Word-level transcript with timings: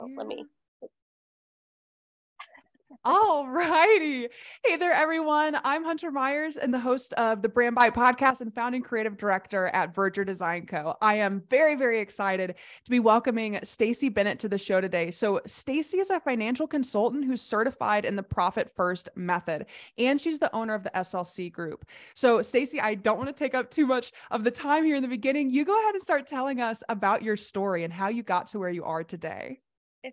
Oh, 0.00 0.08
let 0.16 0.26
me 0.26 0.46
all 3.04 3.46
righty. 3.48 4.28
Hey 4.64 4.76
there, 4.76 4.94
everyone. 4.94 5.58
I'm 5.62 5.84
Hunter 5.84 6.10
Myers 6.10 6.56
and 6.56 6.72
the 6.72 6.78
host 6.78 7.12
of 7.14 7.42
the 7.42 7.50
Brand 7.50 7.74
Bite 7.74 7.94
podcast 7.94 8.40
and 8.40 8.54
founding 8.54 8.80
creative 8.80 9.18
director 9.18 9.66
at 9.68 9.94
Verdure 9.94 10.24
Design 10.24 10.64
Co. 10.64 10.96
I 11.02 11.16
am 11.16 11.42
very, 11.50 11.74
very 11.74 12.00
excited 12.00 12.54
to 12.84 12.90
be 12.90 12.98
welcoming 12.98 13.58
Stacey 13.62 14.08
Bennett 14.08 14.38
to 14.38 14.48
the 14.48 14.56
show 14.56 14.80
today. 14.80 15.10
So, 15.10 15.42
Stacey 15.44 15.98
is 15.98 16.08
a 16.08 16.18
financial 16.18 16.66
consultant 16.66 17.26
who's 17.26 17.42
certified 17.42 18.06
in 18.06 18.16
the 18.16 18.22
Profit 18.22 18.72
First 18.74 19.10
method, 19.16 19.66
and 19.98 20.18
she's 20.18 20.38
the 20.38 20.54
owner 20.56 20.72
of 20.72 20.82
the 20.82 20.92
SLC 20.94 21.52
Group. 21.52 21.84
So, 22.14 22.40
Stacey, 22.40 22.80
I 22.80 22.94
don't 22.94 23.18
want 23.18 23.28
to 23.28 23.34
take 23.34 23.54
up 23.54 23.70
too 23.70 23.86
much 23.86 24.12
of 24.30 24.44
the 24.44 24.50
time 24.50 24.82
here 24.82 24.96
in 24.96 25.02
the 25.02 25.08
beginning. 25.08 25.50
You 25.50 25.66
go 25.66 25.78
ahead 25.78 25.94
and 25.94 26.02
start 26.02 26.26
telling 26.26 26.62
us 26.62 26.82
about 26.88 27.22
your 27.22 27.36
story 27.36 27.84
and 27.84 27.92
how 27.92 28.08
you 28.08 28.22
got 28.22 28.46
to 28.48 28.58
where 28.58 28.70
you 28.70 28.84
are 28.84 29.04
today. 29.04 29.60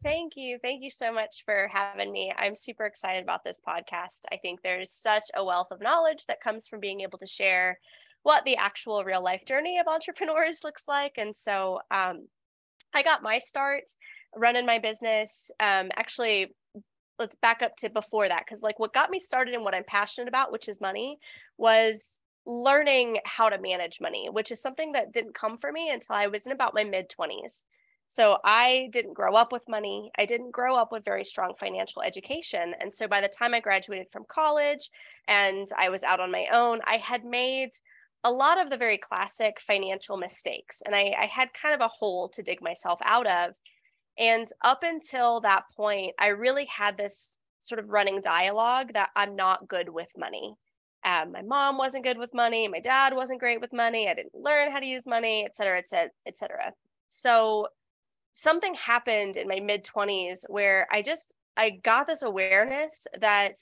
Thank 0.03 0.33
you. 0.35 0.59
Thank 0.61 0.83
you 0.83 0.89
so 0.89 1.13
much 1.13 1.43
for 1.45 1.69
having 1.71 2.11
me. 2.11 2.33
I'm 2.35 2.55
super 2.57 2.85
excited 2.85 3.23
about 3.23 3.43
this 3.43 3.61
podcast. 3.65 4.21
I 4.31 4.37
think 4.37 4.61
there's 4.61 4.91
such 4.91 5.23
a 5.33 5.43
wealth 5.45 5.71
of 5.71 5.81
knowledge 5.81 6.25
that 6.25 6.41
comes 6.41 6.67
from 6.67 6.81
being 6.81 7.01
able 7.01 7.17
to 7.19 7.25
share 7.27 7.79
what 8.23 8.43
the 8.43 8.57
actual 8.57 9.05
real 9.05 9.23
life 9.23 9.45
journey 9.45 9.79
of 9.79 9.87
entrepreneurs 9.87 10.63
looks 10.63 10.87
like. 10.89 11.13
And 11.17 11.35
so 11.35 11.79
um, 11.89 12.27
I 12.93 13.03
got 13.03 13.23
my 13.23 13.39
start 13.39 13.83
running 14.35 14.65
my 14.65 14.79
business. 14.79 15.51
Um, 15.59 15.89
actually, 15.95 16.53
let's 17.17 17.35
back 17.35 17.61
up 17.61 17.75
to 17.77 17.89
before 17.89 18.27
that 18.27 18.43
because 18.45 18.61
like 18.61 18.79
what 18.79 18.93
got 18.93 19.09
me 19.09 19.19
started 19.19 19.53
and 19.55 19.63
what 19.63 19.75
I'm 19.75 19.85
passionate 19.85 20.27
about, 20.27 20.51
which 20.51 20.67
is 20.69 20.81
money, 20.81 21.17
was 21.57 22.19
learning 22.45 23.19
how 23.25 23.49
to 23.49 23.59
manage 23.59 24.01
money, 24.01 24.29
which 24.29 24.51
is 24.51 24.61
something 24.61 24.93
that 24.93 25.13
didn't 25.13 25.35
come 25.35 25.57
for 25.57 25.71
me 25.71 25.89
until 25.89 26.15
I 26.15 26.27
was 26.27 26.45
in 26.45 26.51
about 26.51 26.73
my 26.75 26.83
mid 26.83 27.09
20s. 27.09 27.65
So 28.09 28.37
I 28.43 28.89
didn't 28.91 29.13
grow 29.13 29.35
up 29.35 29.51
with 29.51 29.67
money. 29.67 30.11
I 30.17 30.25
didn't 30.25 30.51
grow 30.51 30.75
up 30.75 30.91
with 30.91 31.03
very 31.03 31.25
strong 31.25 31.53
financial 31.59 32.01
education. 32.01 32.73
And 32.79 32.93
so 32.93 33.07
by 33.07 33.21
the 33.21 33.27
time 33.27 33.53
I 33.53 33.59
graduated 33.59 34.07
from 34.11 34.25
college 34.29 34.89
and 35.27 35.67
I 35.77 35.89
was 35.89 36.03
out 36.03 36.19
on 36.19 36.31
my 36.31 36.47
own, 36.51 36.79
I 36.85 36.97
had 36.97 37.25
made 37.25 37.71
a 38.23 38.31
lot 38.31 38.59
of 38.59 38.69
the 38.69 38.77
very 38.77 38.97
classic 38.97 39.59
financial 39.59 40.17
mistakes. 40.17 40.81
And 40.85 40.95
I, 40.95 41.13
I 41.19 41.25
had 41.25 41.53
kind 41.53 41.75
of 41.75 41.81
a 41.81 41.89
hole 41.89 42.29
to 42.29 42.41
dig 42.41 42.61
myself 42.61 42.99
out 43.03 43.27
of. 43.27 43.53
And 44.17 44.47
up 44.63 44.83
until 44.83 45.41
that 45.41 45.65
point, 45.75 46.13
I 46.17 46.27
really 46.27 46.65
had 46.65 46.97
this 46.97 47.37
sort 47.59 47.79
of 47.79 47.89
running 47.89 48.21
dialogue 48.21 48.93
that 48.93 49.09
I'm 49.15 49.35
not 49.35 49.67
good 49.67 49.89
with 49.89 50.09
money. 50.17 50.55
Um, 51.05 51.31
my 51.31 51.41
mom 51.41 51.77
wasn't 51.77 52.05
good 52.05 52.17
with 52.17 52.33
money. 52.33 52.67
My 52.67 52.79
dad 52.79 53.13
wasn't 53.13 53.39
great 53.39 53.61
with 53.61 53.73
money. 53.73 54.09
I 54.09 54.13
didn't 54.13 54.33
learn 54.33 54.71
how 54.71 54.79
to 54.79 54.85
use 54.85 55.05
money, 55.05 55.45
et 55.45 55.55
cetera, 55.55 55.77
et 55.77 55.87
cetera, 55.87 56.11
et 56.25 56.37
cetera. 56.37 56.73
So 57.09 57.67
something 58.37 58.75
happened 58.75 59.35
in 59.35 59.47
my 59.47 59.59
mid 59.59 59.83
20s 59.83 60.45
where 60.47 60.87
I 60.91 61.01
just 61.01 61.33
I 61.57 61.71
got 61.71 62.05
this 62.05 62.21
awareness 62.21 63.07
that 63.19 63.55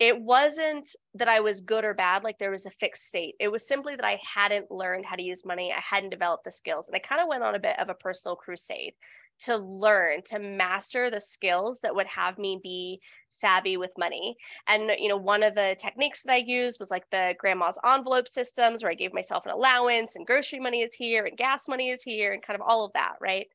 it 0.00 0.20
wasn't 0.20 0.90
that 1.14 1.28
I 1.28 1.40
was 1.40 1.60
good 1.60 1.84
or 1.84 1.94
bad, 1.94 2.24
like 2.24 2.38
there 2.38 2.50
was 2.50 2.66
a 2.66 2.70
fixed 2.70 3.04
state. 3.06 3.36
It 3.40 3.48
was 3.48 3.66
simply 3.66 3.94
that 3.96 4.04
I 4.04 4.20
hadn't 4.22 4.70
learned 4.70 5.06
how 5.06 5.16
to 5.16 5.22
use 5.22 5.44
money. 5.46 5.72
I 5.72 5.80
hadn't 5.80 6.10
developed 6.10 6.44
the 6.44 6.50
skills. 6.50 6.88
And 6.88 6.96
I 6.96 6.98
kind 6.98 7.22
of 7.22 7.28
went 7.28 7.44
on 7.44 7.54
a 7.54 7.60
bit 7.60 7.78
of 7.78 7.88
a 7.88 7.94
personal 7.94 8.36
crusade 8.36 8.94
to 9.38 9.56
learn, 9.56 10.22
to 10.24 10.38
master 10.38 11.08
the 11.08 11.20
skills 11.20 11.80
that 11.80 11.94
would 11.94 12.06
have 12.08 12.36
me 12.36 12.58
be 12.62 13.00
savvy 13.28 13.76
with 13.76 13.92
money. 13.96 14.36
And, 14.66 14.90
you 14.98 15.08
know, 15.08 15.16
one 15.16 15.42
of 15.42 15.54
the 15.54 15.76
techniques 15.80 16.22
that 16.22 16.32
I 16.32 16.44
used 16.46 16.78
was 16.80 16.90
like 16.90 17.08
the 17.10 17.34
grandma's 17.38 17.78
envelope 17.86 18.28
systems 18.28 18.82
where 18.82 18.92
I 18.92 18.96
gave 18.96 19.14
myself 19.14 19.46
an 19.46 19.52
allowance 19.52 20.16
and 20.16 20.26
grocery 20.26 20.58
money 20.60 20.82
is 20.82 20.94
here 20.94 21.24
and 21.24 21.38
gas 21.38 21.68
money 21.68 21.90
is 21.90 22.02
here 22.02 22.32
and 22.32 22.42
kind 22.42 22.60
of 22.60 22.66
all 22.66 22.84
of 22.84 22.92
that, 22.94 23.14
right? 23.20 23.46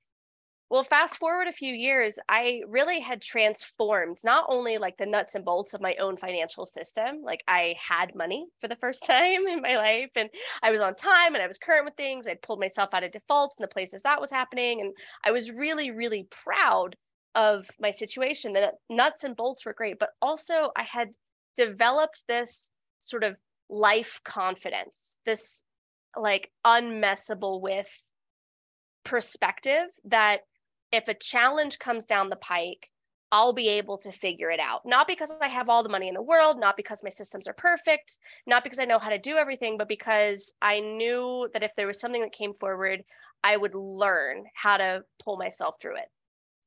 Well, 0.72 0.84
fast 0.84 1.18
forward 1.18 1.50
a 1.50 1.52
few 1.52 1.74
years, 1.74 2.18
I 2.30 2.62
really 2.66 3.02
had 3.02 3.22
transformed 3.22 4.20
not 4.24 4.46
only 4.48 4.78
like 4.78 4.96
the 4.96 5.06
nuts 5.06 5.36
and 5.36 5.44
bolts 5.44 5.74
of 5.74 5.82
my 5.82 5.96
own 5.96 6.16
financial 6.16 6.66
system, 6.66 7.24
like 7.24 7.44
I 7.46 7.76
had 7.78 8.16
money 8.16 8.48
for 8.62 8.70
the 8.70 8.78
first 8.78 9.06
time 9.06 9.48
in 9.48 9.62
my 9.62 9.76
life 9.76 10.12
and 10.16 10.30
I 10.64 10.72
was 10.72 10.80
on 10.80 10.96
time 10.96 11.34
and 11.34 11.44
I 11.44 11.48
was 11.48 11.58
current 11.58 11.84
with 11.84 11.96
things. 11.96 12.26
I'd 12.26 12.42
pulled 12.42 12.62
myself 12.62 12.94
out 12.94 13.04
of 13.04 13.12
defaults 13.12 13.58
in 13.60 13.64
the 13.64 13.68
places 13.68 14.04
that 14.04 14.22
was 14.22 14.32
happening. 14.32 14.80
And 14.80 14.94
I 15.26 15.32
was 15.32 15.52
really, 15.52 15.92
really 15.92 16.26
proud 16.32 16.96
of 17.36 17.68
my 17.82 17.92
situation. 17.92 18.54
The 18.54 18.72
nuts 18.90 19.26
and 19.26 19.36
bolts 19.36 19.66
were 19.66 19.74
great, 19.74 20.00
but 20.00 20.12
also 20.22 20.72
I 20.78 20.84
had 20.84 21.10
developed 21.58 22.24
this 22.30 22.70
sort 23.00 23.26
of 23.26 23.36
life 23.70 24.22
confidence, 24.24 25.20
this 25.26 25.66
like 26.16 26.50
unmessable 26.66 27.60
with 27.60 27.92
perspective 29.04 29.88
that 30.06 30.44
if 30.92 31.08
a 31.08 31.14
challenge 31.14 31.80
comes 31.80 32.06
down 32.06 32.30
the 32.30 32.36
pike, 32.36 32.90
I'll 33.32 33.54
be 33.54 33.70
able 33.70 33.98
to 34.00 34.12
figure 34.12 34.52
it 34.52 34.60
out. 34.60 34.82
Not 34.86 35.08
because 35.08 35.32
I 35.42 35.48
have 35.48 35.70
all 35.70 35.84
the 35.84 35.90
money 35.90 36.10
in 36.10 36.14
the 36.14 36.22
world, 36.22 36.60
not 36.60 36.76
because 36.76 37.02
my 37.02 37.10
systems 37.10 37.48
are 37.48 37.54
perfect, 37.54 38.18
not 38.46 38.64
because 38.64 38.80
I 38.80 38.86
know 38.86 39.00
how 39.00 39.10
to 39.10 39.18
do 39.18 39.38
everything, 39.38 39.78
but 39.78 39.88
because 39.88 40.54
I 40.62 40.82
knew 40.82 41.50
that 41.54 41.64
if 41.64 41.72
there 41.78 41.88
was 41.88 42.00
something 42.00 42.22
that 42.22 42.34
came 42.34 42.54
forward, 42.54 43.04
I 43.44 43.56
would 43.56 43.74
learn 43.74 44.46
how 44.54 44.78
to 44.78 45.04
pull 45.24 45.38
myself 45.38 45.76
through 45.82 45.98
it. 45.98 46.10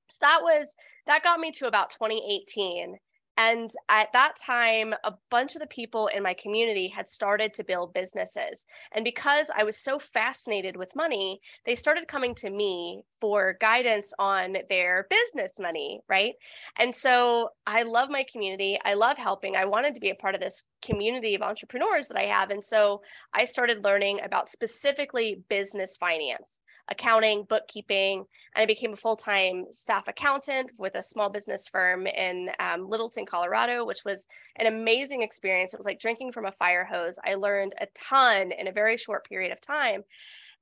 So 0.08 0.18
that 0.22 0.42
was 0.42 0.74
that 1.06 1.22
got 1.22 1.40
me 1.40 1.50
to 1.52 1.66
about 1.66 1.90
2018 1.90 2.96
and 3.36 3.70
at 3.88 4.12
that 4.12 4.36
time, 4.36 4.94
a 5.02 5.14
bunch 5.28 5.56
of 5.56 5.60
the 5.60 5.66
people 5.66 6.06
in 6.06 6.22
my 6.22 6.34
community 6.34 6.88
had 6.88 7.08
started 7.08 7.52
to 7.54 7.64
build 7.64 7.92
businesses. 7.92 8.64
And 8.92 9.04
because 9.04 9.50
I 9.56 9.64
was 9.64 9.76
so 9.76 9.98
fascinated 9.98 10.76
with 10.76 10.94
money, 10.94 11.40
they 11.66 11.74
started 11.74 12.06
coming 12.06 12.34
to 12.36 12.50
me 12.50 13.02
for 13.20 13.56
guidance 13.60 14.12
on 14.18 14.56
their 14.70 15.08
business 15.10 15.58
money, 15.58 16.00
right? 16.08 16.34
And 16.76 16.94
so 16.94 17.50
I 17.66 17.82
love 17.82 18.08
my 18.08 18.24
community. 18.30 18.78
I 18.84 18.94
love 18.94 19.18
helping. 19.18 19.56
I 19.56 19.64
wanted 19.64 19.94
to 19.96 20.00
be 20.00 20.10
a 20.10 20.14
part 20.14 20.36
of 20.36 20.40
this 20.40 20.64
community 20.82 21.34
of 21.34 21.42
entrepreneurs 21.42 22.08
that 22.08 22.18
I 22.18 22.26
have. 22.26 22.50
And 22.50 22.64
so 22.64 23.02
I 23.32 23.44
started 23.44 23.82
learning 23.82 24.20
about 24.22 24.48
specifically 24.48 25.42
business 25.48 25.96
finance 25.96 26.60
accounting, 26.88 27.44
bookkeeping, 27.44 28.24
and 28.54 28.62
I 28.62 28.66
became 28.66 28.92
a 28.92 28.96
full 28.96 29.16
time 29.16 29.66
staff 29.70 30.08
accountant 30.08 30.70
with 30.78 30.94
a 30.94 31.02
small 31.02 31.30
business 31.30 31.68
firm 31.68 32.06
in 32.06 32.50
um, 32.58 32.88
Littleton, 32.88 33.23
Colorado, 33.26 33.84
which 33.84 34.04
was 34.04 34.26
an 34.56 34.66
amazing 34.66 35.22
experience. 35.22 35.74
It 35.74 35.78
was 35.78 35.86
like 35.86 35.98
drinking 35.98 36.32
from 36.32 36.46
a 36.46 36.52
fire 36.52 36.84
hose. 36.84 37.18
I 37.24 37.34
learned 37.34 37.74
a 37.80 37.86
ton 37.94 38.52
in 38.52 38.68
a 38.68 38.72
very 38.72 38.96
short 38.96 39.28
period 39.28 39.52
of 39.52 39.60
time. 39.60 40.04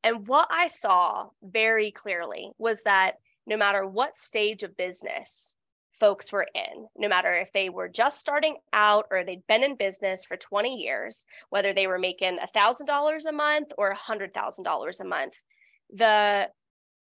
And 0.04 0.26
what 0.26 0.48
I 0.50 0.66
saw 0.66 1.28
very 1.42 1.90
clearly 1.90 2.50
was 2.58 2.82
that 2.82 3.18
no 3.46 3.56
matter 3.56 3.86
what 3.86 4.16
stage 4.16 4.62
of 4.62 4.76
business 4.76 5.56
folks 5.92 6.32
were 6.32 6.48
in, 6.54 6.88
no 6.96 7.08
matter 7.08 7.32
if 7.32 7.52
they 7.52 7.68
were 7.68 7.88
just 7.88 8.18
starting 8.18 8.56
out 8.72 9.06
or 9.10 9.22
they'd 9.22 9.46
been 9.46 9.62
in 9.62 9.76
business 9.76 10.24
for 10.24 10.36
20 10.36 10.76
years, 10.76 11.26
whether 11.50 11.72
they 11.72 11.86
were 11.86 11.98
making 11.98 12.38
$1,000 12.38 13.26
a 13.26 13.32
month 13.32 13.72
or 13.78 13.94
$100,000 13.94 15.00
a 15.00 15.04
month, 15.04 15.34
the 15.90 16.50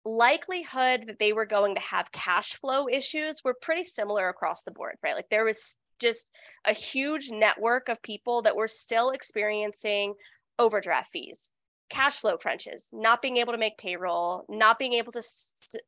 likelihood 0.04 1.04
that 1.06 1.18
they 1.18 1.32
were 1.32 1.46
going 1.46 1.74
to 1.74 1.80
have 1.80 2.12
cash 2.12 2.54
flow 2.54 2.88
issues 2.88 3.42
were 3.44 3.54
pretty 3.60 3.84
similar 3.84 4.28
across 4.28 4.62
the 4.62 4.70
board, 4.70 4.96
right? 5.02 5.14
Like 5.14 5.28
there 5.30 5.44
was 5.44 5.78
just 6.00 6.32
a 6.64 6.72
huge 6.72 7.30
network 7.30 7.88
of 7.88 8.02
people 8.02 8.42
that 8.42 8.56
were 8.56 8.68
still 8.68 9.10
experiencing 9.10 10.14
overdraft 10.58 11.12
fees, 11.12 11.50
cash 11.90 12.16
flow 12.16 12.38
crunches, 12.38 12.88
not 12.92 13.20
being 13.20 13.36
able 13.36 13.52
to 13.52 13.58
make 13.58 13.76
payroll, 13.76 14.44
not 14.48 14.78
being 14.78 14.94
able 14.94 15.12
to 15.12 15.22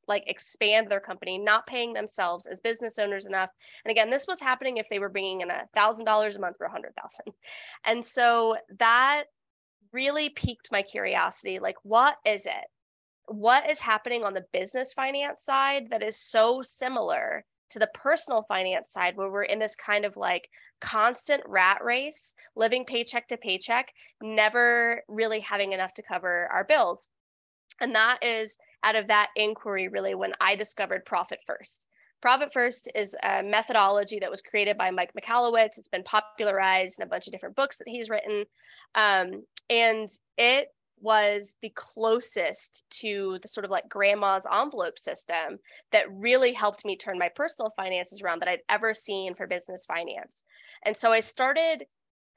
like 0.06 0.24
expand 0.26 0.88
their 0.88 1.00
company, 1.00 1.38
not 1.38 1.66
paying 1.66 1.92
themselves 1.92 2.46
as 2.46 2.60
business 2.60 2.98
owners 2.98 3.26
enough. 3.26 3.50
And 3.84 3.90
again, 3.90 4.10
this 4.10 4.26
was 4.26 4.40
happening 4.40 4.76
if 4.76 4.86
they 4.90 4.98
were 4.98 5.08
bringing 5.08 5.40
in 5.40 5.50
a 5.50 5.66
thousand 5.74 6.04
dollars 6.04 6.36
a 6.36 6.40
month 6.40 6.58
for 6.58 6.66
a 6.66 6.70
hundred 6.70 6.94
thousand. 7.00 7.32
And 7.84 8.04
so 8.04 8.56
that 8.78 9.24
really 9.92 10.28
piqued 10.30 10.72
my 10.72 10.82
curiosity. 10.82 11.58
Like, 11.58 11.76
what 11.82 12.16
is 12.24 12.46
it 12.46 12.64
what 13.26 13.70
is 13.70 13.80
happening 13.80 14.24
on 14.24 14.34
the 14.34 14.44
business 14.52 14.92
finance 14.92 15.44
side 15.44 15.88
that 15.90 16.02
is 16.02 16.16
so 16.16 16.62
similar 16.62 17.44
to 17.72 17.78
the 17.78 17.90
personal 17.94 18.44
finance 18.48 18.90
side 18.90 19.16
where 19.16 19.30
we're 19.30 19.42
in 19.42 19.58
this 19.58 19.76
kind 19.76 20.04
of 20.04 20.16
like 20.16 20.48
constant 20.80 21.42
rat 21.46 21.82
race 21.82 22.34
living 22.54 22.84
paycheck 22.84 23.26
to 23.28 23.36
paycheck 23.36 23.92
never 24.22 25.02
really 25.08 25.40
having 25.40 25.72
enough 25.72 25.94
to 25.94 26.02
cover 26.02 26.48
our 26.52 26.64
bills. 26.64 27.08
And 27.80 27.94
that 27.94 28.22
is 28.22 28.58
out 28.84 28.96
of 28.96 29.08
that 29.08 29.30
inquiry 29.36 29.88
really 29.88 30.14
when 30.14 30.32
i 30.40 30.54
discovered 30.54 31.04
profit 31.06 31.38
first. 31.46 31.86
Profit 32.20 32.52
first 32.52 32.90
is 32.94 33.16
a 33.22 33.42
methodology 33.42 34.18
that 34.20 34.30
was 34.30 34.42
created 34.42 34.76
by 34.76 34.90
mike 34.90 35.12
Michalowicz 35.18 35.78
it's 35.78 35.88
been 35.88 36.04
popularized 36.04 36.98
in 36.98 37.04
a 37.04 37.08
bunch 37.08 37.26
of 37.26 37.32
different 37.32 37.56
books 37.56 37.78
that 37.78 37.88
he's 37.88 38.10
written. 38.10 38.44
Um, 38.94 39.44
and 39.70 40.10
it 40.36 40.68
was 41.02 41.56
the 41.60 41.72
closest 41.74 42.84
to 42.90 43.38
the 43.42 43.48
sort 43.48 43.64
of 43.64 43.70
like 43.70 43.88
grandma's 43.88 44.46
envelope 44.50 44.98
system 44.98 45.58
that 45.90 46.10
really 46.10 46.52
helped 46.52 46.84
me 46.84 46.96
turn 46.96 47.18
my 47.18 47.28
personal 47.28 47.72
finances 47.76 48.22
around 48.22 48.40
that 48.40 48.48
I'd 48.48 48.60
ever 48.68 48.94
seen 48.94 49.34
for 49.34 49.46
business 49.46 49.84
finance. 49.84 50.44
And 50.84 50.96
so 50.96 51.12
I 51.12 51.20
started 51.20 51.84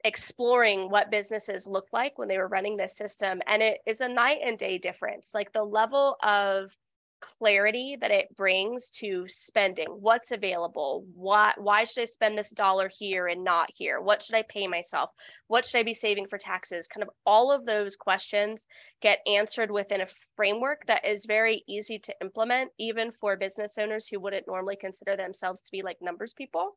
exploring 0.04 0.90
what 0.90 1.10
businesses 1.10 1.66
looked 1.66 1.92
like 1.92 2.18
when 2.18 2.28
they 2.28 2.38
were 2.38 2.48
running 2.48 2.76
this 2.76 2.96
system 2.96 3.40
and 3.46 3.62
it 3.62 3.78
is 3.86 4.00
a 4.00 4.08
night 4.08 4.38
and 4.44 4.58
day 4.58 4.78
difference 4.78 5.32
like 5.34 5.52
the 5.52 5.64
level 5.64 6.16
of 6.22 6.76
clarity 7.20 7.96
that 8.00 8.10
it 8.10 8.34
brings 8.36 8.90
to 8.90 9.26
spending. 9.28 9.88
What's 9.88 10.32
available? 10.32 11.04
Why 11.14 11.52
why 11.56 11.84
should 11.84 12.02
i 12.02 12.04
spend 12.04 12.36
this 12.36 12.50
dollar 12.50 12.88
here 12.88 13.26
and 13.26 13.44
not 13.44 13.70
here? 13.74 14.00
What 14.00 14.22
should 14.22 14.34
i 14.36 14.42
pay 14.42 14.66
myself? 14.66 15.10
What 15.46 15.64
should 15.64 15.78
i 15.78 15.82
be 15.82 15.94
saving 15.94 16.28
for 16.28 16.38
taxes? 16.38 16.88
Kind 16.88 17.02
of 17.02 17.10
all 17.24 17.52
of 17.52 17.66
those 17.66 17.96
questions 17.96 18.66
get 19.00 19.20
answered 19.26 19.70
within 19.70 20.00
a 20.00 20.06
framework 20.36 20.86
that 20.86 21.04
is 21.04 21.26
very 21.26 21.62
easy 21.66 21.98
to 22.00 22.14
implement 22.20 22.70
even 22.78 23.10
for 23.12 23.36
business 23.36 23.78
owners 23.78 24.06
who 24.06 24.20
wouldn't 24.20 24.46
normally 24.46 24.76
consider 24.76 25.16
themselves 25.16 25.62
to 25.62 25.72
be 25.72 25.82
like 25.82 25.98
numbers 26.00 26.32
people. 26.32 26.76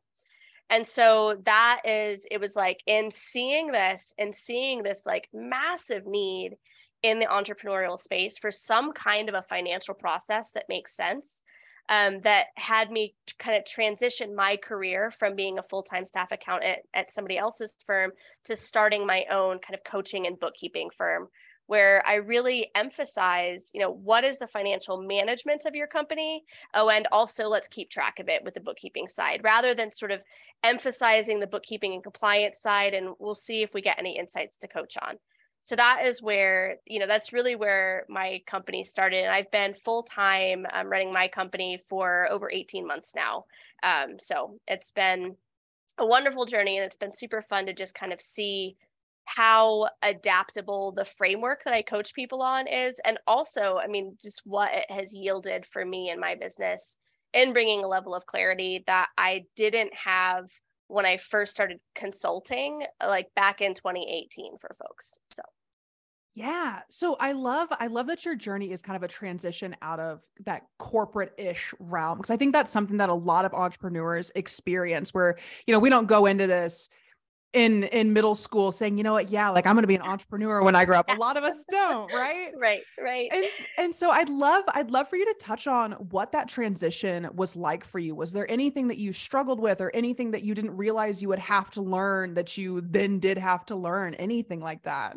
And 0.70 0.86
so 0.86 1.34
that 1.44 1.82
is 1.84 2.26
it 2.30 2.40
was 2.40 2.54
like 2.54 2.80
in 2.86 3.10
seeing 3.10 3.72
this 3.72 4.14
and 4.18 4.34
seeing 4.34 4.84
this 4.84 5.04
like 5.04 5.28
massive 5.32 6.06
need 6.06 6.56
in 7.02 7.18
the 7.18 7.26
entrepreneurial 7.26 7.98
space 7.98 8.38
for 8.38 8.50
some 8.50 8.92
kind 8.92 9.28
of 9.28 9.34
a 9.34 9.42
financial 9.42 9.94
process 9.94 10.52
that 10.52 10.68
makes 10.68 10.94
sense 10.94 11.42
um, 11.88 12.20
that 12.20 12.46
had 12.54 12.90
me 12.90 13.14
kind 13.38 13.56
of 13.56 13.64
transition 13.64 14.34
my 14.34 14.56
career 14.56 15.10
from 15.10 15.34
being 15.34 15.58
a 15.58 15.62
full-time 15.62 16.04
staff 16.04 16.30
accountant 16.30 16.78
at 16.94 17.12
somebody 17.12 17.36
else's 17.36 17.74
firm 17.84 18.12
to 18.44 18.54
starting 18.54 19.06
my 19.06 19.24
own 19.30 19.58
kind 19.58 19.74
of 19.74 19.82
coaching 19.82 20.26
and 20.26 20.38
bookkeeping 20.38 20.90
firm 20.96 21.28
where 21.66 22.02
I 22.04 22.16
really 22.16 22.68
emphasize, 22.74 23.70
you 23.72 23.80
know, 23.80 23.92
what 23.92 24.24
is 24.24 24.38
the 24.38 24.48
financial 24.48 25.00
management 25.00 25.66
of 25.66 25.76
your 25.76 25.86
company? 25.86 26.42
Oh, 26.74 26.90
and 26.90 27.06
also 27.12 27.44
let's 27.44 27.68
keep 27.68 27.90
track 27.90 28.18
of 28.18 28.28
it 28.28 28.42
with 28.42 28.54
the 28.54 28.60
bookkeeping 28.60 29.06
side 29.06 29.42
rather 29.44 29.72
than 29.72 29.92
sort 29.92 30.10
of 30.10 30.20
emphasizing 30.64 31.38
the 31.38 31.46
bookkeeping 31.46 31.92
and 31.92 32.02
compliance 32.02 32.60
side. 32.60 32.94
And 32.94 33.14
we'll 33.20 33.36
see 33.36 33.62
if 33.62 33.72
we 33.72 33.82
get 33.82 34.00
any 34.00 34.18
insights 34.18 34.58
to 34.58 34.68
coach 34.68 34.96
on 35.00 35.16
so 35.60 35.76
that 35.76 36.02
is 36.06 36.22
where 36.22 36.76
you 36.86 36.98
know 36.98 37.06
that's 37.06 37.32
really 37.32 37.54
where 37.54 38.04
my 38.08 38.40
company 38.46 38.82
started 38.82 39.18
and 39.18 39.32
i've 39.32 39.50
been 39.50 39.74
full-time 39.74 40.66
um, 40.72 40.88
running 40.88 41.12
my 41.12 41.28
company 41.28 41.78
for 41.88 42.26
over 42.30 42.50
18 42.50 42.86
months 42.86 43.14
now. 43.14 43.44
Um, 43.82 44.18
so 44.18 44.58
it's 44.66 44.90
been 44.90 45.36
a 45.98 46.06
wonderful 46.06 46.44
journey 46.44 46.76
and 46.76 46.84
it's 46.84 46.96
been 46.96 47.12
super 47.12 47.42
fun 47.42 47.66
to 47.66 47.72
just 47.72 47.94
kind 47.94 48.12
of 48.12 48.20
see 48.20 48.76
how 49.24 49.88
adaptable 50.02 50.92
the 50.92 51.04
framework 51.04 51.62
that 51.64 51.74
i 51.74 51.82
coach 51.82 52.14
people 52.14 52.42
on 52.42 52.66
is 52.66 53.00
and 53.04 53.18
also 53.26 53.76
i 53.76 53.86
mean 53.86 54.16
just 54.20 54.42
what 54.44 54.72
it 54.72 54.90
has 54.90 55.14
yielded 55.14 55.64
for 55.64 55.84
me 55.84 56.10
and 56.10 56.20
my 56.20 56.34
business 56.34 56.98
in 57.32 57.52
bringing 57.52 57.84
a 57.84 57.88
level 57.88 58.14
of 58.14 58.26
clarity 58.26 58.82
that 58.86 59.08
i 59.16 59.44
didn't 59.56 59.92
have 59.94 60.50
when 60.90 61.06
I 61.06 61.16
first 61.16 61.52
started 61.52 61.78
consulting, 61.94 62.82
like 63.04 63.28
back 63.34 63.60
in 63.60 63.74
2018 63.74 64.58
for 64.58 64.76
folks. 64.78 65.18
So 65.28 65.42
yeah. 66.34 66.80
So 66.90 67.16
I 67.18 67.32
love 67.32 67.68
I 67.72 67.88
love 67.88 68.06
that 68.06 68.24
your 68.24 68.36
journey 68.36 68.70
is 68.70 68.82
kind 68.82 68.96
of 68.96 69.02
a 69.02 69.08
transition 69.08 69.74
out 69.82 69.98
of 69.98 70.22
that 70.46 70.62
corporate-ish 70.78 71.74
realm 71.80 72.18
because 72.18 72.30
I 72.30 72.36
think 72.36 72.52
that's 72.52 72.70
something 72.70 72.98
that 72.98 73.08
a 73.08 73.14
lot 73.14 73.44
of 73.44 73.52
entrepreneurs 73.52 74.30
experience 74.34 75.12
where, 75.12 75.36
you 75.66 75.72
know, 75.72 75.80
we 75.80 75.90
don't 75.90 76.06
go 76.06 76.26
into 76.26 76.46
this 76.46 76.88
in 77.52 77.84
in 77.84 78.12
middle 78.12 78.34
school 78.34 78.70
saying, 78.70 78.96
you 78.96 79.02
know 79.02 79.12
what, 79.12 79.30
yeah, 79.30 79.48
like 79.48 79.66
I'm 79.66 79.74
going 79.74 79.82
to 79.82 79.88
be 79.88 79.96
an 79.96 80.02
entrepreneur 80.02 80.62
when 80.62 80.76
I 80.76 80.84
grow 80.84 80.98
up. 80.98 81.08
A 81.08 81.14
lot 81.18 81.36
of 81.36 81.42
us 81.44 81.64
don't, 81.70 82.12
right? 82.12 82.52
right, 82.56 82.82
right. 83.02 83.28
And 83.32 83.44
and 83.76 83.94
so 83.94 84.10
I'd 84.10 84.28
love 84.28 84.64
I'd 84.68 84.90
love 84.90 85.08
for 85.08 85.16
you 85.16 85.24
to 85.26 85.34
touch 85.40 85.66
on 85.66 85.92
what 85.92 86.32
that 86.32 86.48
transition 86.48 87.28
was 87.34 87.56
like 87.56 87.84
for 87.84 87.98
you. 87.98 88.14
Was 88.14 88.32
there 88.32 88.48
anything 88.50 88.88
that 88.88 88.98
you 88.98 89.12
struggled 89.12 89.60
with 89.60 89.80
or 89.80 89.90
anything 89.94 90.30
that 90.30 90.42
you 90.42 90.54
didn't 90.54 90.76
realize 90.76 91.20
you 91.20 91.28
would 91.28 91.38
have 91.40 91.70
to 91.70 91.82
learn 91.82 92.34
that 92.34 92.56
you 92.56 92.80
then 92.82 93.18
did 93.18 93.36
have 93.38 93.66
to 93.66 93.76
learn, 93.76 94.14
anything 94.14 94.60
like 94.60 94.82
that? 94.82 95.16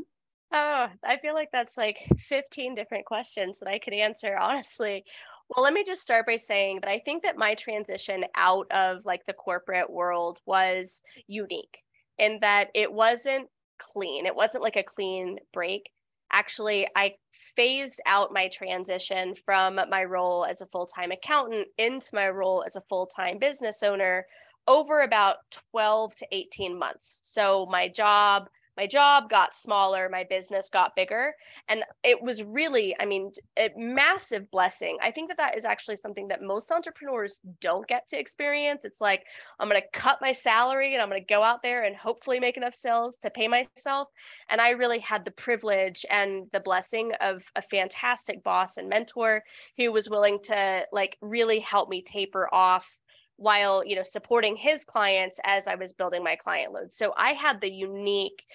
Oh, 0.51 0.87
I 1.03 1.17
feel 1.17 1.33
like 1.33 1.49
that's 1.51 1.77
like 1.77 1.97
15 2.19 2.75
different 2.75 3.05
questions 3.05 3.57
that 3.59 3.69
I 3.69 3.79
could 3.79 3.93
answer, 3.93 4.37
honestly. 4.37 5.03
Well, 5.49 5.63
let 5.63 5.73
me 5.73 5.83
just 5.83 6.01
start 6.01 6.25
by 6.25 6.35
saying 6.35 6.79
that 6.81 6.89
I 6.89 6.99
think 6.99 7.23
that 7.23 7.37
my 7.37 7.53
transition 7.55 8.25
out 8.35 8.71
of 8.71 9.03
like 9.05 9.25
the 9.25 9.33
corporate 9.33 9.89
world 9.89 10.39
was 10.45 11.01
unique 11.27 11.83
in 12.17 12.39
that 12.41 12.69
it 12.73 12.91
wasn't 12.91 13.49
clean. 13.77 14.25
It 14.25 14.35
wasn't 14.35 14.63
like 14.63 14.75
a 14.75 14.83
clean 14.83 15.39
break. 15.53 15.89
Actually, 16.31 16.87
I 16.95 17.15
phased 17.55 18.01
out 18.05 18.33
my 18.33 18.47
transition 18.47 19.35
from 19.35 19.75
my 19.89 20.03
role 20.03 20.45
as 20.45 20.61
a 20.61 20.67
full 20.67 20.87
time 20.87 21.11
accountant 21.11 21.67
into 21.77 22.09
my 22.13 22.29
role 22.29 22.63
as 22.65 22.75
a 22.75 22.81
full 22.89 23.07
time 23.07 23.37
business 23.37 23.83
owner 23.83 24.25
over 24.67 25.01
about 25.01 25.37
12 25.71 26.15
to 26.15 26.27
18 26.31 26.77
months. 26.77 27.19
So, 27.23 27.67
my 27.69 27.87
job 27.89 28.49
my 28.75 28.87
job 28.87 29.29
got 29.29 29.55
smaller, 29.55 30.09
my 30.09 30.23
business 30.23 30.69
got 30.69 30.95
bigger. 30.95 31.33
And 31.69 31.83
it 32.03 32.21
was 32.21 32.43
really, 32.43 32.95
I 32.99 33.05
mean, 33.05 33.31
a 33.57 33.69
massive 33.77 34.49
blessing. 34.51 34.97
I 35.01 35.11
think 35.11 35.29
that 35.29 35.37
that 35.37 35.57
is 35.57 35.65
actually 35.65 35.97
something 35.97 36.27
that 36.29 36.41
most 36.41 36.71
entrepreneurs 36.71 37.41
don't 37.61 37.87
get 37.87 38.07
to 38.09 38.19
experience. 38.19 38.85
It's 38.85 39.01
like, 39.01 39.25
I'm 39.59 39.69
going 39.69 39.81
to 39.81 39.99
cut 39.99 40.19
my 40.21 40.31
salary 40.31 40.93
and 40.93 41.01
I'm 41.01 41.09
going 41.09 41.21
to 41.21 41.33
go 41.33 41.43
out 41.43 41.61
there 41.61 41.83
and 41.83 41.95
hopefully 41.95 42.39
make 42.39 42.57
enough 42.57 42.75
sales 42.75 43.17
to 43.17 43.29
pay 43.29 43.47
myself. 43.47 44.09
And 44.49 44.59
I 44.59 44.71
really 44.71 44.99
had 44.99 45.25
the 45.25 45.31
privilege 45.31 46.05
and 46.09 46.49
the 46.51 46.59
blessing 46.59 47.13
of 47.21 47.43
a 47.55 47.61
fantastic 47.61 48.43
boss 48.43 48.77
and 48.77 48.89
mentor 48.89 49.43
who 49.77 49.91
was 49.91 50.09
willing 50.09 50.39
to 50.43 50.85
like 50.91 51.17
really 51.21 51.59
help 51.59 51.89
me 51.89 52.01
taper 52.01 52.49
off 52.51 52.97
while 53.37 53.83
you 53.85 53.95
know 53.95 54.03
supporting 54.03 54.55
his 54.55 54.83
clients 54.83 55.39
as 55.43 55.67
I 55.67 55.75
was 55.75 55.93
building 55.93 56.23
my 56.23 56.35
client 56.35 56.73
load. 56.73 56.93
So 56.93 57.13
I 57.17 57.33
had 57.33 57.61
the 57.61 57.71
unique 57.71 58.45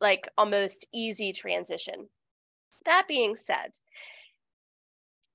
like 0.00 0.28
almost 0.36 0.86
easy 0.92 1.32
transition. 1.32 2.08
That 2.84 3.08
being 3.08 3.34
said, 3.34 3.72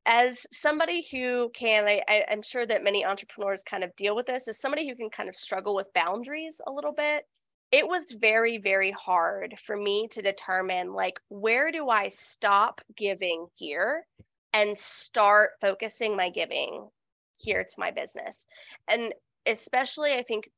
as 0.06 0.46
somebody 0.52 1.06
who 1.12 1.50
can, 1.54 1.86
I, 1.88 2.02
I, 2.08 2.26
am 2.30 2.42
sure 2.42 2.66
that 2.66 2.84
many 2.84 3.06
entrepreneurs 3.06 3.64
kind 3.64 3.84
of 3.84 3.96
deal 3.96 4.16
with 4.16 4.26
this, 4.26 4.48
as 4.48 4.60
somebody 4.60 4.88
who 4.88 4.96
can 4.96 5.10
kind 5.10 5.30
of 5.30 5.36
struggle 5.36 5.76
with 5.76 5.94
boundaries 5.94 6.62
a 6.66 6.72
little 6.72 6.94
bit, 6.94 7.26
it 7.72 7.88
was 7.88 8.12
very, 8.12 8.58
very 8.58 8.92
hard 8.92 9.56
for 9.60 9.78
me 9.78 10.08
to 10.12 10.22
determine 10.22 10.94
like, 10.94 11.20
where 11.30 11.72
do 11.72 11.90
I 11.90 12.10
stop 12.10 12.82
giving 12.98 13.48
here 13.56 14.06
and 14.54 14.78
start 14.78 15.52
focusing 15.62 16.16
my 16.16 16.30
giving 16.30 16.90
here 17.42 17.64
to 17.64 17.80
my 17.80 17.92
business. 17.92 18.46
And 18.88 19.14
especially, 19.46 20.14
I 20.14 20.24
think 20.24 20.50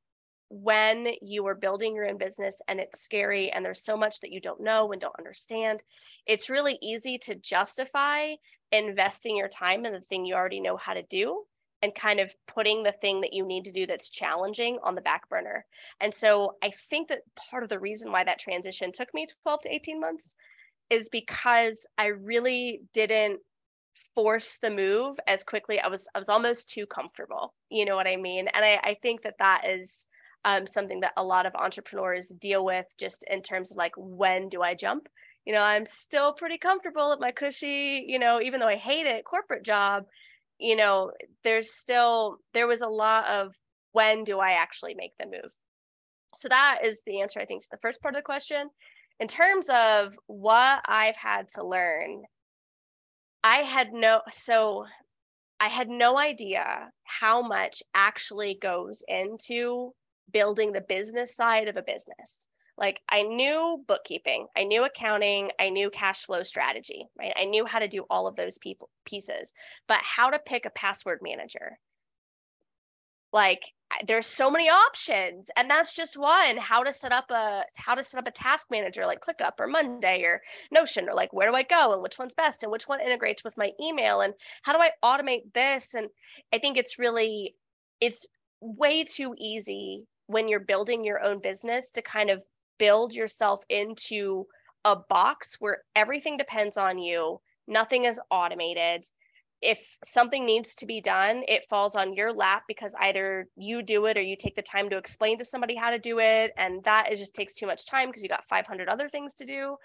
when 0.50 1.08
you 1.22 1.48
are 1.48 1.56
building 1.56 1.96
your 1.96 2.08
own 2.08 2.18
business 2.18 2.62
and 2.68 2.80
it's 2.80 3.02
scary 3.02 3.52
and 3.52 3.66
there's 3.66 3.84
so 3.84 3.98
much 3.98 4.20
that 4.22 4.32
you 4.32 4.40
don't 4.40 4.62
know 4.62 4.92
and 4.92 5.02
don't 5.02 5.18
understand, 5.18 5.82
it's 6.28 6.50
really 6.50 6.78
easy 6.82 7.18
to 7.18 7.36
justify 7.36 8.34
investing 8.72 9.36
your 9.36 9.48
time 9.48 9.86
in 9.86 9.94
the 9.94 10.02
thing 10.02 10.26
you 10.26 10.36
already 10.36 10.60
know 10.60 10.78
how 10.78 10.94
to 10.94 11.04
do 11.04 11.44
and 11.82 11.94
kind 11.96 12.20
of 12.20 12.34
putting 12.48 12.84
the 12.84 12.92
thing 12.92 13.20
that 13.22 13.34
you 13.34 13.46
need 13.46 13.66
to 13.66 13.72
do 13.72 13.86
that's 13.86 14.10
challenging 14.10 14.78
on 14.84 14.96
the 14.96 15.02
back 15.02 15.28
burner. 15.28 15.66
And 16.00 16.14
so 16.14 16.56
I 16.64 16.70
think 16.70 17.10
that 17.10 17.24
part 17.36 17.64
of 17.64 17.70
the 17.70 17.80
reason 17.80 18.12
why 18.12 18.24
that 18.24 18.40
transition 18.40 18.92
took 18.92 19.14
me 19.14 19.26
12 19.44 19.62
to 19.62 19.74
18 19.74 20.00
months 20.00 20.36
is 20.90 21.10
because 21.10 21.86
I 21.98 22.08
really 22.08 22.82
didn't 22.94 23.40
force 24.16 24.58
the 24.58 24.70
move 24.70 25.20
as 25.28 25.44
quickly 25.44 25.80
i 25.80 25.88
was 25.88 26.08
i 26.16 26.20
was 26.20 26.30
almost 26.30 26.70
too 26.70 26.86
comfortable 26.86 27.54
you 27.70 27.86
know 27.86 27.96
what 27.96 28.08
i 28.08 28.16
mean? 28.16 28.48
And 28.48 28.66
i, 28.66 28.80
I 28.84 28.98
think 29.02 29.22
that 29.22 29.38
that 29.40 29.68
is 29.68 30.06
um, 30.46 30.68
something 30.68 31.00
that 31.02 31.14
a 31.16 31.24
lot 31.24 31.46
of 31.46 31.56
entrepreneurs 31.56 32.28
deal 32.28 32.66
with 32.66 32.86
just 33.00 33.24
in 33.30 33.42
terms 33.42 33.72
of 33.72 33.78
like 33.78 33.94
when 33.96 34.50
do 34.50 34.62
i 34.62 34.74
jump? 34.74 35.08
You 35.46 35.54
know 35.54 35.62
i'm 35.62 35.86
still 35.86 36.34
pretty 36.34 36.58
comfortable 36.58 37.12
at 37.12 37.20
my 37.20 37.32
cushy 37.32 38.04
you 38.08 38.20
know 38.20 38.42
even 38.42 38.60
though 38.60 38.68
i 38.68 38.76
hate 38.78 39.06
it 39.06 39.26
corporate 39.26 39.64
job 39.64 40.06
you 40.60 40.76
know 40.76 41.12
there's 41.44 41.74
still 41.74 42.38
there 42.54 42.68
was 42.68 42.82
a 42.82 42.88
lot 42.88 43.28
of 43.28 43.54
when 43.92 44.24
do 44.24 44.40
i 44.40 44.52
actually 44.52 44.96
make 44.96 45.16
the 45.20 45.26
move? 45.26 45.52
So 46.36 46.48
that 46.50 46.80
is 46.84 47.04
the 47.06 47.22
answer 47.22 47.40
i 47.40 47.46
think 47.46 47.62
to 47.64 47.70
the 47.72 47.78
first 47.82 48.02
part 48.02 48.16
of 48.16 48.20
the 48.20 48.24
question. 48.24 48.70
In 49.20 49.28
terms 49.28 49.70
of 49.70 50.18
what 50.28 50.82
i've 50.88 51.18
had 51.18 51.48
to 51.50 51.66
learn 51.66 52.24
I 53.44 53.58
had 53.58 53.94
no, 53.94 54.22
so 54.32 54.86
I 55.60 55.68
had 55.68 55.90
no 55.90 56.18
idea 56.18 56.92
how 57.04 57.42
much 57.42 57.84
actually 57.94 58.56
goes 58.62 59.04
into 59.08 59.94
building 60.32 60.72
the 60.72 60.82
business 60.82 61.36
side 61.36 61.68
of 61.68 61.78
a 61.78 61.84
business. 61.84 62.48
Like 62.78 63.02
I 63.08 63.24
knew 63.24 63.84
bookkeeping, 63.88 64.48
I 64.56 64.64
knew 64.64 64.84
accounting, 64.84 65.52
I 65.60 65.70
knew 65.70 65.90
cash 65.92 66.26
flow 66.26 66.44
strategy, 66.44 67.06
right? 67.18 67.34
I 67.36 67.46
knew 67.46 67.66
how 67.66 67.80
to 67.80 67.88
do 67.88 68.06
all 68.10 68.28
of 68.28 68.36
those 68.36 68.58
people 68.58 68.90
pieces, 69.06 69.54
but 69.88 70.00
how 70.02 70.30
to 70.32 70.40
pick 70.40 70.66
a 70.66 70.72
password 70.72 71.20
manager, 71.22 71.78
like 73.32 73.62
there's 74.06 74.26
so 74.26 74.50
many 74.50 74.70
options 74.70 75.50
and 75.56 75.70
that's 75.70 75.96
just 75.96 76.18
one 76.18 76.58
how 76.58 76.84
to 76.84 76.94
set 76.94 77.12
up 77.12 77.30
a 77.32 77.64
how 77.76 77.96
to 77.96 78.04
set 78.04 78.20
up 78.20 78.28
a 78.28 78.32
task 78.32 78.68
manager 78.72 79.06
like 79.06 79.22
clickup 79.22 79.60
or 79.60 79.68
monday 79.68 80.24
or 80.24 80.42
notion 80.72 81.08
or 81.10 81.14
like 81.14 81.32
where 81.34 81.50
do 81.50 81.56
i 81.56 81.64
go 81.64 81.94
and 81.94 82.02
which 82.02 82.20
one's 82.20 82.34
best 82.34 82.64
and 82.64 82.72
which 82.72 82.88
one 82.88 83.02
integrates 83.02 83.44
with 83.44 83.58
my 83.58 83.72
email 83.82 84.22
and 84.22 84.34
how 84.64 84.74
do 84.74 84.80
i 84.80 84.92
automate 85.04 85.52
this 85.54 85.94
and 85.94 86.10
i 86.54 86.58
think 86.58 86.78
it's 86.78 87.00
really 87.00 87.56
it's 88.02 88.26
way 88.62 89.04
too 89.04 89.36
easy 89.38 90.06
when 90.28 90.48
you're 90.48 90.60
building 90.60 91.04
your 91.04 91.22
own 91.24 91.40
business 91.40 91.92
to 91.92 92.02
kind 92.02 92.30
of 92.30 92.44
build 92.80 93.14
yourself 93.14 93.62
into 93.70 94.46
a 94.86 94.96
box 94.96 95.58
where 95.60 95.84
everything 95.96 96.38
depends 96.38 96.78
on 96.78 96.98
you 96.98 97.40
nothing 97.68 98.06
is 98.06 98.20
automated 98.32 99.06
if 99.64 99.98
something 100.04 100.46
needs 100.46 100.76
to 100.76 100.86
be 100.86 101.02
done, 101.02 101.44
it 101.48 101.66
falls 101.70 101.96
on 101.96 102.14
your 102.14 102.34
lap 102.34 102.64
because 102.68 102.96
either 103.00 103.48
you 103.56 103.82
do 103.82 104.06
it 104.06 104.18
or 104.18 104.22
you 104.22 104.36
take 104.36 104.56
the 104.56 104.62
time 104.62 104.90
to 104.90 104.98
explain 104.98 105.38
to 105.38 105.46
somebody 105.46 105.76
how 105.76 105.92
to 105.92 106.00
do 106.00 106.20
it. 106.20 106.52
And 106.58 106.84
that 106.84 107.12
is 107.12 107.20
just 107.20 107.36
takes 107.36 107.54
too 107.54 107.68
much 107.68 107.86
time 107.86 108.10
because 108.10 108.24
you 108.24 108.30
got 108.30 108.48
500 108.48 108.90
other 108.90 109.10
things 109.10 109.36
to 109.36 109.46
do. 109.46 109.78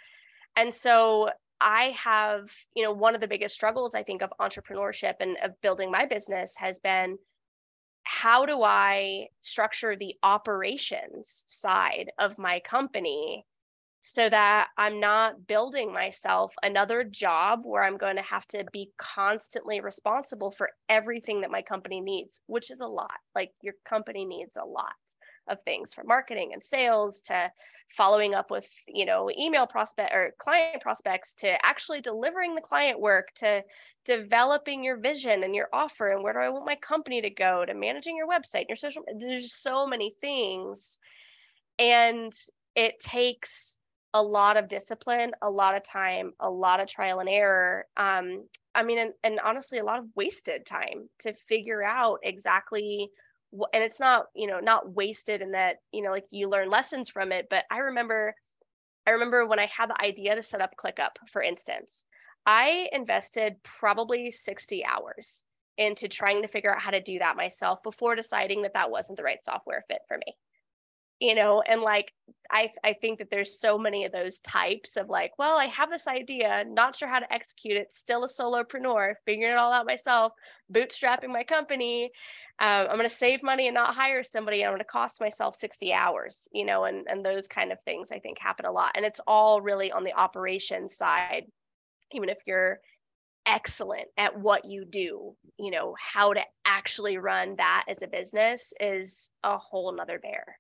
And 0.56 0.75
so 0.75 1.30
I 1.61 1.97
have, 2.02 2.50
you 2.75 2.85
know, 2.85 2.92
one 2.92 3.14
of 3.14 3.20
the 3.20 3.28
biggest 3.28 3.54
struggles 3.54 3.94
I 3.94 4.02
think 4.02 4.23
of 4.23 4.32
entrepreneurship 4.40 5.14
and 5.20 5.37
of 5.42 5.61
building 5.61 5.90
my 5.90 6.06
business 6.06 6.56
has 6.58 6.78
been 6.78 7.18
how 8.04 8.47
do 8.47 8.62
I 8.62 9.26
structure 9.42 9.94
the 9.94 10.14
operations 10.23 11.44
side 11.47 12.11
of 12.18 12.38
my 12.38 12.61
company 12.61 13.44
so 14.11 14.27
that 14.27 14.69
I'm 14.79 15.00
not 15.00 15.47
building 15.47 15.93
myself 15.93 16.55
another 16.62 17.05
job 17.05 17.61
where 17.65 17.85
I'm 17.85 17.99
going 17.99 18.17
to 18.17 18.23
have 18.23 18.49
to 18.49 18.65
be 18.73 18.91
constantly 18.97 19.81
responsible 19.81 20.50
for 20.50 20.71
everything 20.88 21.43
that 21.43 21.50
my 21.50 21.61
company 21.61 22.00
needs, 22.00 22.41
which 22.47 22.71
is 22.71 22.81
a 22.81 22.87
lot. 22.87 23.19
Like 23.35 23.50
your 23.61 23.75
company 23.85 24.25
needs 24.25 24.57
a 24.57 24.65
lot 24.65 24.95
of 25.47 25.62
things 25.62 25.93
from 25.93 26.07
marketing 26.07 26.53
and 26.55 26.65
sales 26.65 27.21
to 27.23 27.53
following 27.91 28.35
up 28.35 28.50
with, 28.50 28.67
you 28.87 29.05
know, 29.05 29.31
email 29.38 29.67
prospect 29.67 30.15
or 30.15 30.33
client 30.38 30.81
prospects 30.81 31.35
to 31.35 31.67
actually 31.67 32.00
delivering 32.00 32.55
the 32.55 32.62
client 32.62 32.99
work 32.99 33.29
to 33.35 33.62
developing 34.07 34.83
your 34.83 34.97
vision 34.97 35.43
and 35.43 35.55
your 35.55 35.69
offer 35.71 36.09
and 36.12 36.23
where 36.23 36.33
do 36.33 36.38
I 36.38 36.49
want 36.49 36.65
my 36.65 36.77
company 36.77 37.21
to 37.21 37.31
go 37.31 37.67
to 37.67 37.75
managing 37.75 38.17
your 38.17 38.29
website, 38.29 38.61
and 38.61 38.71
your 38.71 38.77
social 38.77 39.05
there's 39.19 39.53
so 39.53 39.87
many 39.87 40.15
things. 40.23 40.99
And 41.79 42.33
it 42.75 43.00
takes 43.00 43.77
a 44.15 44.23
lot 44.23 44.57
of 44.57 44.69
discipline, 44.69 45.33
a 45.43 45.50
lot 45.50 45.77
of 45.77 45.83
time, 45.83 46.33
a 46.41 46.49
lot 46.49 46.81
of 46.81 46.88
trial 46.88 47.21
and 47.21 47.29
error. 47.29 47.87
Um, 47.97 48.45
I 48.75 48.83
mean, 48.83 48.99
and, 48.99 49.12
and 49.23 49.41
honestly, 49.45 49.79
a 49.79 49.85
lot 49.85 49.99
of 49.99 50.07
wasted 50.15 50.65
time 50.65 51.09
to 51.21 51.33
figure 51.33 51.83
out 51.83 52.21
exactly 52.23 53.11
what, 53.50 53.71
and 53.75 53.83
it's 53.83 54.00
not, 54.00 54.27
you 54.35 54.47
know, 54.47 54.61
not 54.61 54.95
wasted 54.95 55.43
in 55.43 55.53
that, 55.53 55.77
you 55.93 56.03
know, 56.03 56.11
like 56.11 56.27
you 56.31 56.49
learn 56.49 56.71
lessons 56.71 57.09
from 57.09 57.33
it. 57.33 57.49
But 57.50 57.65
I 57.71 57.79
remember, 57.79 58.35
I 59.07 59.11
remember 59.11 59.47
when 59.47 59.59
I 59.59 59.67
had 59.67 59.91
the 59.91 60.05
idea 60.05 60.35
to 60.35 60.43
set 60.43 60.61
up 60.61 60.77
ClickUp, 60.77 61.17
for 61.31 61.43
instance, 61.43 62.05
I 62.47 62.88
invested 62.93 63.62
probably 63.62 64.31
60 64.31 64.85
hours 64.87 65.45
into 65.77 66.09
trying 66.09 66.43
to 66.43 66.49
figure 66.49 66.75
out 66.75 66.81
how 66.81 66.91
to 66.91 67.00
do 67.00 67.19
that 67.19 67.37
myself 67.37 67.83
before 67.83 68.15
deciding 68.15 68.62
that 68.62 68.75
that 68.75 68.91
wasn't 68.91 69.17
the 69.17 69.23
right 69.23 69.43
software 69.43 69.85
fit 69.88 70.00
for 70.09 70.19
me 70.19 70.35
you 71.20 71.34
know 71.34 71.62
and 71.62 71.80
like 71.80 72.12
i 72.50 72.70
i 72.84 72.92
think 72.92 73.18
that 73.18 73.30
there's 73.30 73.58
so 73.58 73.78
many 73.78 74.04
of 74.04 74.12
those 74.12 74.40
types 74.40 74.96
of 74.96 75.08
like 75.08 75.32
well 75.38 75.58
i 75.58 75.64
have 75.64 75.90
this 75.90 76.06
idea 76.06 76.64
not 76.68 76.94
sure 76.94 77.08
how 77.08 77.18
to 77.18 77.32
execute 77.32 77.76
it 77.76 77.92
still 77.92 78.25
a 78.25 78.28
solopreneur 78.28 79.14
figuring 79.25 79.52
it 79.52 79.56
all 79.56 79.72
out 79.72 79.87
myself 79.87 80.32
bootstrapping 80.72 81.28
my 81.28 81.42
company 81.42 82.04
um, 82.60 82.87
i'm 82.88 82.96
going 82.96 83.02
to 83.02 83.08
save 83.08 83.42
money 83.42 83.66
and 83.66 83.75
not 83.75 83.94
hire 83.94 84.22
somebody 84.22 84.64
i'm 84.64 84.70
going 84.70 84.78
to 84.78 84.84
cost 84.84 85.20
myself 85.20 85.54
60 85.56 85.92
hours 85.92 86.48
you 86.52 86.64
know 86.64 86.84
and 86.84 87.06
and 87.08 87.25
those 87.25 87.48
kind 87.48 87.72
of 87.72 87.80
things 87.84 88.12
i 88.12 88.18
think 88.18 88.38
happen 88.38 88.66
a 88.66 88.72
lot 88.72 88.92
and 88.94 89.04
it's 89.04 89.20
all 89.26 89.60
really 89.60 89.90
on 89.90 90.04
the 90.04 90.14
operations 90.14 90.96
side 90.96 91.44
even 92.12 92.28
if 92.28 92.38
you're 92.46 92.78
excellent 93.44 94.06
at 94.18 94.38
what 94.38 94.66
you 94.66 94.84
do 94.84 95.34
you 95.58 95.70
know 95.70 95.94
how 95.98 96.34
to 96.34 96.42
actually 96.66 97.16
run 97.16 97.56
that 97.56 97.84
as 97.88 98.02
a 98.02 98.06
business 98.06 98.75
is 98.78 99.30
a 99.42 99.56
whole 99.56 99.90
nother 99.90 100.18
bear 100.18 100.58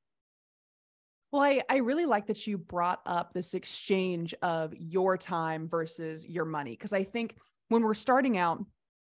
well, 1.32 1.42
I, 1.42 1.62
I 1.68 1.76
really 1.76 2.06
like 2.06 2.26
that 2.26 2.46
you 2.46 2.58
brought 2.58 3.00
up 3.04 3.32
this 3.32 3.54
exchange 3.54 4.34
of 4.42 4.74
your 4.78 5.16
time 5.16 5.68
versus 5.68 6.26
your 6.26 6.44
money. 6.44 6.76
Cause 6.76 6.92
I 6.92 7.04
think 7.04 7.36
when 7.68 7.82
we're 7.82 7.94
starting 7.94 8.38
out, 8.38 8.64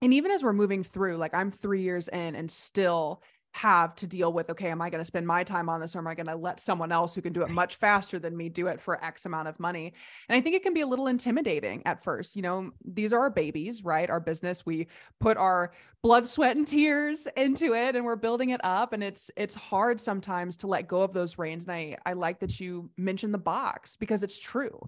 and 0.01 0.13
even 0.13 0.32
as 0.32 0.44
we're 0.44 0.54
moving 0.54 0.84
through, 0.84 1.18
like 1.18 1.34
I'm 1.34 1.51
three 1.51 1.82
years 1.82 2.08
in 2.08 2.36
and 2.36 2.50
still 2.50 3.22
have 3.62 3.94
to 3.96 4.08
deal 4.08 4.32
with 4.32 4.50
okay 4.50 4.70
am 4.70 4.82
i 4.82 4.89
going 4.89 5.01
to 5.01 5.06
spend 5.06 5.28
my 5.28 5.44
time 5.44 5.68
on 5.68 5.82
this 5.82 5.96
or 5.96 6.00
am 6.00 6.08
i 6.08 6.16
going 6.16 6.25
to 6.25 6.36
let 6.36 6.60
someone 6.60 6.92
else 6.92 7.13
who 7.13 7.22
can 7.22 7.34
do 7.34 7.42
it 7.42 7.50
much 7.50 7.75
faster 7.75 8.18
than 8.18 8.36
me 8.36 8.48
do 8.48 8.68
it 8.68 8.80
for 8.80 9.04
x 9.04 9.25
amount 9.25 9.48
of 9.48 9.60
money? 9.60 9.94
And 10.30 10.38
i 10.38 10.42
think 10.42 10.56
it 10.56 10.63
can 10.63 10.74
be 10.74 10.82
a 10.82 10.88
little 10.88 11.08
intimidating 11.08 11.82
at 11.86 12.04
first 12.04 12.36
you 12.36 12.42
know 12.42 12.72
these 12.86 13.13
are 13.13 13.20
our 13.20 13.30
babies 13.30 13.84
right? 13.84 14.10
Our 14.10 14.20
business 14.20 14.66
we 14.66 14.88
put 15.20 15.38
our 15.38 15.72
blood 16.01 16.25
sweat 16.25 16.56
and 16.56 16.68
tears 16.68 17.28
into 17.36 17.74
it 17.74 17.96
and 17.96 18.06
we're 18.06 18.16
building 18.16 18.50
it 18.50 18.62
up 18.63 18.94
and 18.94 19.04
it's 19.04 19.30
it's 19.36 19.56
hard 19.56 20.00
sometimes 20.00 20.58
to 20.58 20.68
let 20.68 20.88
go 20.88 21.01
of 21.01 21.13
those 21.13 21.38
reins 21.38 21.66
and 21.66 21.75
i 21.75 21.98
i 22.06 22.13
like 22.13 22.39
that 22.39 22.60
you 22.60 22.89
mentioned 22.98 23.34
the 23.34 23.38
box 23.38 23.96
because 23.98 24.24
it's 24.24 24.39
true. 24.39 24.80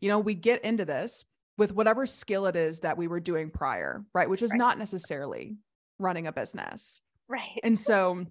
You 0.00 0.08
know 0.08 0.18
we 0.18 0.34
get 0.34 0.64
into 0.64 0.84
this 0.84 1.24
with 1.56 1.72
whatever 1.72 2.06
skill 2.06 2.46
it 2.46 2.56
is 2.56 2.80
that 2.80 2.96
we 2.96 3.08
were 3.08 3.20
doing 3.20 3.50
prior 3.50 4.04
right? 4.14 4.28
Which 4.28 4.42
is 4.42 4.50
right. 4.50 4.58
not 4.58 4.78
necessarily 4.78 5.56
running 5.98 6.26
a 6.26 6.32
business 6.32 7.00
Right. 7.28 7.60
And 7.62 7.78
so 7.78 8.26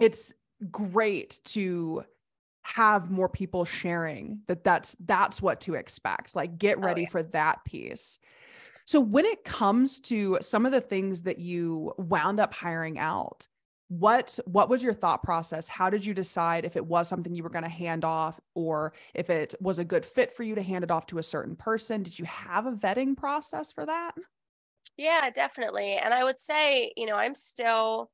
it's 0.00 0.32
great 0.70 1.40
to 1.44 2.04
have 2.62 3.10
more 3.10 3.28
people 3.28 3.64
sharing 3.64 4.40
that 4.46 4.64
that's 4.64 4.96
that's 5.00 5.42
what 5.42 5.60
to 5.62 5.74
expect. 5.74 6.36
Like 6.36 6.58
get 6.58 6.78
oh, 6.78 6.82
ready 6.82 7.02
oh, 7.02 7.04
yeah. 7.04 7.10
for 7.10 7.22
that 7.24 7.64
piece. 7.64 8.18
So 8.84 9.00
when 9.00 9.24
it 9.24 9.44
comes 9.44 10.00
to 10.00 10.38
some 10.40 10.66
of 10.66 10.72
the 10.72 10.80
things 10.80 11.22
that 11.22 11.38
you 11.38 11.92
wound 11.98 12.40
up 12.40 12.52
hiring 12.52 12.98
out, 12.98 13.46
what 13.92 14.38
what 14.46 14.70
was 14.70 14.82
your 14.82 14.94
thought 14.94 15.22
process 15.22 15.68
how 15.68 15.90
did 15.90 16.04
you 16.06 16.14
decide 16.14 16.64
if 16.64 16.76
it 16.76 16.86
was 16.86 17.06
something 17.06 17.34
you 17.34 17.42
were 17.42 17.50
going 17.50 17.62
to 17.62 17.68
hand 17.68 18.06
off 18.06 18.40
or 18.54 18.94
if 19.12 19.28
it 19.28 19.54
was 19.60 19.78
a 19.78 19.84
good 19.84 20.02
fit 20.02 20.34
for 20.34 20.44
you 20.44 20.54
to 20.54 20.62
hand 20.62 20.82
it 20.82 20.90
off 20.90 21.04
to 21.04 21.18
a 21.18 21.22
certain 21.22 21.54
person 21.54 22.02
did 22.02 22.18
you 22.18 22.24
have 22.24 22.64
a 22.64 22.72
vetting 22.72 23.14
process 23.14 23.70
for 23.70 23.84
that 23.84 24.12
yeah 24.96 25.28
definitely 25.28 25.92
and 25.92 26.14
i 26.14 26.24
would 26.24 26.40
say 26.40 26.90
you 26.96 27.04
know 27.04 27.16
i'm 27.16 27.34
still 27.34 28.10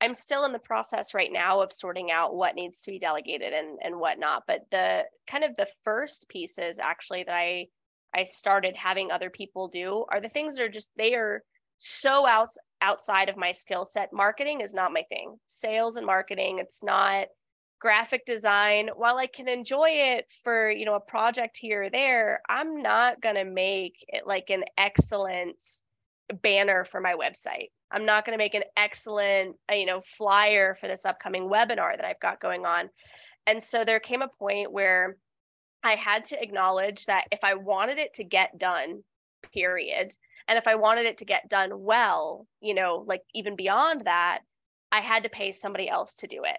I'm 0.00 0.14
still 0.14 0.44
in 0.44 0.52
the 0.52 0.58
process 0.58 1.14
right 1.14 1.32
now 1.32 1.60
of 1.60 1.72
sorting 1.72 2.10
out 2.10 2.36
what 2.36 2.54
needs 2.54 2.82
to 2.82 2.92
be 2.92 2.98
delegated 2.98 3.52
and 3.52 3.78
and 3.82 3.98
whatnot. 3.98 4.44
But 4.46 4.70
the 4.70 5.04
kind 5.26 5.44
of 5.44 5.56
the 5.56 5.68
first 5.84 6.28
pieces 6.28 6.78
actually 6.78 7.24
that 7.24 7.34
I 7.34 7.68
I 8.14 8.22
started 8.22 8.76
having 8.76 9.10
other 9.10 9.30
people 9.30 9.68
do 9.68 10.04
are 10.10 10.20
the 10.20 10.28
things 10.28 10.56
that 10.56 10.64
are 10.64 10.68
just 10.68 10.90
they 10.96 11.14
are 11.14 11.42
so 11.78 12.26
out, 12.26 12.48
outside 12.80 13.28
of 13.28 13.36
my 13.36 13.52
skill 13.52 13.84
set. 13.84 14.12
Marketing 14.12 14.60
is 14.60 14.74
not 14.74 14.92
my 14.92 15.02
thing. 15.08 15.36
Sales 15.48 15.96
and 15.96 16.06
marketing, 16.06 16.58
it's 16.58 16.82
not 16.82 17.28
graphic 17.80 18.24
design. 18.26 18.90
While 18.96 19.18
I 19.18 19.26
can 19.26 19.48
enjoy 19.48 19.90
it 19.90 20.26
for, 20.42 20.70
you 20.70 20.84
know, 20.84 20.94
a 20.94 21.00
project 21.00 21.56
here 21.56 21.84
or 21.84 21.90
there, 21.90 22.40
I'm 22.48 22.78
not 22.82 23.20
going 23.20 23.36
to 23.36 23.44
make 23.44 24.04
it 24.08 24.26
like 24.26 24.50
an 24.50 24.64
excellent 24.76 25.62
banner 26.42 26.84
for 26.84 27.00
my 27.00 27.14
website. 27.14 27.68
I'm 27.90 28.04
not 28.04 28.24
going 28.24 28.36
to 28.36 28.42
make 28.42 28.54
an 28.54 28.64
excellent, 28.76 29.56
uh, 29.70 29.74
you 29.74 29.86
know, 29.86 30.00
flyer 30.00 30.74
for 30.74 30.88
this 30.88 31.04
upcoming 31.04 31.48
webinar 31.48 31.96
that 31.96 32.04
I've 32.04 32.20
got 32.20 32.40
going 32.40 32.66
on. 32.66 32.90
And 33.46 33.62
so 33.64 33.84
there 33.84 34.00
came 34.00 34.22
a 34.22 34.28
point 34.28 34.72
where 34.72 35.16
I 35.82 35.94
had 35.94 36.26
to 36.26 36.42
acknowledge 36.42 37.06
that 37.06 37.24
if 37.32 37.44
I 37.44 37.54
wanted 37.54 37.98
it 37.98 38.14
to 38.14 38.24
get 38.24 38.58
done, 38.58 39.02
period, 39.54 40.12
and 40.48 40.58
if 40.58 40.66
I 40.66 40.74
wanted 40.74 41.06
it 41.06 41.18
to 41.18 41.24
get 41.24 41.48
done 41.48 41.70
well, 41.82 42.46
you 42.60 42.74
know, 42.74 43.04
like 43.06 43.22
even 43.34 43.56
beyond 43.56 44.06
that, 44.06 44.40
I 44.90 45.00
had 45.00 45.22
to 45.22 45.28
pay 45.28 45.52
somebody 45.52 45.88
else 45.88 46.16
to 46.16 46.26
do 46.26 46.44
it. 46.44 46.58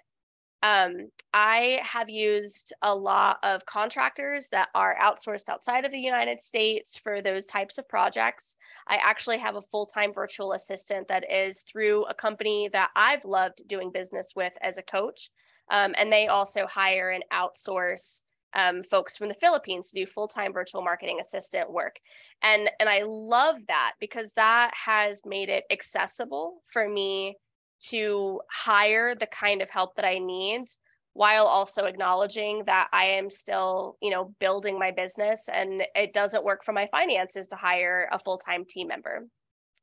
Um, 0.62 1.10
I 1.34 1.80
have 1.84 2.10
used 2.10 2.74
a 2.82 2.94
lot 2.94 3.38
of 3.44 3.66
contractors 3.66 4.50
that 4.50 4.70
are 4.76 4.98
outsourced 5.02 5.48
outside 5.48 5.86
of 5.86 5.92
the 5.92 6.00
United 6.00 6.42
States 6.42 6.98
for 6.98 7.22
those 7.22 7.46
types 7.46 7.78
of 7.78 7.88
projects. 7.88 8.58
I 8.88 8.98
actually 9.02 9.38
have 9.38 9.56
a 9.56 9.62
full 9.62 9.86
time 9.86 10.14
virtual 10.14 10.54
assistant 10.54 11.08
that 11.08 11.32
is 11.32 11.62
through 11.62 12.06
a 12.06 12.14
company 12.14 12.70
that 12.74 12.90
I've 12.96 13.24
loved 13.26 13.68
doing 13.68 13.92
business 13.92 14.34
with 14.36 14.54
as 14.62 14.78
a 14.78 14.84
coach. 14.84 15.30
Um, 15.72 15.94
and 15.98 16.12
they 16.12 16.28
also 16.28 16.66
hire 16.66 17.12
and 17.12 17.24
outsource 17.32 18.24
um, 18.56 18.82
folks 18.84 19.16
from 19.16 19.28
the 19.28 19.36
Philippines 19.36 19.92
to 19.92 20.00
do 20.00 20.06
full 20.08 20.28
time 20.28 20.52
virtual 20.52 20.82
marketing 20.82 21.20
assistant 21.22 21.72
work. 21.72 21.98
And, 22.42 22.70
and 22.80 22.90
I 22.90 23.04
love 23.06 23.58
that 23.68 23.94
because 24.00 24.34
that 24.34 24.72
has 24.74 25.22
made 25.26 25.50
it 25.50 25.66
accessible 25.70 26.64
for 26.74 26.90
me 26.90 27.38
to 27.80 28.42
hire 28.52 29.16
the 29.16 29.28
kind 29.28 29.62
of 29.62 29.70
help 29.70 29.96
that 29.96 30.06
I 30.06 30.20
need 30.20 30.66
while 31.14 31.48
also 31.48 31.86
acknowledging 31.86 32.64
that 32.66 32.88
I 32.94 33.06
am 33.06 33.30
still, 33.30 33.98
you 34.02 34.12
know, 34.12 34.34
building 34.40 34.78
my 34.78 34.92
business 34.92 35.50
and 35.52 35.84
it 35.96 36.14
doesn't 36.14 36.44
work 36.44 36.64
for 36.64 36.72
my 36.72 36.88
finances 36.92 37.48
to 37.48 37.56
hire 37.56 38.08
a 38.12 38.20
full-time 38.20 38.66
team 38.66 38.88
member. 38.88 39.28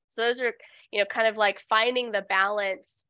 So 0.09 0.23
those 0.23 0.41
are, 0.41 0.53
you 0.93 1.01
know, 1.01 1.05
kind 1.05 1.27
of 1.27 1.37
like 1.37 1.61
finding 1.61 2.13
the 2.13 2.23
balance 2.23 3.05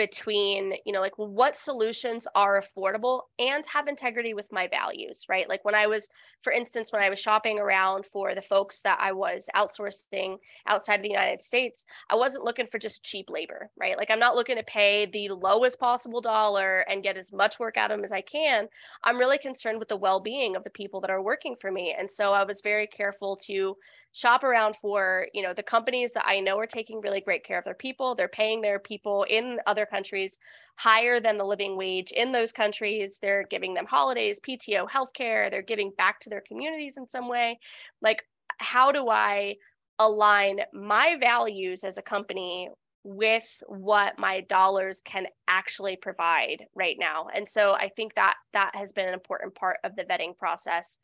between 0.00 0.72
you 0.86 0.94
know 0.94 1.00
like 1.00 1.12
what 1.18 1.54
solutions 1.54 2.26
are 2.34 2.58
affordable 2.58 3.20
and 3.38 3.66
have 3.66 3.86
integrity 3.86 4.32
with 4.32 4.50
my 4.50 4.66
values 4.66 5.26
right? 5.28 5.46
Like 5.46 5.62
when 5.62 5.74
i 5.74 5.86
was 5.86 6.08
for 6.40 6.54
instance 6.54 6.90
when 6.90 7.02
i 7.02 7.10
was 7.10 7.18
shopping 7.18 7.60
around 7.60 8.06
for 8.06 8.34
the 8.34 8.40
folks 8.40 8.80
that 8.80 8.98
i 8.98 9.12
was 9.12 9.50
outsourcing 9.54 10.38
outside 10.66 11.00
of 11.00 11.02
the 11.02 11.10
united 11.10 11.42
states 11.42 11.84
i 12.08 12.14
wasn't 12.14 12.46
looking 12.46 12.66
for 12.66 12.78
just 12.78 13.04
cheap 13.04 13.28
labor 13.28 13.68
right? 13.78 13.98
Like 13.98 14.10
i'm 14.10 14.18
not 14.18 14.36
looking 14.36 14.56
to 14.56 14.62
pay 14.62 15.04
the 15.04 15.28
lowest 15.28 15.78
possible 15.78 16.22
dollar 16.22 16.80
and 16.88 17.02
get 17.02 17.18
as 17.18 17.30
much 17.30 17.60
work 17.60 17.76
out 17.76 17.90
of 17.90 17.98
them 17.98 18.04
as 18.04 18.12
i 18.12 18.22
can. 18.22 18.68
I'm 19.04 19.18
really 19.18 19.36
concerned 19.36 19.80
with 19.80 19.88
the 19.88 19.98
well-being 19.98 20.56
of 20.56 20.64
the 20.64 20.70
people 20.70 21.02
that 21.02 21.10
are 21.10 21.22
working 21.22 21.56
for 21.60 21.70
me. 21.70 21.94
And 21.98 22.10
so 22.10 22.32
i 22.32 22.44
was 22.44 22.62
very 22.62 22.86
careful 22.86 23.36
to 23.48 23.76
shop 24.12 24.42
around 24.42 24.74
for 24.76 25.26
you 25.32 25.42
know 25.42 25.54
the 25.54 25.62
companies 25.62 26.12
that 26.12 26.24
i 26.26 26.40
know 26.40 26.58
are 26.58 26.66
taking 26.66 27.00
really 27.00 27.20
great 27.20 27.44
care 27.44 27.58
of 27.58 27.64
their 27.64 27.74
people 27.74 28.14
they're 28.14 28.28
paying 28.28 28.60
their 28.60 28.78
people 28.78 29.24
in 29.28 29.58
other 29.66 29.86
countries 29.86 30.38
higher 30.76 31.20
than 31.20 31.36
the 31.36 31.44
living 31.44 31.76
wage 31.76 32.10
in 32.10 32.32
those 32.32 32.52
countries 32.52 33.18
they're 33.22 33.44
giving 33.50 33.74
them 33.74 33.86
holidays 33.86 34.40
pto 34.40 34.88
healthcare 34.88 35.50
they're 35.50 35.62
giving 35.62 35.92
back 35.96 36.18
to 36.20 36.30
their 36.30 36.40
communities 36.40 36.96
in 36.96 37.08
some 37.08 37.28
way. 37.28 37.58
Like 38.00 38.24
how 38.58 38.92
do 38.92 39.08
i 39.08 39.54
align 39.98 40.60
my 40.72 41.16
values 41.20 41.84
as 41.84 41.98
a 41.98 42.02
company 42.02 42.68
with 43.02 43.62
what 43.66 44.18
my 44.18 44.40
dollars 44.42 45.00
can 45.02 45.26
actually 45.48 45.96
provide 45.96 46.64
right 46.74 46.96
now? 46.98 47.28
And 47.34 47.48
so 47.48 47.72
i 47.74 47.88
think 47.96 48.14
that 48.14 48.34
that 48.52 48.74
has 48.74 48.92
been 48.92 49.08
an 49.08 49.14
important 49.14 49.54
part 49.54 49.78
of 49.84 49.96
the 49.96 50.04
vetting 50.04 50.36
process. 50.36 50.98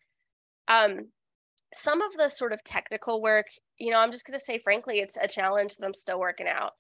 Um, 0.69 1.09
some 1.77 2.03
of 2.03 2.13
the 2.15 2.29
sort 2.29 2.53
of 2.53 2.65
technical 2.65 3.23
work, 3.23 3.47
you 3.79 3.91
know, 3.91 4.01
I'm 4.01 4.13
just 4.13 4.27
going 4.27 4.39
to 4.39 4.45
say, 4.45 4.59
frankly, 4.59 4.99
it's 5.01 5.17
a 5.17 5.29
challenge 5.29 5.77
that 5.77 5.87
I'm 5.87 5.95
still 5.95 6.19
working 6.19 6.49
out. 6.49 6.73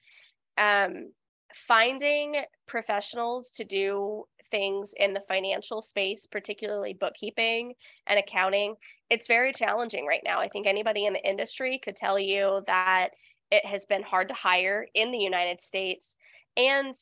Um, 0.58 1.12
finding 1.54 2.36
professionals 2.66 3.50
to 3.52 3.64
do 3.64 4.24
things 4.50 4.94
in 4.98 5.12
the 5.12 5.20
financial 5.20 5.82
space, 5.82 6.26
particularly 6.26 6.94
bookkeeping 6.94 7.74
and 8.06 8.18
accounting, 8.18 8.74
it's 9.10 9.28
very 9.28 9.52
challenging 9.52 10.06
right 10.06 10.22
now. 10.24 10.40
I 10.40 10.48
think 10.48 10.66
anybody 10.66 11.06
in 11.06 11.12
the 11.12 11.28
industry 11.28 11.78
could 11.82 11.96
tell 11.96 12.18
you 12.18 12.62
that 12.66 13.10
it 13.50 13.64
has 13.64 13.86
been 13.86 14.02
hard 14.02 14.28
to 14.28 14.34
hire 14.34 14.86
in 14.94 15.12
the 15.12 15.18
United 15.18 15.60
States. 15.60 16.16
And 16.56 16.94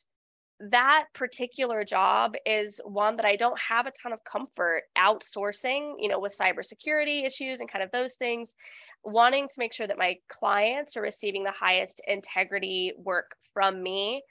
that 0.59 1.05
particular 1.13 1.83
job 1.83 2.35
is 2.45 2.79
one 2.85 3.17
that 3.17 3.25
I 3.25 3.35
don't 3.35 3.59
have 3.59 3.87
a 3.87 3.91
ton 3.91 4.13
of 4.13 4.23
comfort 4.23 4.83
outsourcing, 4.97 5.95
you 5.99 6.07
know, 6.07 6.19
with 6.19 6.37
cybersecurity 6.37 7.25
issues 7.25 7.59
and 7.59 7.69
kind 7.69 7.83
of 7.83 7.91
those 7.91 8.15
things, 8.15 8.55
wanting 9.03 9.47
to 9.47 9.55
make 9.57 9.73
sure 9.73 9.87
that 9.87 9.97
my 9.97 10.17
clients 10.29 10.95
are 10.95 11.01
receiving 11.01 11.43
the 11.43 11.51
highest 11.51 12.01
integrity 12.07 12.93
work 12.97 13.35
from 13.53 13.83
me. 13.83 14.23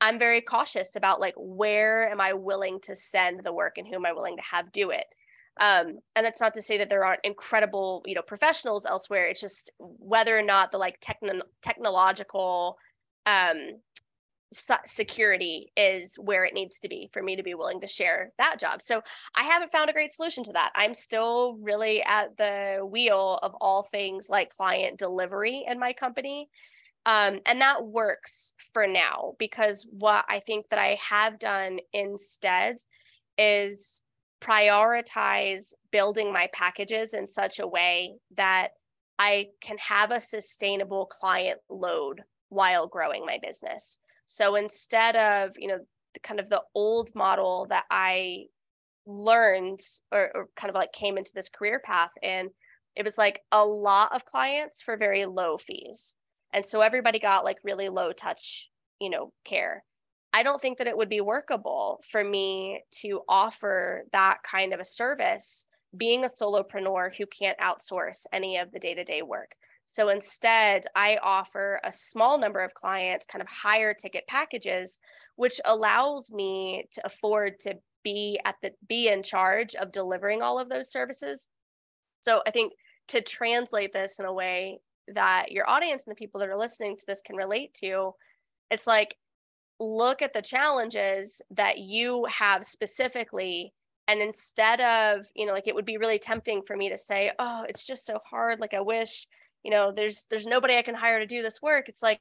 I'm 0.00 0.18
very 0.18 0.40
cautious 0.40 0.96
about 0.96 1.20
like 1.20 1.34
where 1.36 2.10
am 2.10 2.20
I 2.20 2.32
willing 2.32 2.80
to 2.82 2.94
send 2.94 3.42
the 3.42 3.52
work 3.52 3.78
and 3.78 3.86
who 3.86 3.94
am 3.96 4.06
I 4.06 4.12
willing 4.12 4.36
to 4.36 4.42
have 4.42 4.72
do 4.72 4.90
it. 4.90 5.06
Um, 5.60 5.98
and 6.16 6.24
that's 6.24 6.40
not 6.40 6.54
to 6.54 6.62
say 6.62 6.78
that 6.78 6.90
there 6.90 7.04
aren't 7.04 7.24
incredible, 7.24 8.02
you 8.06 8.14
know, 8.14 8.22
professionals 8.22 8.86
elsewhere. 8.86 9.26
It's 9.26 9.40
just 9.40 9.70
whether 9.78 10.36
or 10.36 10.42
not 10.42 10.72
the 10.72 10.78
like 10.78 10.98
techno- 11.00 11.42
technological 11.60 12.78
um, 13.26 13.80
security 14.52 15.72
is 15.76 16.16
where 16.16 16.44
it 16.44 16.54
needs 16.54 16.78
to 16.80 16.88
be 16.88 17.08
for 17.12 17.22
me 17.22 17.36
to 17.36 17.42
be 17.42 17.54
willing 17.54 17.80
to 17.80 17.86
share 17.86 18.32
that 18.38 18.58
job. 18.58 18.82
So 18.82 19.02
I 19.34 19.42
haven't 19.44 19.72
found 19.72 19.90
a 19.90 19.92
great 19.92 20.12
solution 20.12 20.44
to 20.44 20.52
that. 20.52 20.72
I'm 20.74 20.94
still 20.94 21.56
really 21.60 22.02
at 22.02 22.36
the 22.36 22.80
wheel 22.84 23.38
of 23.42 23.54
all 23.60 23.82
things 23.82 24.28
like 24.30 24.50
client 24.50 24.98
delivery 24.98 25.64
in 25.66 25.78
my 25.78 25.92
company. 25.92 26.48
Um, 27.04 27.40
and 27.46 27.60
that 27.60 27.84
works 27.84 28.54
for 28.72 28.86
now 28.86 29.34
because 29.38 29.86
what 29.90 30.24
I 30.28 30.40
think 30.40 30.68
that 30.68 30.78
I 30.78 30.98
have 31.00 31.38
done 31.38 31.80
instead 31.92 32.76
is 33.36 34.02
prioritize 34.40 35.72
building 35.90 36.32
my 36.32 36.48
packages 36.52 37.14
in 37.14 37.26
such 37.26 37.58
a 37.58 37.66
way 37.66 38.14
that 38.36 38.68
I 39.18 39.48
can 39.60 39.78
have 39.78 40.10
a 40.10 40.20
sustainable 40.20 41.06
client 41.06 41.60
load 41.68 42.22
while 42.48 42.86
growing 42.86 43.24
my 43.24 43.38
business. 43.40 43.98
So 44.32 44.54
instead 44.54 45.14
of, 45.14 45.58
you 45.58 45.68
know, 45.68 45.78
the, 46.14 46.20
kind 46.20 46.40
of 46.40 46.48
the 46.48 46.62
old 46.74 47.14
model 47.14 47.66
that 47.68 47.84
I 47.90 48.46
learned 49.04 49.80
or, 50.10 50.30
or 50.34 50.48
kind 50.56 50.70
of 50.70 50.74
like 50.74 50.90
came 50.94 51.18
into 51.18 51.32
this 51.34 51.50
career 51.50 51.82
path 51.84 52.12
and 52.22 52.48
it 52.96 53.04
was 53.04 53.18
like 53.18 53.42
a 53.52 53.62
lot 53.62 54.14
of 54.14 54.24
clients 54.24 54.80
for 54.80 54.96
very 54.96 55.26
low 55.26 55.58
fees. 55.58 56.16
And 56.54 56.64
so 56.64 56.80
everybody 56.80 57.18
got 57.18 57.44
like 57.44 57.58
really 57.62 57.90
low 57.90 58.12
touch, 58.12 58.70
you 59.00 59.10
know, 59.10 59.34
care. 59.44 59.84
I 60.32 60.44
don't 60.44 60.60
think 60.60 60.78
that 60.78 60.86
it 60.86 60.96
would 60.96 61.10
be 61.10 61.20
workable 61.20 62.02
for 62.10 62.24
me 62.24 62.82
to 63.02 63.20
offer 63.28 64.04
that 64.12 64.38
kind 64.42 64.72
of 64.72 64.80
a 64.80 64.84
service 64.84 65.66
being 65.94 66.24
a 66.24 66.28
solopreneur 66.28 67.14
who 67.14 67.26
can't 67.26 67.58
outsource 67.58 68.24
any 68.32 68.56
of 68.56 68.72
the 68.72 68.78
day 68.78 68.94
to 68.94 69.04
day 69.04 69.20
work. 69.20 69.54
So 69.86 70.08
instead, 70.08 70.86
I 70.94 71.18
offer 71.22 71.80
a 71.84 71.92
small 71.92 72.38
number 72.38 72.60
of 72.60 72.74
clients 72.74 73.26
kind 73.26 73.42
of 73.42 73.48
higher 73.48 73.94
ticket 73.94 74.26
packages, 74.26 74.98
which 75.36 75.60
allows 75.64 76.30
me 76.30 76.88
to 76.92 77.02
afford 77.04 77.60
to 77.60 77.78
be 78.02 78.40
at 78.44 78.56
the 78.62 78.72
be 78.88 79.08
in 79.08 79.22
charge 79.22 79.74
of 79.74 79.92
delivering 79.92 80.42
all 80.42 80.58
of 80.58 80.68
those 80.68 80.90
services. 80.90 81.46
So 82.22 82.42
I 82.46 82.50
think 82.50 82.72
to 83.08 83.20
translate 83.20 83.92
this 83.92 84.18
in 84.18 84.24
a 84.24 84.32
way 84.32 84.80
that 85.08 85.52
your 85.52 85.68
audience 85.68 86.06
and 86.06 86.12
the 86.12 86.18
people 86.18 86.40
that 86.40 86.48
are 86.48 86.58
listening 86.58 86.96
to 86.96 87.04
this 87.06 87.22
can 87.22 87.36
relate 87.36 87.74
to, 87.74 88.14
it's 88.70 88.86
like 88.86 89.16
look 89.80 90.22
at 90.22 90.32
the 90.32 90.42
challenges 90.42 91.42
that 91.50 91.78
you 91.78 92.24
have 92.30 92.66
specifically 92.66 93.72
and 94.08 94.20
instead 94.20 94.80
of 94.80 95.26
you 95.34 95.46
know 95.46 95.52
like 95.52 95.66
it 95.66 95.74
would 95.74 95.84
be 95.84 95.96
really 95.96 96.18
tempting 96.18 96.62
for 96.62 96.76
me 96.76 96.88
to 96.88 96.96
say 96.96 97.32
oh 97.38 97.64
it's 97.68 97.86
just 97.86 98.06
so 98.06 98.18
hard 98.28 98.60
like 98.60 98.74
i 98.74 98.80
wish 98.80 99.26
you 99.62 99.70
know 99.70 99.92
there's 99.92 100.26
there's 100.30 100.46
nobody 100.46 100.76
i 100.76 100.82
can 100.82 100.94
hire 100.94 101.18
to 101.18 101.26
do 101.26 101.42
this 101.42 101.62
work. 101.62 101.88
It's 101.88 102.02
like 102.02 102.20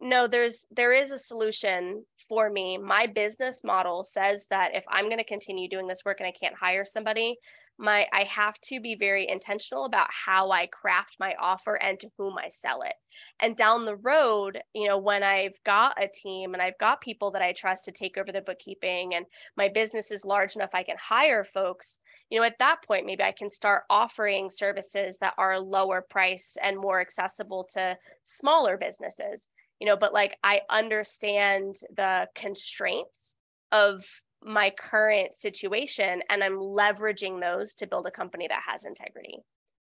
no 0.00 0.26
there's 0.26 0.66
there 0.70 0.92
is 0.92 1.12
a 1.12 1.18
solution 1.18 2.04
for 2.28 2.48
me. 2.50 2.78
My 2.78 3.06
business 3.06 3.62
model 3.64 4.04
says 4.04 4.46
that 4.48 4.74
if 4.74 4.84
i'm 4.88 5.06
going 5.06 5.18
to 5.18 5.24
continue 5.24 5.68
doing 5.68 5.86
this 5.86 6.04
work 6.04 6.20
and 6.20 6.26
i 6.26 6.32
can't 6.32 6.54
hire 6.54 6.84
somebody 6.84 7.36
my 7.78 8.06
i 8.12 8.24
have 8.24 8.60
to 8.60 8.80
be 8.80 8.94
very 8.94 9.28
intentional 9.28 9.84
about 9.84 10.08
how 10.10 10.50
i 10.50 10.66
craft 10.66 11.16
my 11.18 11.34
offer 11.40 11.74
and 11.74 11.98
to 11.98 12.10
whom 12.18 12.36
i 12.38 12.48
sell 12.48 12.82
it. 12.82 12.94
And 13.40 13.56
down 13.56 13.84
the 13.84 13.96
road 13.96 14.60
you 14.74 14.88
know 14.88 14.98
when 14.98 15.22
i've 15.22 15.62
got 15.64 16.02
a 16.02 16.08
team 16.08 16.52
and 16.52 16.62
i've 16.62 16.78
got 16.78 17.00
people 17.00 17.30
that 17.32 17.42
i 17.42 17.52
trust 17.52 17.86
to 17.86 17.92
take 17.92 18.18
over 18.18 18.32
the 18.32 18.42
bookkeeping 18.42 19.14
and 19.14 19.26
my 19.56 19.68
business 19.68 20.10
is 20.10 20.24
large 20.24 20.56
enough 20.56 20.74
i 20.74 20.82
can 20.82 20.96
hire 21.00 21.44
folks 21.44 21.98
you 22.28 22.38
know 22.38 22.44
at 22.46 22.58
that 22.58 22.82
point 22.86 23.06
maybe 23.06 23.22
i 23.22 23.32
can 23.32 23.50
start 23.50 23.84
offering 23.88 24.50
services 24.50 25.18
that 25.18 25.34
are 25.38 25.58
lower 25.58 26.02
price 26.02 26.56
and 26.62 26.76
more 26.76 27.00
accessible 27.00 27.64
to 27.72 27.96
smaller 28.22 28.76
businesses. 28.76 29.48
You 29.80 29.86
know 29.86 29.96
but 29.96 30.12
like 30.12 30.36
i 30.44 30.60
understand 30.68 31.76
the 31.96 32.28
constraints 32.34 33.34
of 33.72 34.04
my 34.42 34.70
current 34.70 35.34
situation 35.34 36.22
and 36.30 36.42
I'm 36.42 36.56
leveraging 36.56 37.40
those 37.40 37.74
to 37.74 37.86
build 37.86 38.06
a 38.06 38.10
company 38.10 38.48
that 38.48 38.62
has 38.66 38.84
integrity. 38.84 39.38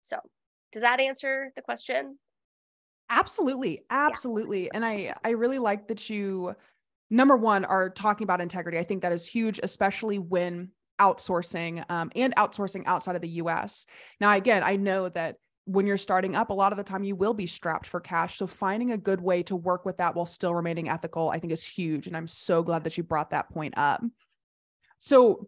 So, 0.01 0.17
does 0.71 0.83
that 0.83 0.99
answer 0.99 1.51
the 1.55 1.61
question? 1.61 2.17
Absolutely. 3.09 3.81
Absolutely. 3.89 4.65
Yeah. 4.65 4.71
And 4.73 4.85
I 4.85 5.13
I 5.23 5.31
really 5.31 5.59
like 5.59 5.87
that 5.87 6.09
you 6.09 6.55
number 7.09 7.37
one 7.37 7.65
are 7.65 7.89
talking 7.89 8.25
about 8.25 8.41
integrity. 8.41 8.77
I 8.77 8.83
think 8.83 9.01
that 9.01 9.13
is 9.13 9.27
huge 9.27 9.59
especially 9.63 10.19
when 10.19 10.69
outsourcing 10.99 11.89
um, 11.89 12.11
and 12.15 12.35
outsourcing 12.35 12.83
outside 12.85 13.15
of 13.15 13.21
the 13.21 13.29
US. 13.29 13.85
Now 14.19 14.33
again, 14.33 14.63
I 14.63 14.75
know 14.75 15.09
that 15.09 15.37
when 15.65 15.85
you're 15.85 15.97
starting 15.97 16.35
up, 16.35 16.49
a 16.49 16.53
lot 16.53 16.71
of 16.71 16.77
the 16.77 16.83
time 16.83 17.03
you 17.03 17.15
will 17.15 17.33
be 17.33 17.45
strapped 17.45 17.85
for 17.85 17.99
cash. 17.99 18.37
So 18.37 18.47
finding 18.47 18.93
a 18.93 18.97
good 18.97 19.19
way 19.19 19.43
to 19.43 19.55
work 19.55 19.85
with 19.85 19.97
that 19.97 20.15
while 20.15 20.25
still 20.25 20.55
remaining 20.55 20.87
ethical, 20.87 21.29
I 21.29 21.39
think 21.39 21.51
is 21.51 21.65
huge. 21.65 22.07
And 22.07 22.15
I'm 22.15 22.27
so 22.27 22.63
glad 22.63 22.85
that 22.85 22.97
you 22.97 23.03
brought 23.03 23.31
that 23.31 23.49
point 23.49 23.73
up. 23.75 24.01
So, 24.99 25.47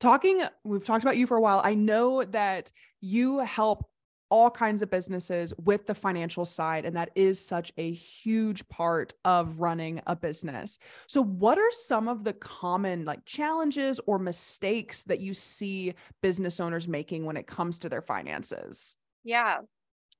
talking, 0.00 0.42
we've 0.64 0.84
talked 0.84 1.04
about 1.04 1.16
you 1.16 1.26
for 1.26 1.36
a 1.36 1.40
while. 1.40 1.60
I 1.64 1.74
know 1.74 2.24
that 2.24 2.70
you 3.00 3.38
help 3.40 3.88
all 4.32 4.50
kinds 4.50 4.80
of 4.80 4.90
businesses 4.90 5.52
with 5.62 5.86
the 5.86 5.94
financial 5.94 6.46
side, 6.46 6.86
and 6.86 6.96
that 6.96 7.10
is 7.14 7.38
such 7.38 7.70
a 7.76 7.92
huge 7.92 8.66
part 8.70 9.12
of 9.26 9.60
running 9.60 10.00
a 10.06 10.16
business. 10.16 10.78
So, 11.06 11.22
what 11.22 11.58
are 11.58 11.70
some 11.70 12.08
of 12.08 12.24
the 12.24 12.32
common 12.32 13.04
like 13.04 13.24
challenges 13.26 14.00
or 14.06 14.18
mistakes 14.18 15.04
that 15.04 15.20
you 15.20 15.34
see 15.34 15.92
business 16.22 16.60
owners 16.60 16.88
making 16.88 17.26
when 17.26 17.36
it 17.36 17.46
comes 17.46 17.78
to 17.80 17.90
their 17.90 18.00
finances? 18.00 18.96
Yeah, 19.22 19.58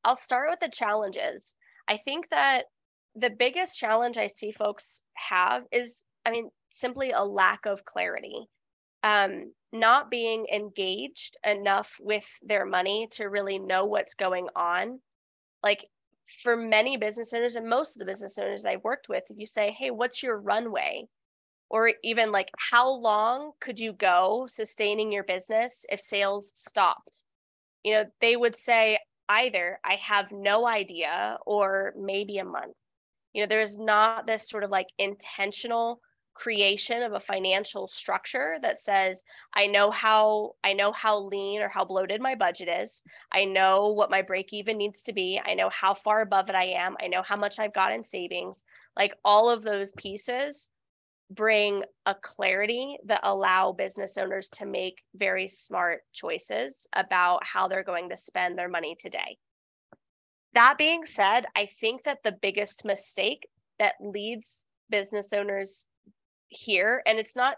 I'll 0.04 0.14
start 0.14 0.50
with 0.50 0.60
the 0.60 0.68
challenges. 0.68 1.54
I 1.88 1.96
think 1.96 2.28
that 2.30 2.64
the 3.14 3.30
biggest 3.30 3.78
challenge 3.78 4.18
I 4.18 4.26
see 4.26 4.52
folks 4.52 5.02
have 5.14 5.64
is 5.72 6.04
I 6.26 6.30
mean, 6.30 6.50
simply 6.72 7.12
a 7.12 7.24
lack 7.24 7.66
of 7.66 7.84
clarity. 7.84 8.48
Um, 9.02 9.52
not 9.72 10.10
being 10.10 10.46
engaged 10.52 11.36
enough 11.44 11.98
with 12.00 12.28
their 12.42 12.64
money 12.64 13.08
to 13.12 13.24
really 13.24 13.58
know 13.58 13.86
what's 13.86 14.14
going 14.14 14.48
on. 14.54 15.00
Like 15.62 15.86
for 16.42 16.56
many 16.56 16.96
business 16.96 17.32
owners 17.32 17.56
and 17.56 17.68
most 17.68 17.96
of 17.96 18.00
the 18.00 18.06
business 18.06 18.38
owners 18.38 18.64
I've 18.64 18.84
worked 18.84 19.08
with, 19.08 19.24
if 19.28 19.38
you 19.38 19.46
say, 19.46 19.74
hey, 19.78 19.90
what's 19.90 20.22
your 20.22 20.38
runway? 20.38 21.06
Or 21.68 21.90
even 22.04 22.32
like, 22.32 22.50
how 22.58 22.98
long 22.98 23.52
could 23.60 23.78
you 23.78 23.92
go 23.92 24.46
sustaining 24.46 25.10
your 25.10 25.24
business 25.24 25.86
if 25.88 26.00
sales 26.00 26.52
stopped? 26.54 27.24
You 27.82 27.94
know, 27.94 28.04
they 28.20 28.36
would 28.36 28.54
say 28.54 28.98
either, 29.28 29.78
I 29.82 29.94
have 29.94 30.30
no 30.32 30.66
idea, 30.66 31.38
or 31.46 31.94
maybe 31.98 32.38
a 32.38 32.44
month. 32.44 32.74
You 33.32 33.42
know, 33.42 33.48
there's 33.48 33.78
not 33.78 34.26
this 34.26 34.48
sort 34.48 34.64
of 34.64 34.70
like 34.70 34.88
intentional 34.98 36.00
creation 36.34 37.02
of 37.02 37.12
a 37.12 37.20
financial 37.20 37.86
structure 37.86 38.56
that 38.62 38.78
says 38.78 39.24
i 39.54 39.66
know 39.66 39.90
how 39.90 40.52
i 40.64 40.72
know 40.72 40.92
how 40.92 41.18
lean 41.18 41.60
or 41.60 41.68
how 41.68 41.84
bloated 41.84 42.20
my 42.20 42.34
budget 42.34 42.68
is. 42.68 43.02
I 43.30 43.44
know 43.44 43.88
what 43.88 44.10
my 44.10 44.22
break 44.22 44.52
even 44.52 44.78
needs 44.78 45.02
to 45.04 45.12
be. 45.12 45.40
I 45.44 45.54
know 45.54 45.68
how 45.70 45.94
far 45.94 46.20
above 46.20 46.48
it 46.48 46.54
i 46.54 46.64
am. 46.64 46.96
I 47.00 47.08
know 47.08 47.22
how 47.22 47.36
much 47.36 47.58
i've 47.58 47.74
got 47.74 47.92
in 47.92 48.04
savings. 48.04 48.64
Like 48.96 49.14
all 49.24 49.50
of 49.50 49.62
those 49.62 49.92
pieces 49.92 50.70
bring 51.30 51.82
a 52.06 52.14
clarity 52.14 52.98
that 53.06 53.20
allow 53.22 53.72
business 53.72 54.18
owners 54.18 54.48
to 54.50 54.66
make 54.66 55.02
very 55.14 55.48
smart 55.48 56.02
choices 56.12 56.86
about 56.92 57.42
how 57.44 57.68
they're 57.68 57.82
going 57.82 58.10
to 58.10 58.16
spend 58.16 58.58
their 58.58 58.68
money 58.68 58.96
today. 58.98 59.38
That 60.54 60.76
being 60.76 61.06
said 61.06 61.46
i 61.56 61.66
think 61.66 62.04
that 62.04 62.22
the 62.22 62.32
biggest 62.32 62.84
mistake 62.84 63.48
that 63.78 63.94
leads 64.00 64.66
business 64.90 65.32
owners 65.32 65.86
here 66.54 67.02
and 67.06 67.18
it's 67.18 67.36
not 67.36 67.56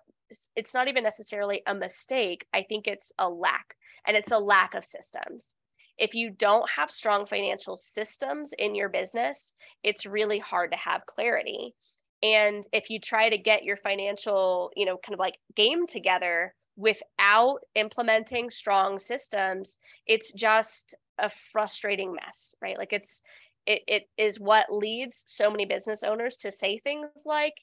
it's 0.56 0.74
not 0.74 0.88
even 0.88 1.04
necessarily 1.04 1.62
a 1.66 1.74
mistake. 1.74 2.46
I 2.52 2.62
think 2.62 2.86
it's 2.86 3.12
a 3.18 3.28
lack 3.28 3.76
and 4.06 4.16
it's 4.16 4.32
a 4.32 4.38
lack 4.38 4.74
of 4.74 4.84
systems. 4.84 5.54
If 5.96 6.14
you 6.14 6.30
don't 6.30 6.68
have 6.70 6.90
strong 6.90 7.24
financial 7.26 7.76
systems 7.76 8.52
in 8.58 8.74
your 8.74 8.88
business 8.88 9.54
it's 9.82 10.06
really 10.06 10.38
hard 10.38 10.72
to 10.72 10.78
have 10.78 11.06
clarity. 11.06 11.74
And 12.22 12.64
if 12.72 12.88
you 12.88 12.98
try 12.98 13.28
to 13.28 13.38
get 13.38 13.64
your 13.64 13.76
financial 13.76 14.70
you 14.76 14.86
know 14.86 14.96
kind 14.96 15.14
of 15.14 15.20
like 15.20 15.38
game 15.54 15.86
together 15.86 16.54
without 16.76 17.58
implementing 17.76 18.50
strong 18.50 18.98
systems 18.98 19.76
it's 20.06 20.32
just 20.32 20.94
a 21.18 21.28
frustrating 21.28 22.14
mess 22.14 22.54
right? 22.60 22.78
Like 22.78 22.92
it's 22.92 23.22
it, 23.66 23.82
it 23.86 24.08
is 24.18 24.38
what 24.38 24.66
leads 24.70 25.24
so 25.26 25.50
many 25.50 25.64
business 25.64 26.02
owners 26.02 26.36
to 26.38 26.52
say 26.52 26.78
things 26.78 27.08
like 27.24 27.54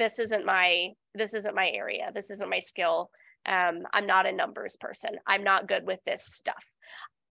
this 0.00 0.18
isn't 0.18 0.46
my 0.46 0.88
this 1.14 1.34
isn't 1.34 1.54
my 1.54 1.68
area. 1.68 2.10
This 2.14 2.30
isn't 2.30 2.48
my 2.48 2.58
skill. 2.58 3.10
Um, 3.46 3.86
i'm 3.92 4.06
not 4.06 4.26
a 4.26 4.32
numbers 4.32 4.76
person. 4.80 5.12
I'm 5.26 5.44
not 5.44 5.68
good 5.68 5.86
with 5.86 6.00
this 6.04 6.24
stuff. 6.24 6.64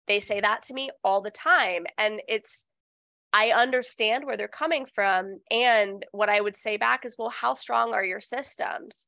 They 0.07 0.19
say 0.19 0.41
that 0.41 0.63
to 0.63 0.73
me 0.73 0.89
all 1.03 1.21
the 1.21 1.31
time 1.31 1.85
and 1.97 2.21
it's 2.27 2.67
i 3.33 3.51
understand 3.51 4.25
where 4.25 4.37
they're 4.37 4.49
coming 4.63 4.85
from. 4.85 5.39
And 5.49 6.05
what 6.11 6.29
i 6.29 6.41
would 6.41 6.57
say 6.57 6.75
back 6.77 7.05
is 7.05 7.15
well 7.17 7.29
how 7.29 7.53
strong 7.53 7.93
are 7.93 8.05
your 8.05 8.21
systems? 8.21 9.07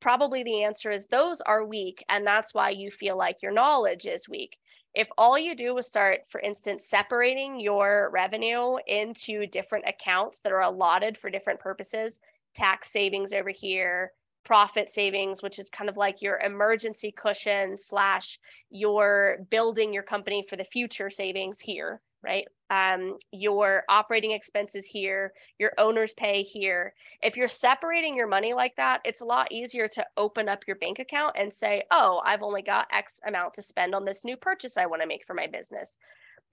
Probably 0.00 0.44
the 0.44 0.62
answer 0.62 0.92
is 0.92 1.08
those 1.08 1.40
are 1.40 1.64
weak 1.66 2.04
and 2.08 2.24
that's 2.24 2.54
why 2.54 2.70
you 2.70 2.90
feel 2.92 3.18
like 3.18 3.42
your 3.42 3.52
knowledge 3.52 4.06
is 4.06 4.28
weak. 4.28 4.56
If 4.94 5.08
all 5.18 5.36
you 5.36 5.56
do 5.56 5.74
was 5.74 5.88
start 5.88 6.20
for 6.28 6.40
instance 6.40 6.86
separating 6.88 7.58
your 7.58 8.10
revenue 8.12 8.76
into 8.86 9.48
different 9.48 9.86
accounts 9.88 10.40
that 10.40 10.52
are 10.52 10.62
allotted 10.62 11.18
for 11.18 11.30
different 11.30 11.58
purposes 11.58 12.20
tax 12.54 12.90
savings 12.90 13.32
over 13.32 13.50
here, 13.50 14.12
profit 14.44 14.90
savings, 14.90 15.42
which 15.42 15.58
is 15.58 15.70
kind 15.70 15.88
of 15.88 15.96
like 15.96 16.22
your 16.22 16.38
emergency 16.38 17.10
cushion 17.10 17.78
slash 17.78 18.38
your 18.70 19.38
building 19.50 19.92
your 19.92 20.02
company 20.02 20.44
for 20.48 20.56
the 20.56 20.64
future 20.64 21.10
savings 21.10 21.60
here, 21.60 22.00
right? 22.22 22.46
Um, 22.70 23.18
your 23.32 23.84
operating 23.88 24.32
expenses 24.32 24.84
here, 24.84 25.32
your 25.58 25.72
owner's 25.78 26.12
pay 26.14 26.42
here. 26.42 26.94
If 27.22 27.36
you're 27.36 27.48
separating 27.48 28.16
your 28.16 28.26
money 28.26 28.52
like 28.52 28.76
that, 28.76 29.00
it's 29.04 29.22
a 29.22 29.26
lot 29.26 29.52
easier 29.52 29.88
to 29.88 30.06
open 30.16 30.48
up 30.48 30.66
your 30.66 30.76
bank 30.76 30.98
account 30.98 31.36
and 31.38 31.52
say, 31.52 31.84
oh, 31.90 32.20
I've 32.24 32.42
only 32.42 32.62
got 32.62 32.88
X 32.92 33.20
amount 33.26 33.54
to 33.54 33.62
spend 33.62 33.94
on 33.94 34.04
this 34.04 34.24
new 34.24 34.36
purchase 34.36 34.76
I 34.76 34.86
want 34.86 35.02
to 35.02 35.08
make 35.08 35.24
for 35.24 35.34
my 35.34 35.46
business. 35.46 35.96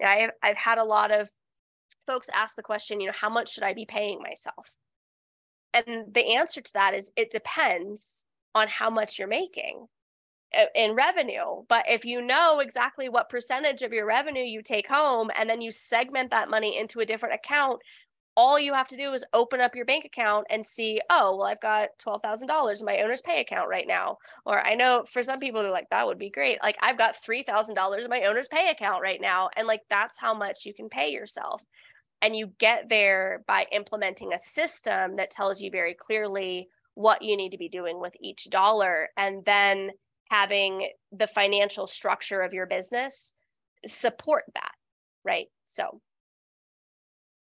I've, 0.03 0.31
I've 0.41 0.57
had 0.57 0.77
a 0.77 0.83
lot 0.83 1.11
of 1.11 1.29
folks 2.07 2.29
ask 2.33 2.55
the 2.55 2.63
question, 2.63 2.99
you 3.01 3.07
know, 3.07 3.13
how 3.15 3.29
much 3.29 3.53
should 3.53 3.63
I 3.63 3.73
be 3.73 3.85
paying 3.85 4.21
myself? 4.21 4.75
And 5.73 6.13
the 6.13 6.35
answer 6.35 6.61
to 6.61 6.73
that 6.73 6.93
is 6.93 7.11
it 7.15 7.31
depends 7.31 8.23
on 8.55 8.67
how 8.67 8.89
much 8.89 9.17
you're 9.17 9.27
making 9.27 9.87
uh, 10.57 10.65
in 10.75 10.95
revenue. 10.95 11.63
But 11.69 11.85
if 11.89 12.05
you 12.05 12.21
know 12.21 12.59
exactly 12.59 13.09
what 13.09 13.29
percentage 13.29 13.81
of 13.81 13.93
your 13.93 14.05
revenue 14.05 14.43
you 14.43 14.61
take 14.61 14.87
home 14.87 15.31
and 15.35 15.49
then 15.49 15.61
you 15.61 15.71
segment 15.71 16.31
that 16.31 16.49
money 16.49 16.77
into 16.77 16.99
a 16.99 17.05
different 17.05 17.35
account, 17.35 17.81
all 18.37 18.59
you 18.59 18.73
have 18.73 18.87
to 18.87 18.97
do 18.97 19.13
is 19.13 19.25
open 19.33 19.59
up 19.59 19.75
your 19.75 19.85
bank 19.85 20.05
account 20.05 20.47
and 20.49 20.65
see, 20.65 21.01
oh, 21.09 21.35
well, 21.37 21.47
I've 21.47 21.59
got 21.61 21.89
$12,000 21.99 22.79
in 22.79 22.85
my 22.85 22.99
owner's 23.01 23.21
pay 23.21 23.41
account 23.41 23.69
right 23.69 23.87
now. 23.87 24.17
Or 24.45 24.65
I 24.65 24.75
know 24.75 25.03
for 25.07 25.21
some 25.21 25.39
people, 25.39 25.61
they're 25.61 25.71
like, 25.71 25.89
that 25.91 26.07
would 26.07 26.17
be 26.17 26.29
great. 26.29 26.57
Like, 26.63 26.77
I've 26.81 26.97
got 26.97 27.15
$3,000 27.15 28.03
in 28.03 28.09
my 28.09 28.23
owner's 28.23 28.47
pay 28.47 28.69
account 28.69 29.01
right 29.01 29.19
now. 29.19 29.49
And 29.55 29.67
like, 29.67 29.81
that's 29.89 30.17
how 30.19 30.33
much 30.33 30.65
you 30.65 30.73
can 30.73 30.89
pay 30.89 31.11
yourself. 31.11 31.63
And 32.21 32.35
you 32.35 32.51
get 32.59 32.89
there 32.89 33.43
by 33.47 33.65
implementing 33.71 34.33
a 34.33 34.39
system 34.39 35.15
that 35.15 35.31
tells 35.31 35.61
you 35.61 35.71
very 35.71 35.95
clearly 35.95 36.67
what 36.93 37.21
you 37.21 37.35
need 37.35 37.51
to 37.51 37.57
be 37.57 37.69
doing 37.69 37.99
with 37.99 38.15
each 38.21 38.49
dollar. 38.49 39.09
And 39.17 39.43
then 39.45 39.91
having 40.29 40.89
the 41.11 41.27
financial 41.27 41.87
structure 41.87 42.41
of 42.41 42.53
your 42.53 42.65
business 42.67 43.33
support 43.85 44.43
that. 44.53 44.71
Right. 45.25 45.47
So 45.65 46.01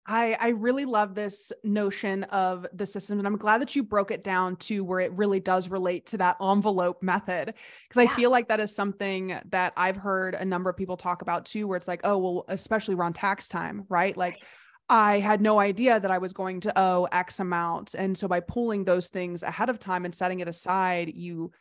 I, 0.08 0.36
I 0.40 0.48
really 0.50 0.86
love 0.86 1.14
this 1.14 1.52
notion 1.64 2.24
of 2.26 2.66
the 2.74 2.86
system. 2.86 3.20
And 3.20 3.28
I'm 3.28 3.38
glad 3.38 3.62
that 3.62 3.76
you 3.76 3.84
broke 3.84 4.10
it 4.10 4.24
down 4.24 4.56
to 4.58 4.84
where 4.84 5.00
it 5.00 5.12
really 5.14 5.40
does 5.40 5.70
relate 5.70 6.08
to 6.08 6.18
that 6.18 6.38
envelope 6.42 7.04
method. 7.04 7.54
Because 7.88 8.04
yeah. 8.04 8.12
I 8.12 8.16
feel 8.16 8.32
like 8.32 8.48
that 8.48 8.60
is 8.60 8.74
something 8.74 9.40
that 9.50 9.74
I've 9.78 9.98
heard 9.98 10.34
a 10.34 10.44
number 10.44 10.70
of 10.70 10.78
people 10.78 10.98
talk 10.98 11.22
about 11.22 11.46
too, 11.46 11.68
where 11.68 11.78
it's 11.78 11.88
like, 11.88 12.02
oh, 12.04 12.18
well, 12.18 12.46
especially 12.48 12.96
around 12.96 13.14
tax 13.14 13.48
time, 13.48 13.86
right? 13.90 14.18
Like, 14.18 14.44
I 14.90 15.20
had 15.20 15.40
no 15.40 15.60
idea 15.60 16.00
that 16.00 16.12
I 16.12 16.18
was 16.18 16.34
going 16.34 16.60
to 16.62 16.74
owe 16.78 17.08
X 17.14 17.40
amount. 17.40 17.94
And 17.94 18.18
so 18.18 18.28
by 18.28 18.42
pulling 18.42 18.84
those 18.84 19.08
things 19.08 19.42
ahead 19.42 19.70
of 19.70 19.80
time 19.80 20.04
and 20.04 20.14
setting 20.14 20.42
it 20.42 20.50
aside, 20.50 21.14
you 21.16 21.52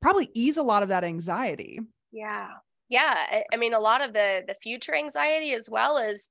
probably 0.00 0.30
ease 0.32 0.56
a 0.56 0.62
lot 0.62 0.82
of 0.82 0.88
that 0.88 1.04
anxiety. 1.04 1.80
Yeah. 2.12 2.48
Yeah. 2.88 3.14
I, 3.14 3.42
I 3.52 3.56
mean, 3.58 3.74
a 3.74 3.80
lot 3.80 4.02
of 4.02 4.14
the 4.14 4.42
the 4.46 4.54
future 4.54 4.94
anxiety 4.94 5.52
as 5.52 5.68
well 5.68 5.98
as 5.98 6.30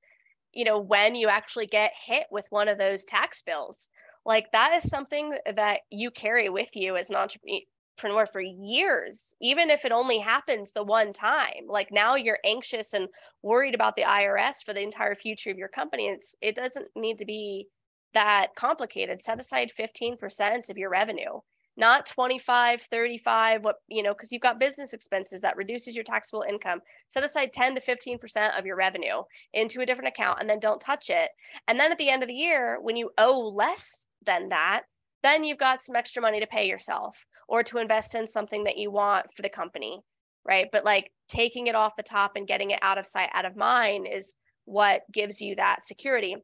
you 0.52 0.64
know 0.64 0.78
when 0.78 1.14
you 1.14 1.28
actually 1.28 1.66
get 1.66 1.92
hit 2.06 2.26
with 2.30 2.46
one 2.50 2.68
of 2.68 2.78
those 2.78 3.04
tax 3.04 3.42
bills. 3.42 3.88
Like 4.24 4.52
that 4.52 4.74
is 4.74 4.90
something 4.90 5.32
that 5.54 5.80
you 5.90 6.10
carry 6.10 6.48
with 6.48 6.74
you 6.74 6.96
as 6.96 7.08
an 7.10 7.16
entrepreneur 7.16 8.26
for 8.26 8.40
years 8.40 9.34
even 9.40 9.70
if 9.70 9.84
it 9.84 9.92
only 9.92 10.18
happens 10.18 10.72
the 10.72 10.84
one 10.84 11.12
time. 11.12 11.66
Like 11.66 11.90
now 11.90 12.14
you're 12.16 12.38
anxious 12.44 12.94
and 12.94 13.08
worried 13.42 13.74
about 13.74 13.96
the 13.96 14.02
IRS 14.02 14.64
for 14.64 14.74
the 14.74 14.82
entire 14.82 15.14
future 15.14 15.50
of 15.50 15.58
your 15.58 15.68
company 15.68 16.08
it's 16.08 16.34
it 16.40 16.56
doesn't 16.56 16.88
need 16.94 17.18
to 17.18 17.24
be 17.24 17.68
that 18.14 18.54
complicated. 18.54 19.22
Set 19.22 19.40
aside 19.40 19.70
15% 19.78 20.70
of 20.70 20.78
your 20.78 20.90
revenue 20.90 21.40
not 21.78 22.06
25 22.06 22.82
35 22.82 23.62
what 23.62 23.76
you 23.86 24.02
know 24.02 24.12
because 24.12 24.32
you've 24.32 24.42
got 24.42 24.58
business 24.58 24.92
expenses 24.92 25.40
that 25.40 25.56
reduces 25.56 25.94
your 25.94 26.04
taxable 26.04 26.44
income. 26.46 26.80
Set 27.08 27.24
aside 27.24 27.52
10 27.52 27.76
to 27.76 27.80
15% 27.80 28.58
of 28.58 28.66
your 28.66 28.76
revenue 28.76 29.22
into 29.54 29.80
a 29.80 29.86
different 29.86 30.08
account 30.08 30.38
and 30.40 30.50
then 30.50 30.58
don't 30.58 30.80
touch 30.80 31.08
it. 31.08 31.30
And 31.68 31.78
then 31.78 31.92
at 31.92 31.98
the 31.98 32.10
end 32.10 32.22
of 32.22 32.28
the 32.28 32.34
year 32.34 32.78
when 32.82 32.96
you 32.96 33.10
owe 33.16 33.48
less 33.54 34.08
than 34.26 34.48
that 34.50 34.82
then 35.22 35.44
you've 35.44 35.58
got 35.58 35.82
some 35.82 35.96
extra 35.96 36.20
money 36.20 36.40
to 36.40 36.46
pay 36.46 36.68
yourself 36.68 37.24
or 37.48 37.62
to 37.62 37.78
invest 37.78 38.14
in 38.14 38.26
something 38.26 38.64
that 38.64 38.76
you 38.76 38.90
want 38.90 39.26
for 39.34 39.42
the 39.42 39.48
company 39.48 40.00
right? 40.44 40.68
But 40.72 40.84
like 40.84 41.12
taking 41.28 41.66
it 41.66 41.74
off 41.74 41.96
the 41.96 42.02
top 42.02 42.32
and 42.34 42.46
getting 42.46 42.70
it 42.70 42.78
out 42.80 42.96
of 42.98 43.06
sight 43.06 43.28
out 43.34 43.44
of 43.44 43.54
mind 43.54 44.08
is 44.10 44.34
what 44.64 45.02
gives 45.12 45.40
you 45.40 45.56
that 45.56 45.86
security. 45.86 46.36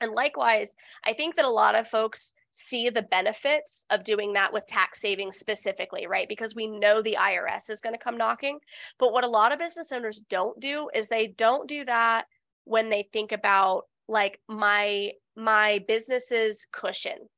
And 0.00 0.12
likewise 0.12 0.74
i 1.04 1.12
think 1.12 1.36
that 1.36 1.44
a 1.44 1.50
lot 1.50 1.74
of 1.74 1.88
folks 1.88 2.32
see 2.50 2.90
the 2.90 3.02
benefits 3.02 3.84
of 3.90 4.04
doing 4.04 4.32
that 4.32 4.52
with 4.52 4.66
tax 4.66 5.00
savings 5.00 5.38
specifically, 5.38 6.06
right? 6.06 6.28
Because 6.28 6.54
we 6.54 6.66
know 6.66 7.02
the 7.02 7.18
IRS 7.20 7.70
is 7.70 7.80
going 7.80 7.94
to 7.94 8.02
come 8.02 8.16
knocking. 8.16 8.58
But 8.98 9.12
what 9.12 9.24
a 9.24 9.28
lot 9.28 9.52
of 9.52 9.58
business 9.58 9.92
owners 9.92 10.20
don't 10.28 10.58
do 10.60 10.90
is 10.94 11.08
they 11.08 11.28
don't 11.28 11.68
do 11.68 11.84
that 11.84 12.26
when 12.64 12.88
they 12.88 13.04
think 13.12 13.32
about 13.32 13.84
like 14.08 14.40
my 14.48 15.12
my 15.36 15.84
business's 15.86 16.66
cushion. 16.72 17.28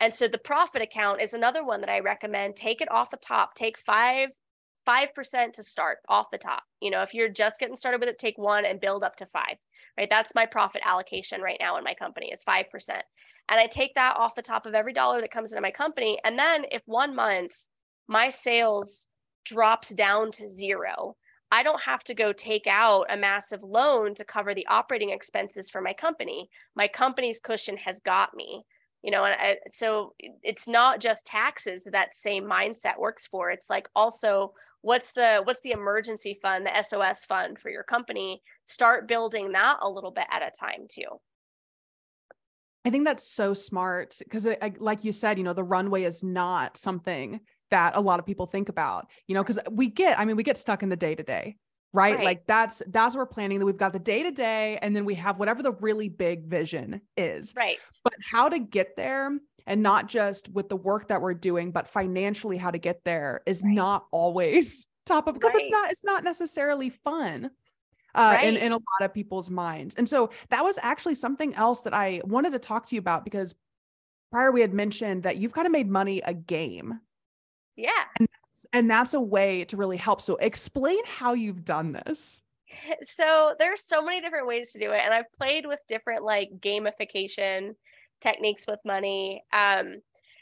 And 0.00 0.12
so 0.12 0.28
the 0.28 0.38
profit 0.38 0.82
account 0.82 1.20
is 1.20 1.34
another 1.34 1.64
one 1.64 1.80
that 1.80 1.90
I 1.90 2.00
recommend. 2.00 2.56
Take 2.56 2.80
it 2.80 2.90
off 2.90 3.10
the 3.10 3.16
top. 3.16 3.54
Take 3.54 3.78
five 3.78 4.30
5% 4.86 5.52
to 5.54 5.62
start 5.62 5.98
off 6.08 6.30
the 6.30 6.38
top. 6.38 6.62
You 6.80 6.90
know, 6.90 7.02
if 7.02 7.14
you're 7.14 7.30
just 7.30 7.58
getting 7.58 7.76
started 7.76 8.00
with 8.00 8.10
it, 8.10 8.18
take 8.18 8.36
one 8.36 8.66
and 8.66 8.80
build 8.80 9.02
up 9.02 9.16
to 9.16 9.26
five 9.26 9.56
right? 9.98 10.10
That's 10.10 10.34
my 10.34 10.46
profit 10.46 10.82
allocation 10.84 11.40
right 11.40 11.58
now 11.60 11.76
in 11.76 11.84
my 11.84 11.94
company 11.94 12.30
is 12.32 12.44
5%. 12.44 12.64
And 12.90 13.60
I 13.60 13.66
take 13.66 13.94
that 13.94 14.16
off 14.16 14.34
the 14.34 14.42
top 14.42 14.66
of 14.66 14.74
every 14.74 14.92
dollar 14.92 15.20
that 15.20 15.30
comes 15.30 15.52
into 15.52 15.62
my 15.62 15.70
company. 15.70 16.18
And 16.24 16.38
then 16.38 16.64
if 16.70 16.82
one 16.86 17.14
month 17.14 17.54
my 18.08 18.28
sales 18.28 19.06
drops 19.44 19.90
down 19.90 20.32
to 20.32 20.48
zero, 20.48 21.16
I 21.52 21.62
don't 21.62 21.82
have 21.82 22.02
to 22.04 22.14
go 22.14 22.32
take 22.32 22.66
out 22.66 23.06
a 23.10 23.16
massive 23.16 23.62
loan 23.62 24.14
to 24.16 24.24
cover 24.24 24.54
the 24.54 24.66
operating 24.66 25.10
expenses 25.10 25.70
for 25.70 25.80
my 25.80 25.92
company. 25.92 26.48
My 26.74 26.88
company's 26.88 27.40
cushion 27.40 27.76
has 27.76 28.00
got 28.00 28.34
me. 28.34 28.64
You 29.02 29.10
know, 29.10 29.24
and 29.26 29.36
I, 29.38 29.58
so 29.68 30.14
it's 30.18 30.66
not 30.66 30.98
just 30.98 31.26
taxes 31.26 31.86
that 31.92 32.14
same 32.14 32.44
mindset 32.44 32.98
works 32.98 33.26
for. 33.26 33.50
It's 33.50 33.68
like 33.68 33.86
also 33.94 34.54
what's 34.84 35.12
the 35.12 35.40
what's 35.44 35.62
the 35.62 35.72
emergency 35.72 36.38
fund 36.42 36.66
the 36.66 36.82
sos 36.82 37.24
fund 37.24 37.58
for 37.58 37.70
your 37.70 37.82
company 37.82 38.42
start 38.64 39.08
building 39.08 39.52
that 39.52 39.78
a 39.80 39.88
little 39.88 40.10
bit 40.10 40.26
at 40.30 40.42
a 40.42 40.50
time 40.58 40.86
too 40.88 41.08
I 42.86 42.90
think 42.90 43.06
that's 43.06 43.26
so 43.26 43.54
smart 43.54 44.14
because, 44.18 44.46
like 44.78 45.04
you 45.04 45.12
said, 45.12 45.38
you 45.38 45.44
know, 45.44 45.54
the 45.54 45.64
runway 45.64 46.02
is 46.02 46.22
not 46.22 46.76
something 46.76 47.40
that 47.70 47.96
a 47.96 48.00
lot 48.02 48.20
of 48.20 48.26
people 48.26 48.44
think 48.44 48.68
about, 48.68 49.06
you 49.26 49.34
know, 49.34 49.42
because 49.42 49.58
we 49.70 49.88
get, 49.88 50.18
I 50.18 50.26
mean, 50.26 50.36
we 50.36 50.42
get 50.42 50.58
stuck 50.58 50.82
in 50.82 50.90
the 50.90 50.96
day 50.96 51.14
to 51.14 51.22
day, 51.22 51.56
right? 51.94 52.22
Like 52.22 52.46
that's 52.46 52.82
that's 52.88 53.14
what 53.14 53.22
we're 53.22 53.26
planning 53.26 53.58
that 53.58 53.64
we've 53.64 53.78
got 53.78 53.94
the 53.94 53.98
day 53.98 54.22
to 54.22 54.30
day, 54.30 54.78
and 54.82 54.94
then 54.94 55.06
we 55.06 55.14
have 55.14 55.38
whatever 55.38 55.62
the 55.62 55.72
really 55.80 56.10
big 56.10 56.44
vision 56.44 57.00
is, 57.16 57.54
right? 57.56 57.78
But 58.02 58.12
how 58.30 58.50
to 58.50 58.58
get 58.58 58.96
there, 58.98 59.30
and 59.66 59.82
not 59.82 60.08
just 60.08 60.48
with 60.50 60.68
the 60.68 60.76
work 60.76 61.08
that 61.08 61.20
we're 61.20 61.34
doing, 61.34 61.70
but 61.70 61.88
financially 61.88 62.56
how 62.56 62.70
to 62.70 62.78
get 62.78 63.04
there 63.04 63.40
is 63.46 63.62
right. 63.62 63.74
not 63.74 64.06
always 64.10 64.86
top 65.06 65.26
of 65.26 65.34
because 65.34 65.54
right. 65.54 65.62
it's 65.62 65.70
not 65.70 65.90
it's 65.90 66.04
not 66.04 66.24
necessarily 66.24 66.90
fun 66.90 67.50
uh, 68.14 68.34
right. 68.36 68.48
in, 68.48 68.56
in 68.56 68.72
a 68.72 68.76
lot 68.76 69.02
of 69.02 69.12
people's 69.12 69.50
minds. 69.50 69.94
And 69.96 70.08
so 70.08 70.30
that 70.50 70.64
was 70.64 70.78
actually 70.82 71.14
something 71.14 71.54
else 71.54 71.82
that 71.82 71.94
I 71.94 72.20
wanted 72.24 72.52
to 72.52 72.58
talk 72.58 72.86
to 72.86 72.94
you 72.94 73.00
about 73.00 73.24
because 73.24 73.54
prior 74.30 74.52
we 74.52 74.60
had 74.60 74.72
mentioned 74.72 75.24
that 75.24 75.36
you've 75.36 75.52
kind 75.52 75.66
of 75.66 75.72
made 75.72 75.88
money 75.88 76.20
a 76.24 76.34
game. 76.34 77.00
Yeah. 77.76 77.90
And 78.18 78.28
that's, 78.28 78.66
and 78.72 78.90
that's 78.90 79.14
a 79.14 79.20
way 79.20 79.64
to 79.64 79.76
really 79.76 79.96
help. 79.96 80.20
So 80.20 80.36
explain 80.36 81.04
how 81.06 81.34
you've 81.34 81.64
done 81.64 81.92
this. 81.92 82.40
So 83.02 83.54
there's 83.60 83.86
so 83.86 84.02
many 84.02 84.20
different 84.20 84.48
ways 84.48 84.72
to 84.72 84.80
do 84.80 84.90
it. 84.90 85.00
And 85.04 85.14
I've 85.14 85.30
played 85.30 85.64
with 85.64 85.80
different 85.86 86.24
like 86.24 86.50
gamification 86.58 87.76
techniques 88.24 88.66
with 88.66 88.80
money. 88.84 89.44
Um, 89.52 90.00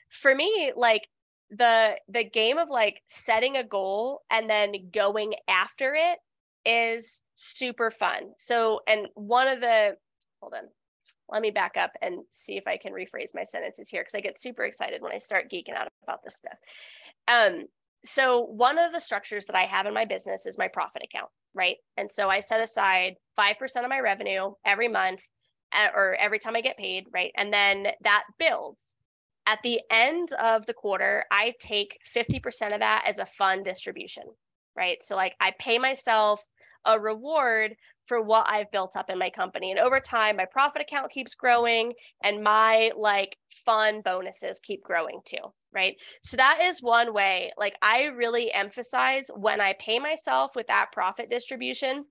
for 0.08 0.34
me, 0.34 0.72
like 0.76 1.02
the 1.50 1.96
the 2.08 2.24
game 2.24 2.58
of 2.58 2.68
like 2.70 3.02
setting 3.08 3.56
a 3.56 3.64
goal 3.64 4.22
and 4.30 4.48
then 4.48 4.72
going 4.92 5.34
after 5.48 5.94
it 5.94 6.18
is 6.64 7.22
super 7.34 7.90
fun. 7.90 8.32
So, 8.38 8.80
and 8.86 9.08
one 9.14 9.48
of 9.48 9.60
the, 9.60 9.96
hold 10.40 10.54
on, 10.54 10.68
let 11.28 11.42
me 11.42 11.50
back 11.50 11.76
up 11.76 11.92
and 12.00 12.20
see 12.30 12.56
if 12.56 12.66
I 12.66 12.76
can 12.76 12.92
rephrase 12.92 13.34
my 13.34 13.42
sentences 13.42 13.88
here 13.88 14.02
because 14.02 14.14
I 14.14 14.20
get 14.20 14.40
super 14.40 14.64
excited 14.64 15.02
when 15.02 15.12
I 15.12 15.18
start 15.18 15.50
geeking 15.52 15.74
out 15.76 15.88
about 16.04 16.20
this 16.24 16.36
stuff. 16.36 16.58
Um, 17.28 17.64
so, 18.04 18.42
one 18.42 18.78
of 18.78 18.92
the 18.92 19.00
structures 19.00 19.46
that 19.46 19.56
I 19.56 19.64
have 19.64 19.86
in 19.86 19.94
my 19.94 20.04
business 20.04 20.46
is 20.46 20.58
my 20.58 20.68
profit 20.68 21.02
account, 21.02 21.30
right? 21.54 21.76
And 21.96 22.10
so 22.10 22.28
I 22.28 22.40
set 22.40 22.60
aside 22.60 23.14
5% 23.38 23.54
of 23.82 23.88
my 23.88 24.00
revenue 24.00 24.52
every 24.64 24.88
month 24.88 25.22
or 25.94 26.14
every 26.14 26.38
time 26.38 26.56
I 26.56 26.60
get 26.60 26.76
paid, 26.76 27.06
right? 27.12 27.32
And 27.36 27.52
then 27.52 27.88
that 28.02 28.24
builds. 28.38 28.94
At 29.44 29.62
the 29.64 29.80
end 29.90 30.32
of 30.34 30.66
the 30.66 30.74
quarter, 30.74 31.24
I 31.30 31.54
take 31.58 31.98
50% 32.14 32.74
of 32.74 32.80
that 32.80 33.04
as 33.06 33.18
a 33.18 33.26
fund 33.26 33.64
distribution, 33.64 34.24
right? 34.76 35.02
So, 35.02 35.16
like, 35.16 35.34
I 35.40 35.52
pay 35.58 35.78
myself 35.78 36.44
a 36.84 36.98
reward 36.98 37.76
for 38.06 38.20
what 38.20 38.48
I've 38.50 38.70
built 38.70 38.96
up 38.96 39.10
in 39.10 39.18
my 39.18 39.30
company. 39.30 39.70
And 39.70 39.80
over 39.80 40.00
time, 40.00 40.36
my 40.36 40.44
profit 40.44 40.82
account 40.82 41.12
keeps 41.12 41.34
growing 41.34 41.92
and 42.22 42.42
my 42.42 42.90
like 42.96 43.36
fun 43.48 44.00
bonuses 44.02 44.60
keep 44.60 44.82
growing 44.82 45.20
too. 45.24 45.52
Right. 45.72 45.96
So 46.22 46.36
that 46.36 46.60
is 46.62 46.82
one 46.82 47.14
way. 47.14 47.52
Like 47.56 47.76
I 47.80 48.04
really 48.04 48.52
emphasize 48.52 49.30
when 49.34 49.60
I 49.60 49.74
pay 49.78 49.98
myself 49.98 50.54
with 50.56 50.66
that 50.66 50.92
profit 50.92 51.30
distribution, 51.30 52.04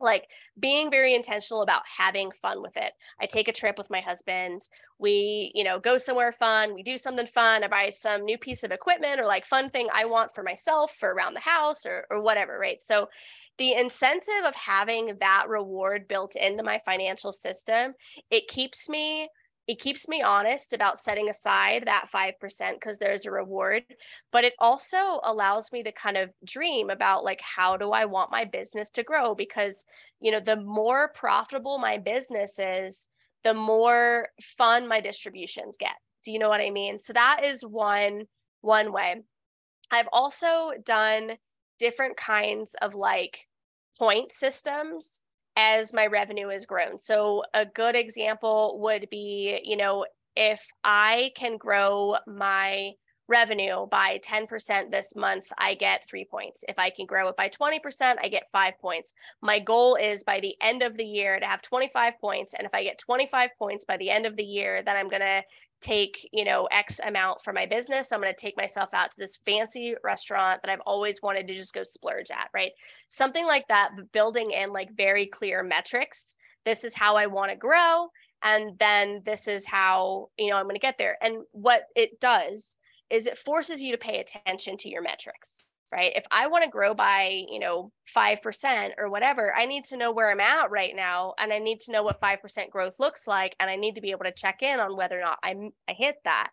like 0.00 0.26
being 0.58 0.90
very 0.90 1.14
intentional 1.14 1.62
about 1.62 1.82
having 1.86 2.30
fun 2.30 2.62
with 2.62 2.76
it. 2.76 2.92
I 3.20 3.26
take 3.26 3.48
a 3.48 3.52
trip 3.52 3.78
with 3.78 3.90
my 3.90 4.00
husband. 4.00 4.62
We, 4.98 5.52
you 5.54 5.64
know, 5.64 5.78
go 5.78 5.98
somewhere 5.98 6.32
fun. 6.32 6.74
We 6.74 6.82
do 6.82 6.96
something 6.96 7.26
fun. 7.26 7.64
I 7.64 7.68
buy 7.68 7.88
some 7.90 8.24
new 8.24 8.38
piece 8.38 8.64
of 8.64 8.72
equipment 8.72 9.20
or 9.20 9.26
like 9.26 9.44
fun 9.44 9.70
thing 9.70 9.88
I 9.92 10.04
want 10.04 10.34
for 10.34 10.42
myself 10.42 10.94
for 10.94 11.12
around 11.12 11.34
the 11.34 11.40
house 11.40 11.86
or 11.86 12.06
or 12.10 12.20
whatever, 12.20 12.58
right? 12.58 12.82
So 12.82 13.08
the 13.56 13.74
incentive 13.74 14.44
of 14.44 14.54
having 14.54 15.16
that 15.20 15.46
reward 15.48 16.08
built 16.08 16.34
into 16.34 16.62
my 16.62 16.80
financial 16.84 17.32
system, 17.32 17.94
it 18.30 18.48
keeps 18.48 18.88
me 18.88 19.28
it 19.66 19.78
keeps 19.78 20.08
me 20.08 20.22
honest 20.22 20.72
about 20.74 21.00
setting 21.00 21.28
aside 21.28 21.84
that 21.86 22.08
5% 22.10 22.74
because 22.74 22.98
there's 22.98 23.26
a 23.26 23.30
reward 23.30 23.84
but 24.30 24.44
it 24.44 24.54
also 24.58 25.20
allows 25.22 25.72
me 25.72 25.82
to 25.82 25.92
kind 25.92 26.16
of 26.16 26.30
dream 26.44 26.90
about 26.90 27.24
like 27.24 27.40
how 27.40 27.76
do 27.76 27.90
i 27.92 28.04
want 28.04 28.30
my 28.30 28.44
business 28.44 28.90
to 28.90 29.02
grow? 29.02 29.34
Because 29.34 29.84
you 30.20 30.30
know 30.32 30.40
the 30.40 30.56
more 30.56 31.08
profitable 31.14 31.78
my 31.78 31.98
business 31.98 32.58
is 32.58 33.08
the 33.42 33.54
more 33.54 34.28
fun 34.40 34.88
my 34.88 35.00
distributions 35.00 35.76
get. 35.78 35.96
Do 36.24 36.32
you 36.32 36.38
know 36.38 36.48
what 36.48 36.60
i 36.60 36.70
mean? 36.70 37.00
So 37.00 37.12
that 37.12 37.44
is 37.44 37.62
one 37.62 38.24
one 38.60 38.92
way. 38.92 39.22
I've 39.90 40.08
also 40.12 40.72
done 40.84 41.32
different 41.78 42.16
kinds 42.16 42.74
of 42.80 42.94
like 42.94 43.46
point 43.98 44.32
systems 44.32 45.22
as 45.56 45.92
my 45.92 46.06
revenue 46.06 46.48
has 46.48 46.66
grown. 46.66 46.98
So 46.98 47.44
a 47.54 47.64
good 47.64 47.96
example 47.96 48.78
would 48.82 49.08
be, 49.10 49.60
you 49.64 49.76
know, 49.76 50.06
if 50.36 50.66
I 50.82 51.32
can 51.36 51.56
grow 51.56 52.16
my 52.26 52.92
revenue 53.28 53.86
by 53.86 54.20
10% 54.22 54.90
this 54.90 55.16
month, 55.16 55.46
I 55.56 55.74
get 55.74 56.06
three 56.08 56.26
points. 56.26 56.64
If 56.68 56.78
I 56.78 56.90
can 56.90 57.06
grow 57.06 57.28
it 57.28 57.36
by 57.36 57.48
20%, 57.48 58.16
I 58.22 58.28
get 58.28 58.50
five 58.52 58.78
points. 58.80 59.14
My 59.40 59.60
goal 59.60 59.94
is 59.94 60.24
by 60.24 60.40
the 60.40 60.54
end 60.60 60.82
of 60.82 60.96
the 60.96 61.06
year 61.06 61.38
to 61.40 61.46
have 61.46 61.62
25 61.62 62.20
points. 62.20 62.54
And 62.54 62.66
if 62.66 62.74
I 62.74 62.84
get 62.84 62.98
25 62.98 63.50
points 63.58 63.84
by 63.86 63.96
the 63.96 64.10
end 64.10 64.26
of 64.26 64.36
the 64.36 64.44
year, 64.44 64.82
then 64.82 64.96
I'm 64.96 65.08
going 65.08 65.22
to 65.22 65.42
take 65.84 66.26
you 66.32 66.44
know 66.44 66.64
x 66.72 66.98
amount 67.04 67.42
for 67.42 67.52
my 67.52 67.66
business 67.66 68.10
i'm 68.10 68.20
going 68.20 68.32
to 68.32 68.40
take 68.40 68.56
myself 68.56 68.94
out 68.94 69.10
to 69.10 69.20
this 69.20 69.36
fancy 69.44 69.94
restaurant 70.02 70.62
that 70.62 70.70
i've 70.70 70.80
always 70.86 71.20
wanted 71.20 71.46
to 71.46 71.52
just 71.52 71.74
go 71.74 71.82
splurge 71.82 72.30
at 72.30 72.48
right? 72.54 72.72
Something 73.10 73.46
like 73.46 73.68
that 73.68 73.90
but 73.94 74.10
building 74.10 74.50
in 74.52 74.72
like 74.72 74.96
very 74.96 75.26
clear 75.26 75.62
metrics. 75.62 76.36
This 76.64 76.84
is 76.84 76.94
how 76.94 77.16
i 77.16 77.26
want 77.26 77.50
to 77.50 77.56
grow 77.56 78.08
and 78.42 78.78
then 78.78 79.20
this 79.26 79.46
is 79.46 79.66
how 79.66 80.30
you 80.38 80.48
know 80.48 80.56
i'm 80.56 80.64
going 80.64 80.74
to 80.74 80.80
get 80.80 80.96
there. 80.96 81.18
And 81.20 81.42
what 81.52 81.82
it 81.94 82.18
does 82.18 82.76
is 83.10 83.26
it 83.26 83.36
forces 83.36 83.82
you 83.82 83.92
to 83.92 83.98
pay 83.98 84.20
attention 84.20 84.78
to 84.78 84.88
your 84.88 85.02
metrics 85.02 85.64
right? 85.92 86.12
If 86.14 86.24
I 86.30 86.46
want 86.46 86.64
to 86.64 86.70
grow 86.70 86.94
by, 86.94 87.44
you 87.48 87.58
know, 87.58 87.90
5% 88.16 88.92
or 88.98 89.08
whatever, 89.08 89.54
I 89.54 89.66
need 89.66 89.84
to 89.84 89.96
know 89.96 90.12
where 90.12 90.30
I'm 90.30 90.40
at 90.40 90.70
right 90.70 90.94
now 90.94 91.34
and 91.38 91.52
I 91.52 91.58
need 91.58 91.80
to 91.80 91.92
know 91.92 92.02
what 92.02 92.20
5% 92.20 92.70
growth 92.70 92.96
looks 92.98 93.26
like 93.26 93.54
and 93.60 93.70
I 93.70 93.76
need 93.76 93.96
to 93.96 94.00
be 94.00 94.10
able 94.10 94.24
to 94.24 94.32
check 94.32 94.62
in 94.62 94.80
on 94.80 94.96
whether 94.96 95.18
or 95.18 95.22
not 95.22 95.38
I 95.42 95.54
I 95.88 95.92
hit 95.92 96.16
that. 96.24 96.50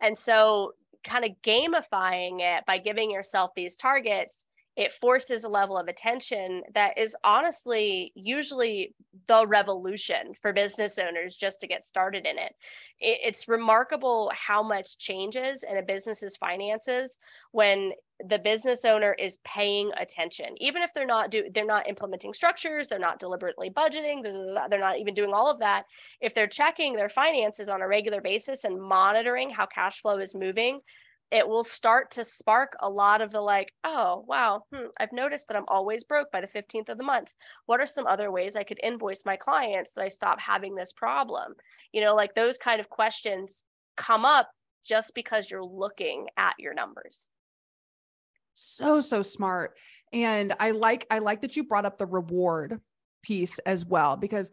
And 0.00 0.16
so 0.16 0.72
kind 1.04 1.24
of 1.24 1.30
gamifying 1.42 2.40
it 2.40 2.64
by 2.66 2.78
giving 2.78 3.10
yourself 3.10 3.52
these 3.54 3.76
targets 3.76 4.46
it 4.76 4.92
forces 4.92 5.44
a 5.44 5.48
level 5.48 5.78
of 5.78 5.88
attention 5.88 6.62
that 6.74 6.98
is 6.98 7.16
honestly 7.24 8.12
usually 8.14 8.94
the 9.26 9.46
revolution 9.46 10.34
for 10.42 10.52
business 10.52 10.98
owners 10.98 11.34
just 11.34 11.60
to 11.60 11.66
get 11.66 11.86
started 11.86 12.26
in 12.26 12.38
it. 12.38 12.54
It's 13.00 13.48
remarkable 13.48 14.30
how 14.34 14.62
much 14.62 14.98
changes 14.98 15.62
in 15.62 15.78
a 15.78 15.82
business's 15.82 16.36
finances 16.36 17.18
when 17.52 17.92
the 18.24 18.38
business 18.38 18.84
owner 18.84 19.14
is 19.18 19.38
paying 19.44 19.90
attention 19.98 20.48
even 20.58 20.82
if 20.82 20.92
they're 20.94 21.04
not 21.04 21.30
do 21.30 21.44
they're 21.52 21.66
not 21.66 21.88
implementing 21.88 22.32
structures 22.32 22.88
they're 22.88 22.98
not 22.98 23.18
deliberately 23.18 23.68
budgeting 23.68 24.22
they're 24.22 24.80
not 24.80 24.98
even 24.98 25.12
doing 25.12 25.34
all 25.34 25.50
of 25.50 25.58
that 25.58 25.84
if 26.20 26.34
they're 26.34 26.46
checking 26.46 26.94
their 26.94 27.10
finances 27.10 27.68
on 27.68 27.82
a 27.82 27.88
regular 27.88 28.20
basis 28.20 28.64
and 28.64 28.80
monitoring 28.80 29.50
how 29.50 29.66
cash 29.66 30.00
flow 30.00 30.18
is 30.18 30.34
moving 30.34 30.80
it 31.32 31.48
will 31.48 31.64
start 31.64 32.12
to 32.12 32.24
spark 32.24 32.76
a 32.80 32.88
lot 32.88 33.20
of 33.20 33.32
the 33.32 33.40
like, 33.40 33.72
oh, 33.82 34.24
wow, 34.28 34.62
hmm, 34.72 34.86
I've 34.98 35.12
noticed 35.12 35.48
that 35.48 35.56
I'm 35.56 35.64
always 35.66 36.04
broke 36.04 36.30
by 36.30 36.40
the 36.40 36.46
15th 36.46 36.88
of 36.88 36.98
the 36.98 37.04
month. 37.04 37.32
What 37.66 37.80
are 37.80 37.86
some 37.86 38.06
other 38.06 38.30
ways 38.30 38.54
I 38.54 38.62
could 38.62 38.78
invoice 38.82 39.24
my 39.24 39.36
clients 39.36 39.94
that 39.94 40.02
I 40.02 40.08
stop 40.08 40.38
having 40.40 40.76
this 40.76 40.92
problem? 40.92 41.54
You 41.92 42.02
know, 42.02 42.14
like 42.14 42.34
those 42.34 42.58
kind 42.58 42.78
of 42.78 42.88
questions 42.88 43.64
come 43.96 44.24
up 44.24 44.48
just 44.84 45.14
because 45.14 45.50
you're 45.50 45.64
looking 45.64 46.28
at 46.36 46.54
your 46.58 46.74
numbers. 46.74 47.28
So, 48.58 49.00
so 49.00 49.22
smart. 49.22 49.76
And 50.12 50.54
I 50.58 50.70
like 50.70 51.06
I 51.10 51.18
like 51.18 51.42
that 51.42 51.56
you 51.56 51.64
brought 51.64 51.84
up 51.84 51.98
the 51.98 52.06
reward 52.06 52.80
piece 53.22 53.58
as 53.60 53.84
well 53.84 54.16
because 54.16 54.50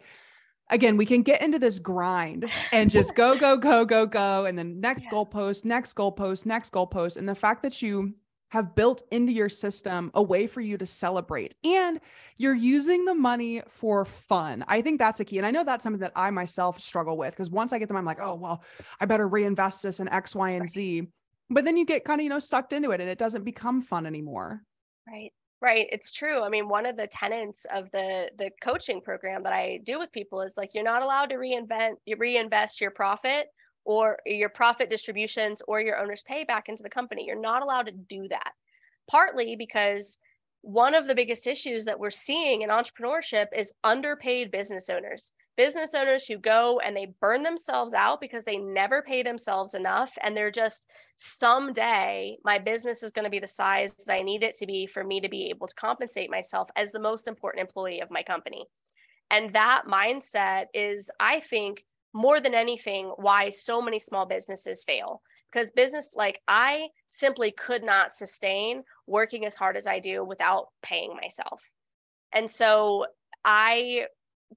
again, 0.70 0.98
we 0.98 1.06
can 1.06 1.22
get 1.22 1.42
into 1.42 1.60
this 1.60 1.80
grind 1.80 2.50
and 2.72 2.92
just 2.92 3.16
go, 3.16 3.38
go, 3.38 3.58
go, 3.58 3.86
go, 3.86 4.06
go. 4.06 4.46
And 4.46 4.58
then 4.58 4.80
next 4.80 5.06
yeah. 5.06 5.12
goalpost, 5.12 5.64
next 5.64 5.96
goalpost, 5.96 6.46
next 6.46 6.74
goalpost. 6.74 7.18
And 7.18 7.30
the 7.30 7.36
fact 7.36 7.64
that 7.64 7.82
you 7.82 8.14
have 8.50 8.76
built 8.76 9.02
into 9.12 9.32
your 9.32 9.50
system 9.50 10.12
a 10.14 10.22
way 10.22 10.46
for 10.46 10.62
you 10.62 10.78
to 10.78 10.86
celebrate 10.86 11.56
and 11.64 12.00
you're 12.38 12.54
using 12.54 13.04
the 13.04 13.16
money 13.16 13.64
for 13.68 14.06
fun. 14.06 14.64
I 14.68 14.82
think 14.82 15.00
that's 15.00 15.20
a 15.20 15.26
key. 15.26 15.38
And 15.38 15.48
I 15.48 15.50
know 15.52 15.64
that's 15.64 15.84
something 15.84 16.02
that 16.02 16.12
I 16.16 16.30
myself 16.30 16.80
struggle 16.80 17.18
with 17.18 17.32
because 17.32 17.50
once 17.50 17.74
I 17.74 17.80
get 17.80 17.88
them, 17.88 17.98
I'm 17.98 18.06
like, 18.06 18.20
oh, 18.22 18.36
well, 18.36 18.64
I 19.00 19.06
better 19.06 19.28
reinvest 19.28 19.82
this 19.82 20.00
in 20.00 20.08
X, 20.10 20.36
Y, 20.36 20.52
and 20.52 20.70
Z. 20.70 21.08
But 21.54 21.66
then 21.66 21.78
you 21.78 21.86
get 21.86 22.06
kind 22.06 22.20
of, 22.20 22.24
you 22.24 22.30
know, 22.30 22.40
sucked 22.40 22.74
into 22.74 22.92
it 22.92 23.02
and 23.02 23.10
it 23.10 23.18
doesn't 23.18 23.44
become 23.44 23.82
fun 23.82 24.06
anymore. 24.06 24.64
Right. 25.08 25.32
Right, 25.62 25.88
it's 25.94 26.12
true. 26.12 26.42
I 26.42 26.50
mean, 26.50 26.68
one 26.68 26.86
of 26.86 26.98
the 26.98 27.08
tenets 27.08 27.66
of 27.74 27.90
the 27.92 28.30
the 28.38 28.52
coaching 28.62 29.00
program 29.00 29.44
that 29.44 29.54
I 29.54 29.80
do 29.86 29.98
with 29.98 30.12
people 30.12 30.42
is 30.42 30.58
like 30.58 30.74
you're 30.74 30.84
not 30.84 31.04
allowed 31.04 31.30
to 31.30 31.38
reinvent 31.38 31.94
you 32.06 32.18
reinvest 32.18 32.82
your 32.82 32.92
profit 32.92 33.48
or 33.86 34.20
your 34.26 34.50
profit 34.50 34.90
distributions 34.90 35.62
or 35.66 35.80
your 35.80 35.98
owner's 36.00 36.22
pay 36.24 36.44
back 36.44 36.68
into 36.68 36.84
the 36.84 36.90
company. 36.90 37.26
You're 37.26 37.40
not 37.40 37.64
allowed 37.64 37.86
to 37.86 37.94
do 37.94 38.28
that. 38.28 38.52
Partly 39.10 39.56
because 39.56 40.20
one 40.64 40.96
of 40.96 41.08
the 41.08 41.16
biggest 41.16 41.48
issues 41.48 41.86
that 41.86 42.00
we're 42.00 42.10
seeing 42.10 42.62
in 42.62 42.70
entrepreneurship 42.70 43.48
is 43.56 43.74
underpaid 43.86 44.52
business 44.52 44.90
owners. 44.90 45.32
Business 45.56 45.94
owners 45.94 46.26
who 46.26 46.38
go 46.38 46.80
and 46.80 46.96
they 46.96 47.14
burn 47.22 47.44
themselves 47.44 47.94
out 47.94 48.20
because 48.20 48.44
they 48.44 48.58
never 48.58 49.02
pay 49.02 49.22
themselves 49.24 49.74
enough 49.74 50.12
and 50.22 50.36
they're 50.36 50.52
just 50.52 50.90
someday 51.18 52.38
my 52.44 52.58
business 52.58 53.04
is 53.04 53.12
going 53.12 53.26
to 53.26 53.30
be 53.30 53.40
the 53.40 53.48
size 53.48 53.94
that 53.94 54.14
I 54.14 54.24
need 54.24 54.44
it 54.44 54.56
to 54.56 54.66
be 54.66 54.88
for 54.88 55.04
me 55.04 55.22
to 55.22 55.30
be 55.30 55.50
able 55.50 55.68
to 55.68 55.76
compensate 55.76 56.32
myself 56.32 56.70
as 56.76 56.92
the 56.92 57.00
most 57.00 57.28
important 57.28 57.62
employee 57.62 58.02
of 58.02 58.12
my 58.12 58.24
company. 58.24 58.66
And 59.30 59.54
that 59.54 59.84
mindset 59.88 60.66
is 60.74 61.10
I 61.20 61.40
think 61.40 61.84
more 62.14 62.40
than 62.40 62.54
anything 62.54 63.08
why 63.18 63.50
so 63.50 63.82
many 63.82 64.00
small 64.00 64.26
businesses 64.26 64.84
fail 64.84 65.22
because 65.52 65.72
business 65.72 66.12
like 66.16 66.42
I 66.48 66.88
simply 67.10 67.52
could 67.52 67.84
not 67.84 68.12
sustain 68.12 68.84
working 69.08 69.46
as 69.46 69.56
hard 69.56 69.78
as 69.78 69.88
I 69.88 70.00
do 70.00 70.24
without 70.24 70.68
paying 70.82 71.16
myself. 71.16 71.64
And 72.32 72.50
so 72.50 73.06
I 73.46 74.08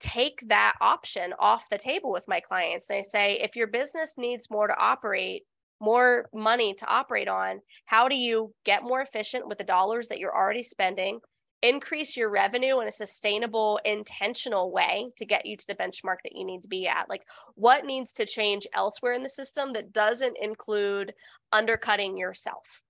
take 0.01 0.41
that 0.49 0.75
option 0.81 1.33
off 1.39 1.69
the 1.71 1.79
table 1.79 2.13
with 2.13 2.29
my 2.29 2.41
clients. 2.41 2.91
And 2.91 2.99
I 2.99 3.03
say, 3.03 3.39
if 3.41 3.57
your 3.57 3.67
business 3.67 4.17
needs 4.19 4.51
more 4.51 4.67
to 4.67 4.79
operate, 4.79 5.45
more 5.81 6.29
money 6.33 6.75
to 6.75 6.87
operate 6.87 7.29
on, 7.29 7.61
how 7.85 8.09
do 8.09 8.17
you 8.17 8.53
get 8.65 8.83
more 8.83 9.01
efficient 9.01 9.47
with 9.47 9.59
the 9.59 9.65
dollars 9.65 10.09
that 10.09 10.19
you're 10.19 10.35
already 10.35 10.63
spending? 10.63 11.21
Increase 11.63 12.17
your 12.17 12.31
revenue 12.31 12.81
in 12.81 12.89
a 12.89 12.93
sustainable, 12.93 13.81
intentional 13.85 14.71
way 14.73 15.07
to 15.17 15.25
get 15.25 15.47
you 15.47 15.57
to 15.57 15.67
the 15.67 15.75
benchmark 15.75 16.17
that 16.25 16.35
you 16.35 16.45
need 16.45 16.63
to 16.63 16.69
be 16.69 16.87
at. 16.87 17.09
Like, 17.09 17.23
what 17.55 17.85
needs 17.85 18.13
to 18.15 18.27
change 18.27 18.67
elsewhere 18.75 19.15
in 19.15 19.23
the 19.23 19.29
system 19.29 19.73
that 19.73 19.93
doesn't 19.93 20.37
include 20.41 21.13
undercutting 21.53 22.17
yourself? 22.17 22.83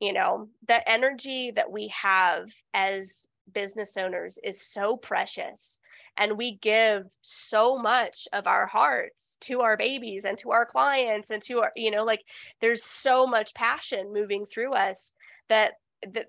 You 0.00 0.12
know, 0.12 0.48
the 0.66 0.88
energy 0.90 1.52
that 1.52 1.70
we 1.70 1.92
have 1.94 2.50
as 2.74 3.28
business 3.52 3.96
owners 3.96 4.38
is 4.42 4.60
so 4.60 4.96
precious 4.96 5.80
and 6.16 6.36
we 6.36 6.56
give 6.58 7.04
so 7.22 7.78
much 7.78 8.28
of 8.32 8.46
our 8.46 8.66
hearts 8.66 9.36
to 9.40 9.60
our 9.60 9.76
babies 9.76 10.24
and 10.24 10.38
to 10.38 10.50
our 10.50 10.66
clients 10.66 11.30
and 11.30 11.42
to 11.42 11.60
our 11.60 11.72
you 11.76 11.90
know 11.90 12.04
like 12.04 12.22
there's 12.60 12.84
so 12.84 13.26
much 13.26 13.54
passion 13.54 14.12
moving 14.12 14.46
through 14.46 14.72
us 14.72 15.12
that 15.48 15.74
that 16.08 16.26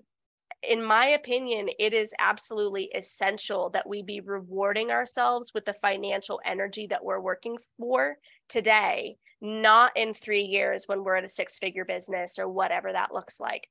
in 0.62 0.82
my 0.82 1.06
opinion 1.08 1.68
it 1.78 1.92
is 1.92 2.14
absolutely 2.18 2.90
essential 2.94 3.70
that 3.70 3.88
we 3.88 4.02
be 4.02 4.20
rewarding 4.20 4.90
ourselves 4.90 5.52
with 5.54 5.64
the 5.64 5.74
financial 5.74 6.40
energy 6.44 6.86
that 6.86 7.04
we're 7.04 7.20
working 7.20 7.56
for 7.78 8.16
today 8.48 9.16
not 9.40 9.92
in 9.96 10.14
3 10.14 10.40
years 10.40 10.84
when 10.86 11.04
we're 11.04 11.16
at 11.16 11.24
a 11.24 11.28
six 11.28 11.58
figure 11.58 11.84
business 11.84 12.38
or 12.38 12.48
whatever 12.48 12.92
that 12.92 13.12
looks 13.12 13.40
like 13.40 13.68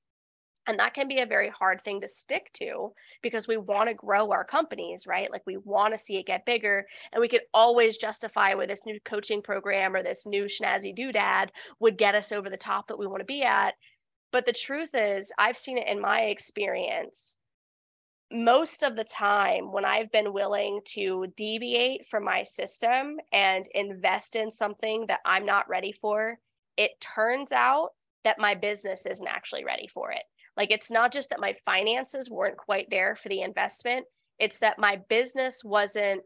and 0.68 0.80
that 0.80 0.94
can 0.94 1.08
be 1.08 1.20
a 1.20 1.26
very 1.26 1.50
hard 1.50 1.84
thing 1.84 2.02
to 2.02 2.08
stick 2.08 2.50
to 2.54 2.94
because 3.22 3.48
we 3.48 3.58
want 3.58 3.90
to 3.90 3.96
grow 3.96 4.32
our 4.32 4.46
companies, 4.46 5.06
right? 5.06 5.30
Like 5.32 5.44
we 5.46 5.58
want 5.58 5.94
to 5.94 5.98
see 5.98 6.18
it 6.18 6.26
get 6.26 6.46
bigger. 6.46 6.86
And 7.12 7.20
we 7.20 7.28
could 7.28 7.42
always 7.54 7.98
justify 7.98 8.54
where 8.54 8.68
this 8.68 8.86
new 8.86 9.00
coaching 9.02 9.42
program 9.42 9.96
or 9.96 10.04
this 10.04 10.26
new 10.26 10.46
snazzy 10.46 10.98
doodad 10.98 11.50
would 11.80 11.98
get 11.98 12.16
us 12.16 12.32
over 12.32 12.50
the 12.50 12.58
top 12.58 12.88
that 12.88 12.98
we 12.98 13.08
want 13.08 13.20
to 13.20 13.26
be 13.26 13.44
at. 13.44 13.76
But 14.32 14.46
the 14.46 14.54
truth 14.54 14.92
is, 14.94 15.32
I've 15.38 15.58
seen 15.58 15.78
it 15.78 15.88
in 15.88 16.00
my 16.00 16.22
experience. 16.22 17.38
Most 18.32 18.84
of 18.84 18.96
the 18.96 19.04
time, 19.04 19.72
when 19.72 19.86
I've 19.86 20.12
been 20.12 20.34
willing 20.34 20.80
to 20.86 21.28
deviate 21.36 22.06
from 22.06 22.24
my 22.24 22.42
system 22.42 23.20
and 23.32 23.68
invest 23.76 24.36
in 24.36 24.50
something 24.50 25.06
that 25.08 25.20
I'm 25.26 25.46
not 25.46 25.70
ready 25.70 25.92
for, 25.92 26.40
it 26.78 27.00
turns 27.00 27.52
out 27.52 27.90
that 28.24 28.40
my 28.40 28.56
business 28.56 29.06
isn't 29.06 29.28
actually 29.28 29.66
ready 29.66 29.88
for 29.88 30.12
it 30.12 30.24
like 30.58 30.72
it's 30.72 30.92
not 30.92 31.12
just 31.12 31.30
that 31.30 31.40
my 31.40 31.56
finances 31.66 32.30
weren't 32.30 32.58
quite 32.58 32.90
there 32.90 33.16
for 33.16 33.30
the 33.30 33.42
investment, 33.42 34.06
it's 34.40 34.60
that 34.60 34.80
my 34.80 34.98
business 35.10 35.64
wasn't 35.64 36.22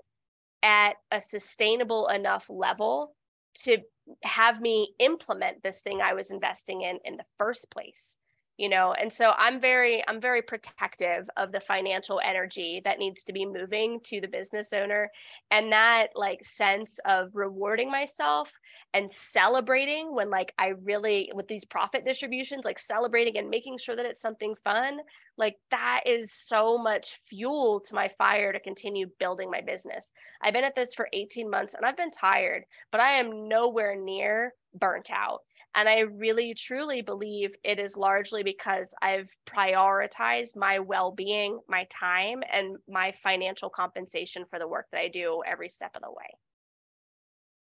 at 0.63 0.93
a 1.11 1.21
sustainable 1.21 2.07
enough 2.07 2.49
level 2.49 3.13
to 3.53 3.77
have 4.23 4.61
me 4.61 4.93
implement 4.99 5.61
this 5.63 5.81
thing 5.81 6.01
I 6.01 6.13
was 6.13 6.31
investing 6.31 6.81
in 6.81 6.99
in 7.03 7.17
the 7.17 7.25
first 7.37 7.69
place 7.69 8.17
you 8.57 8.67
know 8.69 8.93
and 8.93 9.11
so 9.11 9.33
i'm 9.37 9.59
very 9.59 10.03
i'm 10.07 10.19
very 10.19 10.41
protective 10.41 11.29
of 11.37 11.51
the 11.51 11.59
financial 11.59 12.19
energy 12.23 12.81
that 12.83 12.99
needs 12.99 13.23
to 13.23 13.33
be 13.33 13.45
moving 13.45 13.99
to 14.03 14.19
the 14.19 14.27
business 14.27 14.73
owner 14.73 15.09
and 15.51 15.71
that 15.71 16.07
like 16.15 16.43
sense 16.43 16.99
of 17.05 17.29
rewarding 17.35 17.89
myself 17.89 18.51
and 18.93 19.09
celebrating 19.09 20.13
when 20.13 20.29
like 20.29 20.53
i 20.57 20.69
really 20.83 21.31
with 21.35 21.47
these 21.47 21.65
profit 21.65 22.03
distributions 22.03 22.65
like 22.65 22.79
celebrating 22.79 23.37
and 23.37 23.49
making 23.49 23.77
sure 23.77 23.95
that 23.95 24.05
it's 24.05 24.21
something 24.21 24.55
fun 24.63 24.99
like 25.37 25.55
that 25.69 26.01
is 26.05 26.33
so 26.33 26.77
much 26.77 27.15
fuel 27.29 27.79
to 27.79 27.93
my 27.93 28.07
fire 28.07 28.51
to 28.51 28.59
continue 28.59 29.07
building 29.19 29.51
my 29.51 29.61
business. 29.61 30.11
I've 30.41 30.53
been 30.53 30.63
at 30.63 30.73
this 30.73 30.95
for 30.95 31.07
18 31.13 31.49
months 31.49 31.73
and 31.75 31.85
i've 31.85 31.97
been 31.97 32.11
tired 32.11 32.63
but 32.91 33.01
i 33.01 33.11
am 33.11 33.47
nowhere 33.47 33.95
near 33.95 34.53
burnt 34.73 35.09
out 35.11 35.41
and 35.75 35.87
I 35.87 35.99
really 35.99 36.53
truly 36.53 37.01
believe 37.01 37.53
it 37.63 37.79
is 37.79 37.97
largely 37.97 38.43
because 38.43 38.93
I've 39.01 39.29
prioritized 39.45 40.55
my 40.55 40.79
well 40.79 41.11
being, 41.11 41.59
my 41.67 41.85
time, 41.89 42.41
and 42.51 42.77
my 42.87 43.11
financial 43.11 43.69
compensation 43.69 44.45
for 44.49 44.59
the 44.59 44.67
work 44.67 44.87
that 44.91 45.01
I 45.01 45.07
do 45.07 45.43
every 45.45 45.69
step 45.69 45.91
of 45.95 46.01
the 46.01 46.09
way. 46.09 46.37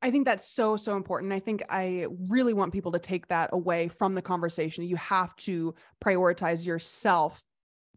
I 0.01 0.11
think 0.11 0.25
that's 0.25 0.47
so, 0.47 0.77
so 0.77 0.95
important. 0.97 1.33
I 1.33 1.39
think 1.39 1.63
I 1.69 2.05
really 2.29 2.53
want 2.53 2.73
people 2.73 2.91
to 2.91 2.99
take 2.99 3.27
that 3.29 3.49
away 3.53 3.87
from 3.87 4.13
the 4.13 4.21
conversation. 4.21 4.83
You 4.83 4.97
have 4.97 5.35
to 5.37 5.73
prioritize 6.03 6.65
yourself 6.65 7.43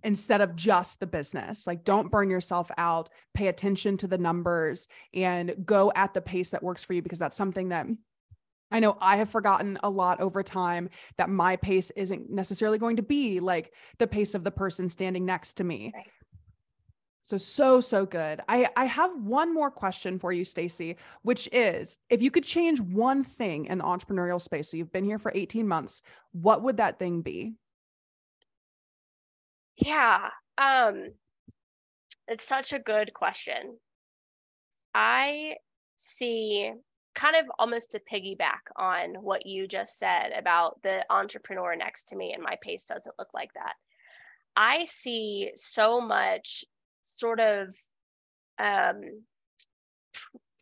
instead 0.02 0.40
of 0.40 0.56
just 0.56 1.00
the 1.00 1.06
business. 1.06 1.66
Like, 1.66 1.84
don't 1.84 2.10
burn 2.10 2.30
yourself 2.30 2.70
out, 2.78 3.10
pay 3.34 3.48
attention 3.48 3.96
to 3.98 4.06
the 4.06 4.18
numbers, 4.18 4.88
and 5.12 5.54
go 5.64 5.92
at 5.94 6.14
the 6.14 6.20
pace 6.20 6.50
that 6.50 6.62
works 6.62 6.82
for 6.82 6.94
you 6.94 7.02
because 7.02 7.18
that's 7.18 7.36
something 7.36 7.68
that 7.70 7.86
I 8.70 8.81
know 8.81 8.98
I 9.00 9.16
have 9.16 9.31
forgotten 9.31 9.78
a 9.83 9.90
lot 9.90 10.20
over 10.20 10.42
time 10.42 10.90
that 11.16 11.31
my 11.31 11.57
pace 11.57 11.90
isn't 11.92 12.31
necessarily 12.31 12.78
going 12.78 12.96
to 12.96 13.02
be 13.02 13.40
like 13.40 13.72
the 13.98 14.07
pace 14.07 14.35
of 14.35 14.44
the 14.44 14.50
person 14.50 14.88
standing 14.88 15.24
next 15.24 15.54
to 15.54 15.64
me. 15.64 15.92
Right. 15.94 16.07
So 17.22 17.37
so 17.37 17.81
so 17.81 18.07
good. 18.07 18.40
I 18.48 18.70
I 18.74 18.87
have 18.87 19.14
one 19.16 19.52
more 19.52 19.70
question 19.70 20.18
for 20.18 20.33
you 20.33 20.46
Stacey, 20.46 20.96
which 21.22 21.46
is 21.52 21.98
if 22.09 22.22
you 22.22 22.31
could 22.31 22.44
change 22.44 22.81
one 22.81 23.22
thing 23.22 23.66
in 23.66 23.78
the 23.78 23.85
entrepreneurial 23.85 24.40
space. 24.40 24.70
So 24.70 24.78
you've 24.78 24.92
been 24.92 25.04
here 25.04 25.18
for 25.18 25.31
18 25.35 25.68
months, 25.68 26.00
what 26.33 26.62
would 26.62 26.78
that 26.78 26.98
thing 26.98 27.20
be? 27.20 27.54
Yeah. 29.76 30.31
Um 30.57 31.11
it's 32.28 32.46
such 32.46 32.72
a 32.72 32.78
good 32.78 33.12
question. 33.12 33.78
I 34.94 35.57
see 35.96 36.72
kind 37.18 37.35
of 37.35 37.50
almost 37.59 37.90
to 37.90 38.00
piggyback 38.00 38.61
on 38.76 39.14
what 39.16 39.44
you 39.44 39.66
just 39.66 39.98
said 39.98 40.31
about 40.38 40.81
the 40.83 41.04
entrepreneur 41.11 41.74
next 41.74 42.04
to 42.04 42.16
me 42.16 42.33
and 42.33 42.42
my 42.42 42.54
pace 42.62 42.85
doesn't 42.85 43.18
look 43.18 43.35
like 43.35 43.52
that. 43.54 43.74
I 44.57 44.85
see 44.85 45.50
so 45.57 46.00
much 46.00 46.64
sort 47.02 47.40
of 47.40 47.74
um, 48.59 49.00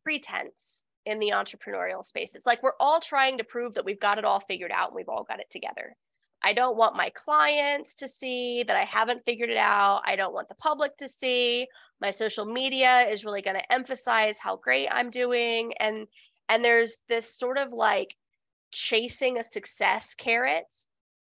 pretense 0.02 0.84
in 1.04 1.18
the 1.18 1.32
entrepreneurial 1.34 2.02
space. 2.02 2.34
It's 2.34 2.46
like 2.46 2.62
we're 2.62 2.72
all 2.80 3.00
trying 3.00 3.38
to 3.38 3.44
prove 3.44 3.74
that 3.74 3.84
we've 3.84 4.00
got 4.00 4.18
it 4.18 4.24
all 4.24 4.40
figured 4.40 4.72
out 4.72 4.88
and 4.88 4.96
we've 4.96 5.08
all 5.10 5.24
got 5.24 5.40
it 5.40 5.50
together. 5.50 5.94
I 6.42 6.54
don't 6.54 6.76
want 6.76 6.96
my 6.96 7.10
clients 7.14 7.96
to 7.96 8.08
see 8.08 8.62
that 8.62 8.76
I 8.76 8.84
haven't 8.84 9.24
figured 9.24 9.50
it 9.50 9.56
out. 9.56 10.02
I 10.06 10.16
don't 10.16 10.34
want 10.34 10.48
the 10.48 10.54
public 10.54 10.96
to 10.98 11.08
see. 11.08 11.66
My 12.00 12.10
social 12.10 12.46
media 12.46 13.08
is 13.08 13.24
really 13.24 13.42
going 13.42 13.56
to 13.56 13.72
emphasize 13.72 14.38
how 14.38 14.56
great 14.56 14.88
I'm 14.90 15.10
doing. 15.10 15.72
And 15.80 16.06
and 16.48 16.64
there's 16.64 16.98
this 17.08 17.32
sort 17.32 17.58
of 17.58 17.72
like 17.72 18.14
chasing 18.72 19.38
a 19.38 19.42
success 19.42 20.14
carrot 20.14 20.66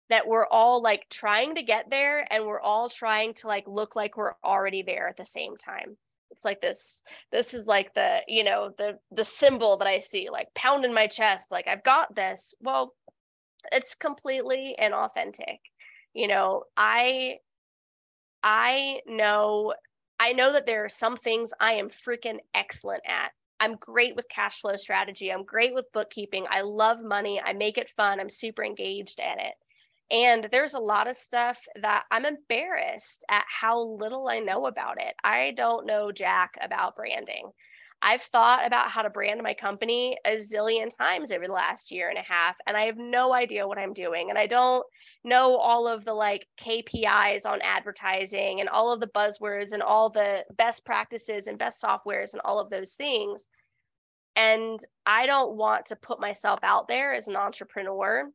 that 0.09 0.27
we're 0.27 0.47
all 0.47 0.81
like 0.81 1.07
trying 1.09 1.55
to 1.55 1.63
get 1.63 1.89
there 1.89 2.25
and 2.33 2.45
we're 2.45 2.61
all 2.61 2.89
trying 2.89 3.33
to 3.35 3.47
like 3.47 3.67
look 3.67 3.95
like 3.95 4.17
we're 4.17 4.33
already 4.43 4.81
there 4.81 5.07
at 5.07 5.17
the 5.17 5.25
same 5.25 5.55
time. 5.57 5.97
It's 6.31 6.45
like 6.45 6.61
this 6.61 7.03
this 7.31 7.53
is 7.53 7.67
like 7.67 7.93
the 7.93 8.19
you 8.27 8.43
know 8.43 8.71
the 8.77 8.99
the 9.11 9.25
symbol 9.25 9.77
that 9.77 9.87
i 9.87 9.99
see 9.99 10.29
like 10.29 10.47
pounding 10.53 10.93
my 10.93 11.07
chest 11.07 11.51
like 11.51 11.67
i've 11.67 11.83
got 11.83 12.13
this. 12.15 12.53
Well 12.61 12.95
it's 13.71 13.95
completely 13.95 14.75
inauthentic. 14.79 15.59
You 16.13 16.27
know 16.27 16.63
i 16.77 17.37
i 18.43 19.01
know 19.05 19.73
i 20.19 20.33
know 20.33 20.53
that 20.53 20.65
there 20.65 20.85
are 20.85 20.89
some 20.89 21.17
things 21.17 21.51
i 21.59 21.73
am 21.73 21.89
freaking 21.89 22.39
excellent 22.53 23.03
at 23.07 23.31
I'm 23.59 23.75
great 23.75 24.15
with 24.15 24.29
cash 24.29 24.61
flow 24.61 24.75
strategy. 24.75 25.31
I'm 25.31 25.43
great 25.43 25.73
with 25.73 25.91
bookkeeping. 25.91 26.45
I 26.49 26.61
love 26.61 27.01
money. 27.01 27.41
I 27.43 27.53
make 27.53 27.77
it 27.77 27.89
fun. 27.89 28.19
I'm 28.19 28.29
super 28.29 28.63
engaged 28.63 29.19
in 29.19 29.39
it. 29.39 29.55
And 30.11 30.47
there's 30.51 30.73
a 30.73 30.79
lot 30.79 31.07
of 31.07 31.15
stuff 31.15 31.59
that 31.81 32.05
I'm 32.09 32.25
embarrassed 32.25 33.23
at 33.29 33.45
how 33.47 33.79
little 33.79 34.27
I 34.27 34.39
know 34.39 34.65
about 34.65 34.99
it. 34.99 35.15
I 35.23 35.51
don't 35.55 35.85
know 35.85 36.11
jack 36.11 36.57
about 36.61 36.95
branding. 36.95 37.51
I've 38.01 38.21
thought 38.21 38.65
about 38.65 38.89
how 38.89 39.01
to 39.01 39.09
brand 39.09 39.41
my 39.43 39.53
company 39.53 40.17
a 40.25 40.37
zillion 40.37 40.89
times 40.95 41.31
over 41.31 41.47
the 41.47 41.53
last 41.53 41.91
year 41.91 42.09
and 42.09 42.17
a 42.17 42.21
half, 42.21 42.55
and 42.65 42.77
I 42.77 42.83
have 42.83 42.97
no 42.97 43.33
idea 43.33 43.67
what 43.67 43.77
I'm 43.77 43.93
doing. 43.93 44.29
And 44.29 44.37
I 44.37 44.47
don't 44.47 44.85
know 45.23 45.57
all 45.57 45.87
of 45.87 46.05
the 46.05 46.13
like 46.13 46.47
KPIs 46.61 47.45
on 47.45 47.59
advertising 47.61 48.61
and 48.61 48.69
all 48.69 48.93
of 48.93 49.01
the 49.01 49.07
buzzwords 49.07 49.73
and 49.73 49.83
all 49.83 50.09
the 50.09 50.45
best 50.55 50.85
practices 50.85 51.47
and 51.47 51.57
best 51.57 51.83
softwares 51.83 52.33
and 52.33 52.41
all 52.45 52.59
of 52.59 52.69
those 52.69 52.95
things. 52.95 53.49
And 54.35 54.79
I 55.05 55.25
don't 55.25 55.57
want 55.57 55.87
to 55.87 55.97
put 55.97 56.21
myself 56.21 56.59
out 56.63 56.87
there 56.87 57.13
as 57.13 57.27
an 57.27 57.35
entrepreneur 57.35 58.31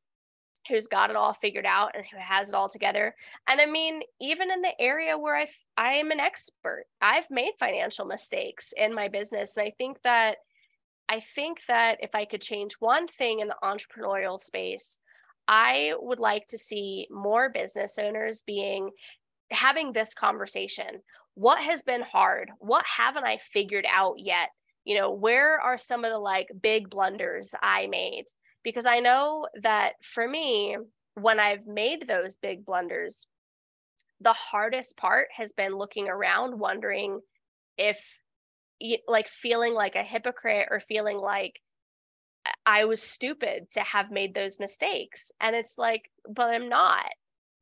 who's 0.68 0.86
got 0.86 1.10
it 1.10 1.16
all 1.16 1.32
figured 1.32 1.66
out 1.66 1.92
and 1.94 2.04
who 2.06 2.16
has 2.18 2.48
it 2.48 2.54
all 2.54 2.68
together. 2.68 3.14
And 3.46 3.60
I 3.60 3.66
mean, 3.66 4.02
even 4.20 4.50
in 4.50 4.62
the 4.62 4.80
area 4.80 5.16
where 5.18 5.36
I 5.36 5.46
I 5.76 5.94
am 5.94 6.10
an 6.10 6.20
expert, 6.20 6.86
I've 7.00 7.30
made 7.30 7.52
financial 7.58 8.06
mistakes 8.06 8.72
in 8.76 8.94
my 8.94 9.08
business, 9.08 9.56
and 9.56 9.66
I 9.66 9.70
think 9.76 10.00
that 10.02 10.38
I 11.08 11.20
think 11.20 11.64
that 11.66 11.98
if 12.00 12.14
I 12.14 12.24
could 12.24 12.40
change 12.40 12.74
one 12.80 13.06
thing 13.08 13.40
in 13.40 13.48
the 13.48 13.56
entrepreneurial 13.62 14.40
space, 14.40 15.00
I 15.46 15.94
would 15.98 16.18
like 16.18 16.46
to 16.48 16.58
see 16.58 17.06
more 17.10 17.50
business 17.50 17.98
owners 17.98 18.42
being 18.42 18.90
having 19.50 19.92
this 19.92 20.14
conversation. 20.14 21.02
What 21.34 21.62
has 21.62 21.82
been 21.82 22.02
hard? 22.02 22.50
What 22.58 22.84
haven't 22.86 23.24
I 23.24 23.36
figured 23.36 23.86
out 23.90 24.14
yet? 24.18 24.50
You 24.84 24.98
know, 24.98 25.10
where 25.10 25.60
are 25.60 25.76
some 25.76 26.04
of 26.04 26.10
the 26.10 26.18
like 26.18 26.48
big 26.60 26.88
blunders 26.88 27.54
I 27.60 27.86
made? 27.86 28.24
Because 28.64 28.86
I 28.86 29.00
know 29.00 29.46
that 29.62 29.92
for 30.02 30.26
me, 30.26 30.76
when 31.14 31.38
I've 31.38 31.66
made 31.66 32.06
those 32.06 32.36
big 32.36 32.64
blunders, 32.64 33.26
the 34.20 34.32
hardest 34.32 34.96
part 34.96 35.28
has 35.36 35.52
been 35.52 35.76
looking 35.76 36.08
around, 36.08 36.58
wondering 36.58 37.20
if, 37.78 38.22
like, 39.06 39.28
feeling 39.28 39.74
like 39.74 39.94
a 39.94 40.02
hypocrite 40.02 40.68
or 40.70 40.80
feeling 40.80 41.18
like 41.18 41.60
I 42.66 42.84
was 42.84 43.02
stupid 43.02 43.70
to 43.72 43.80
have 43.80 44.10
made 44.10 44.34
those 44.34 44.58
mistakes. 44.58 45.30
And 45.40 45.54
it's 45.54 45.78
like, 45.78 46.10
but 46.28 46.50
I'm 46.50 46.68
not. 46.68 47.10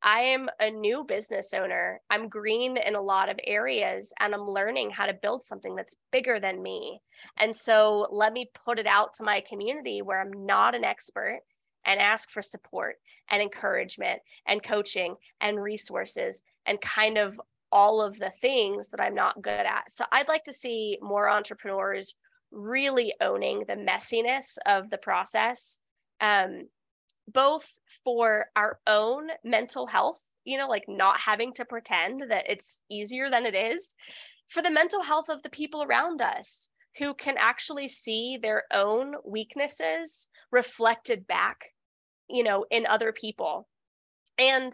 I 0.03 0.19
am 0.19 0.49
a 0.59 0.69
new 0.69 1.05
business 1.05 1.53
owner. 1.53 2.01
I'm 2.09 2.27
green 2.27 2.75
in 2.75 2.95
a 2.95 3.01
lot 3.01 3.29
of 3.29 3.39
areas 3.45 4.13
and 4.19 4.33
I'm 4.33 4.49
learning 4.49 4.91
how 4.91 5.05
to 5.05 5.13
build 5.13 5.43
something 5.43 5.75
that's 5.75 5.95
bigger 6.11 6.41
than 6.41 6.61
me. 6.61 7.01
And 7.37 7.55
so 7.55 8.07
let 8.11 8.33
me 8.33 8.51
put 8.53 8.79
it 8.79 8.85
out 8.85 9.13
to 9.15 9.23
my 9.23 9.41
community 9.41 10.01
where 10.01 10.19
I'm 10.19 10.45
not 10.45 10.75
an 10.75 10.83
expert 10.83 11.39
and 11.85 12.01
ask 12.01 12.29
for 12.29 12.41
support 12.41 12.97
and 13.29 13.41
encouragement 13.41 14.21
and 14.45 14.61
coaching 14.61 15.15
and 15.39 15.61
resources 15.61 16.43
and 16.65 16.81
kind 16.81 17.17
of 17.17 17.39
all 17.71 18.01
of 18.01 18.19
the 18.19 18.29
things 18.29 18.89
that 18.89 19.01
I'm 19.01 19.15
not 19.15 19.41
good 19.41 19.51
at. 19.51 19.89
So 19.89 20.03
I'd 20.11 20.27
like 20.27 20.43
to 20.43 20.53
see 20.53 20.97
more 21.01 21.29
entrepreneurs 21.29 22.13
really 22.51 23.13
owning 23.21 23.59
the 23.59 23.75
messiness 23.75 24.57
of 24.65 24.89
the 24.89 24.97
process 24.97 25.79
um, 26.21 26.67
both 27.27 27.79
for 28.03 28.47
our 28.55 28.79
own 28.87 29.29
mental 29.43 29.87
health, 29.87 30.21
you 30.43 30.57
know, 30.57 30.67
like 30.67 30.85
not 30.87 31.19
having 31.19 31.53
to 31.53 31.65
pretend 31.65 32.29
that 32.29 32.49
it's 32.49 32.81
easier 32.89 33.29
than 33.29 33.45
it 33.45 33.55
is, 33.55 33.95
for 34.47 34.61
the 34.61 34.71
mental 34.71 35.01
health 35.01 35.29
of 35.29 35.41
the 35.41 35.49
people 35.49 35.83
around 35.83 36.21
us 36.21 36.69
who 36.97 37.13
can 37.13 37.35
actually 37.37 37.87
see 37.87 38.37
their 38.37 38.63
own 38.71 39.15
weaknesses 39.25 40.27
reflected 40.51 41.25
back, 41.25 41.73
you 42.29 42.43
know, 42.43 42.65
in 42.69 42.85
other 42.85 43.11
people. 43.11 43.67
And 44.37 44.71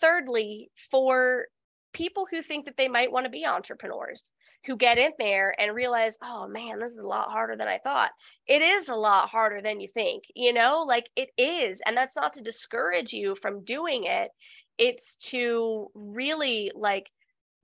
thirdly, 0.00 0.70
for 0.90 1.46
people 1.92 2.26
who 2.30 2.42
think 2.42 2.66
that 2.66 2.76
they 2.76 2.88
might 2.88 3.12
want 3.12 3.24
to 3.24 3.30
be 3.30 3.44
entrepreneurs 3.44 4.32
who 4.66 4.76
get 4.76 4.98
in 4.98 5.12
there 5.18 5.54
and 5.58 5.74
realize, 5.74 6.18
oh 6.22 6.46
man, 6.48 6.78
this 6.78 6.92
is 6.92 6.98
a 6.98 7.06
lot 7.06 7.30
harder 7.30 7.56
than 7.56 7.68
I 7.68 7.78
thought. 7.78 8.10
It 8.46 8.62
is 8.62 8.88
a 8.88 8.94
lot 8.94 9.28
harder 9.28 9.62
than 9.62 9.80
you 9.80 9.88
think, 9.88 10.24
you 10.34 10.52
know, 10.52 10.84
like 10.86 11.08
it 11.16 11.30
is. 11.38 11.80
And 11.86 11.96
that's 11.96 12.16
not 12.16 12.34
to 12.34 12.42
discourage 12.42 13.12
you 13.12 13.34
from 13.34 13.64
doing 13.64 14.04
it, 14.04 14.30
it's 14.76 15.16
to 15.30 15.88
really 15.94 16.70
like 16.74 17.10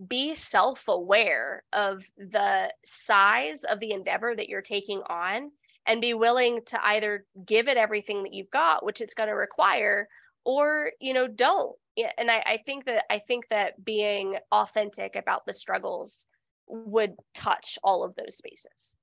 be 0.09 0.35
self 0.35 0.89
aware 0.89 1.63
of 1.73 2.05
the 2.17 2.73
size 2.85 3.65
of 3.65 3.81
the 3.81 3.93
endeavor 3.93 4.35
that 4.35 4.49
you're 4.49 4.63
taking 4.63 5.03
on 5.09 5.51
and 5.87 6.01
be 6.01 6.15
willing 6.15 6.61
to 6.67 6.87
either 6.87 7.27
give 7.47 7.69
it 7.69 7.77
everything 7.77 8.23
that 8.23 8.33
you've 8.33 8.51
got, 8.51 8.85
which 8.85 9.01
it's 9.01 9.15
going 9.15 9.29
to 9.29 9.35
require, 9.35 10.09
or, 10.45 10.91
you 11.01 11.13
know, 11.13 11.29
don't. 11.29 11.77
And 12.19 12.31
I, 12.31 12.43
I 12.47 12.59
think 12.65 12.87
that 12.87 13.05
I 13.11 13.19
think 13.19 13.49
that 13.51 13.85
being 13.85 14.37
authentic 14.51 15.15
about 15.15 15.47
the 15.47 15.55
struggles 15.55 16.27
would 16.67 17.15
touch 17.35 17.79
all 17.83 18.05
of 18.05 18.15
those 18.17 18.37
spaces. 18.37 18.97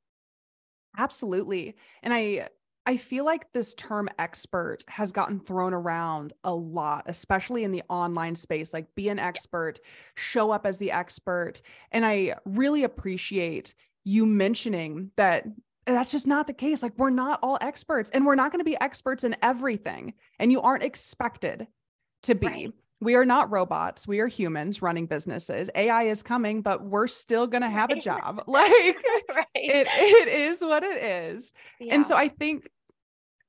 Absolutely. 0.98 1.76
And 2.04 2.14
I 2.14 2.50
I 2.86 2.98
feel 2.98 3.26
like 3.26 3.52
this 3.54 3.76
term 3.76 4.10
expert 4.18 4.84
has 4.88 5.12
gotten 5.12 5.40
thrown 5.40 5.74
around 5.74 6.34
a 6.44 6.54
lot, 6.54 7.04
especially 7.06 7.64
in 7.64 7.72
the 7.72 7.84
online 7.90 8.36
space. 8.36 8.74
Like, 8.74 8.94
be 8.96 9.10
an 9.10 9.20
expert, 9.20 9.80
show 10.16 10.50
up 10.50 10.66
as 10.66 10.80
the 10.80 10.92
expert. 10.92 11.62
And 11.92 12.04
I 12.06 12.36
really 12.46 12.84
appreciate 12.84 13.76
you 14.04 14.26
mentioning 14.26 15.12
that 15.16 15.46
that's 15.86 16.12
just 16.12 16.26
not 16.26 16.48
the 16.48 16.54
case. 16.54 16.82
Like, 16.82 16.98
we're 16.98 17.12
not 17.12 17.40
all 17.44 17.60
experts, 17.62 18.10
and 18.10 18.26
we're 18.26 18.36
not 18.36 18.52
going 18.52 18.62
to 18.62 18.66
be 18.66 18.80
experts 18.82 19.24
in 19.24 19.36
everything, 19.44 20.16
and 20.40 20.52
you 20.52 20.60
aren't 20.62 20.84
expected 20.84 21.68
to 22.24 22.34
be. 22.34 22.48
Right 22.48 22.74
we 23.02 23.16
are 23.16 23.26
not 23.26 23.52
robots 23.52 24.08
we 24.08 24.20
are 24.20 24.28
humans 24.28 24.82
running 24.82 25.06
businesses. 25.06 25.70
Ai 25.76 26.04
is 26.04 26.24
coming 26.24 26.62
but 26.62 26.86
we're 26.86 27.08
still 27.08 27.48
going 27.48 27.64
to 27.64 27.70
have 27.70 27.90
a 27.90 27.96
job. 28.00 28.44
Like 28.48 28.72
right. 29.30 29.46
it, 29.56 29.88
it 29.88 30.28
is 30.28 30.62
what 30.62 30.84
it 30.84 31.04
is. 31.04 31.54
Yeah. 31.80 31.96
and 31.96 32.06
so 32.06 32.16
i 32.16 32.28
think 32.28 32.70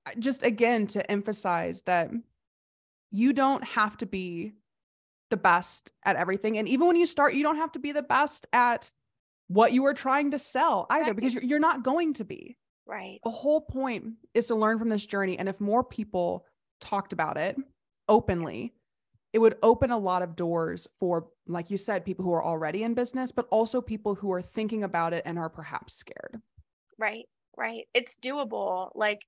uh, 0.07 0.11
just 0.19 0.43
again 0.43 0.87
to 0.89 1.11
emphasize 1.11 1.83
that 1.83 2.11
you 3.13 3.33
don't 3.33 3.63
have 3.63 3.97
to 3.99 4.07
be 4.07 4.55
the 5.33 5.37
best 5.37 5.93
at 6.05 6.17
everything. 6.17 6.59
And 6.59 6.69
even 6.69 6.87
when 6.87 6.97
you 6.97 7.07
start 7.07 7.35
you 7.35 7.43
don't 7.43 7.57
have 7.57 7.73
to 7.73 7.79
be 7.79 7.93
the 7.93 8.03
best 8.03 8.47
at 8.53 8.93
what 9.49 9.73
you 9.73 9.85
are 9.87 9.95
trying 9.95 10.31
to 10.31 10.39
sell 10.39 10.87
either 10.91 11.07
right. 11.07 11.17
because 11.17 11.35
you're, 11.35 11.43
you're 11.43 11.59
not 11.59 11.83
going 11.83 12.15
to 12.15 12.25
be. 12.25 12.57
Right. 12.87 13.19
The 13.25 13.31
whole 13.31 13.61
point 13.61 14.15
is 14.35 14.47
to 14.49 14.55
learn 14.55 14.79
from 14.79 14.89
this 14.89 15.07
journey. 15.07 15.39
And 15.39 15.49
if 15.49 15.61
more 15.61 15.85
people 15.85 16.47
talked 16.81 17.13
about 17.13 17.37
it 17.37 17.57
openly 18.09 18.75
it 19.33 19.39
would 19.39 19.57
open 19.63 19.91
a 19.91 19.99
lot 19.99 20.23
of 20.23 20.37
doors 20.37 20.87
for 21.01 21.29
like 21.47 21.71
you 21.71 21.77
said 21.77 22.05
people 22.05 22.25
who 22.25 22.33
are 22.33 22.45
already 22.45 22.83
in 22.83 22.95
business 22.95 23.33
but 23.33 23.49
also 23.51 23.81
people 23.81 24.15
who 24.15 24.31
are 24.33 24.43
thinking 24.43 24.85
about 24.85 25.13
it 25.13 25.23
and 25.27 25.39
are 25.39 25.51
perhaps 25.51 25.95
scared. 25.95 26.41
Right 26.99 27.27
right. 27.57 27.85
It's 27.93 28.17
doable. 28.17 28.91
Like 28.95 29.23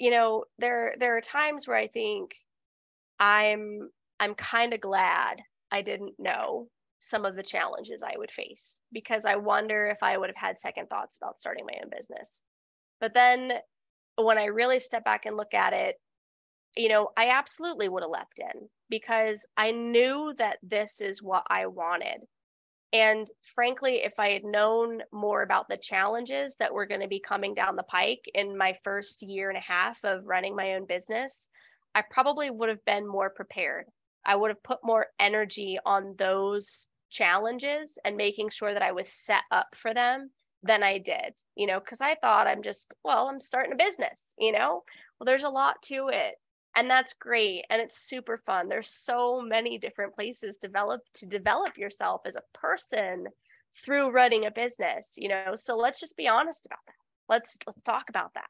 you 0.00 0.10
know 0.10 0.44
there 0.58 0.94
there 0.98 1.16
are 1.16 1.20
times 1.20 1.68
where 1.68 1.76
i 1.76 1.86
think 1.86 2.34
i'm 3.20 3.90
i'm 4.18 4.34
kind 4.34 4.72
of 4.72 4.80
glad 4.80 5.40
i 5.70 5.82
didn't 5.82 6.14
know 6.18 6.68
some 6.98 7.26
of 7.26 7.36
the 7.36 7.42
challenges 7.42 8.02
i 8.02 8.14
would 8.16 8.30
face 8.30 8.80
because 8.92 9.26
i 9.26 9.36
wonder 9.36 9.88
if 9.88 10.02
i 10.02 10.16
would 10.16 10.30
have 10.30 10.36
had 10.36 10.58
second 10.58 10.88
thoughts 10.88 11.18
about 11.20 11.38
starting 11.38 11.66
my 11.66 11.78
own 11.82 11.90
business. 11.94 12.42
But 12.98 13.14
then 13.14 13.52
when 14.16 14.38
i 14.38 14.46
really 14.46 14.80
step 14.80 15.04
back 15.04 15.26
and 15.26 15.36
look 15.36 15.52
at 15.52 15.74
it 15.74 15.96
you 16.76 16.88
know, 16.88 17.10
I 17.16 17.30
absolutely 17.30 17.88
would 17.88 18.02
have 18.02 18.10
leapt 18.10 18.38
in 18.38 18.68
because 18.88 19.46
I 19.56 19.72
knew 19.72 20.32
that 20.38 20.58
this 20.62 21.00
is 21.00 21.22
what 21.22 21.44
I 21.48 21.66
wanted. 21.66 22.20
And 22.92 23.26
frankly, 23.42 24.02
if 24.02 24.18
I 24.18 24.30
had 24.30 24.44
known 24.44 25.02
more 25.12 25.42
about 25.42 25.68
the 25.68 25.76
challenges 25.76 26.56
that 26.56 26.74
were 26.74 26.86
going 26.86 27.02
to 27.02 27.08
be 27.08 27.20
coming 27.20 27.54
down 27.54 27.76
the 27.76 27.84
pike 27.84 28.28
in 28.34 28.58
my 28.58 28.74
first 28.82 29.22
year 29.22 29.48
and 29.48 29.58
a 29.58 29.60
half 29.62 30.02
of 30.04 30.26
running 30.26 30.56
my 30.56 30.74
own 30.74 30.86
business, 30.86 31.48
I 31.94 32.02
probably 32.10 32.50
would 32.50 32.68
have 32.68 32.84
been 32.84 33.06
more 33.06 33.30
prepared. 33.30 33.86
I 34.24 34.34
would 34.36 34.50
have 34.50 34.62
put 34.62 34.78
more 34.82 35.06
energy 35.18 35.78
on 35.86 36.14
those 36.18 36.88
challenges 37.10 37.98
and 38.04 38.16
making 38.16 38.50
sure 38.50 38.72
that 38.72 38.82
I 38.82 38.92
was 38.92 39.12
set 39.12 39.42
up 39.50 39.68
for 39.74 39.94
them 39.94 40.30
than 40.62 40.82
I 40.82 40.98
did, 40.98 41.34
you 41.54 41.66
know, 41.66 41.80
because 41.80 42.00
I 42.00 42.16
thought 42.16 42.46
I'm 42.46 42.62
just, 42.62 42.94
well, 43.04 43.28
I'm 43.28 43.40
starting 43.40 43.72
a 43.72 43.76
business, 43.76 44.34
you 44.38 44.52
know, 44.52 44.82
well, 45.18 45.24
there's 45.24 45.44
a 45.44 45.48
lot 45.48 45.80
to 45.84 46.08
it 46.08 46.36
and 46.76 46.88
that's 46.88 47.14
great 47.14 47.64
and 47.70 47.80
it's 47.80 48.00
super 48.00 48.38
fun. 48.38 48.68
There's 48.68 48.90
so 48.90 49.40
many 49.40 49.78
different 49.78 50.14
places 50.14 50.58
develop 50.58 51.02
to 51.14 51.26
develop 51.26 51.76
yourself 51.76 52.22
as 52.26 52.36
a 52.36 52.58
person 52.58 53.26
through 53.84 54.10
running 54.10 54.46
a 54.46 54.50
business 54.50 55.14
you 55.16 55.28
know? 55.28 55.54
So 55.56 55.76
let's 55.76 56.00
just 56.00 56.16
be 56.16 56.28
honest 56.28 56.66
about 56.66 56.80
that. 56.86 56.94
Let's 57.28 57.58
let's 57.66 57.82
talk 57.82 58.08
about 58.08 58.34
that. 58.34 58.48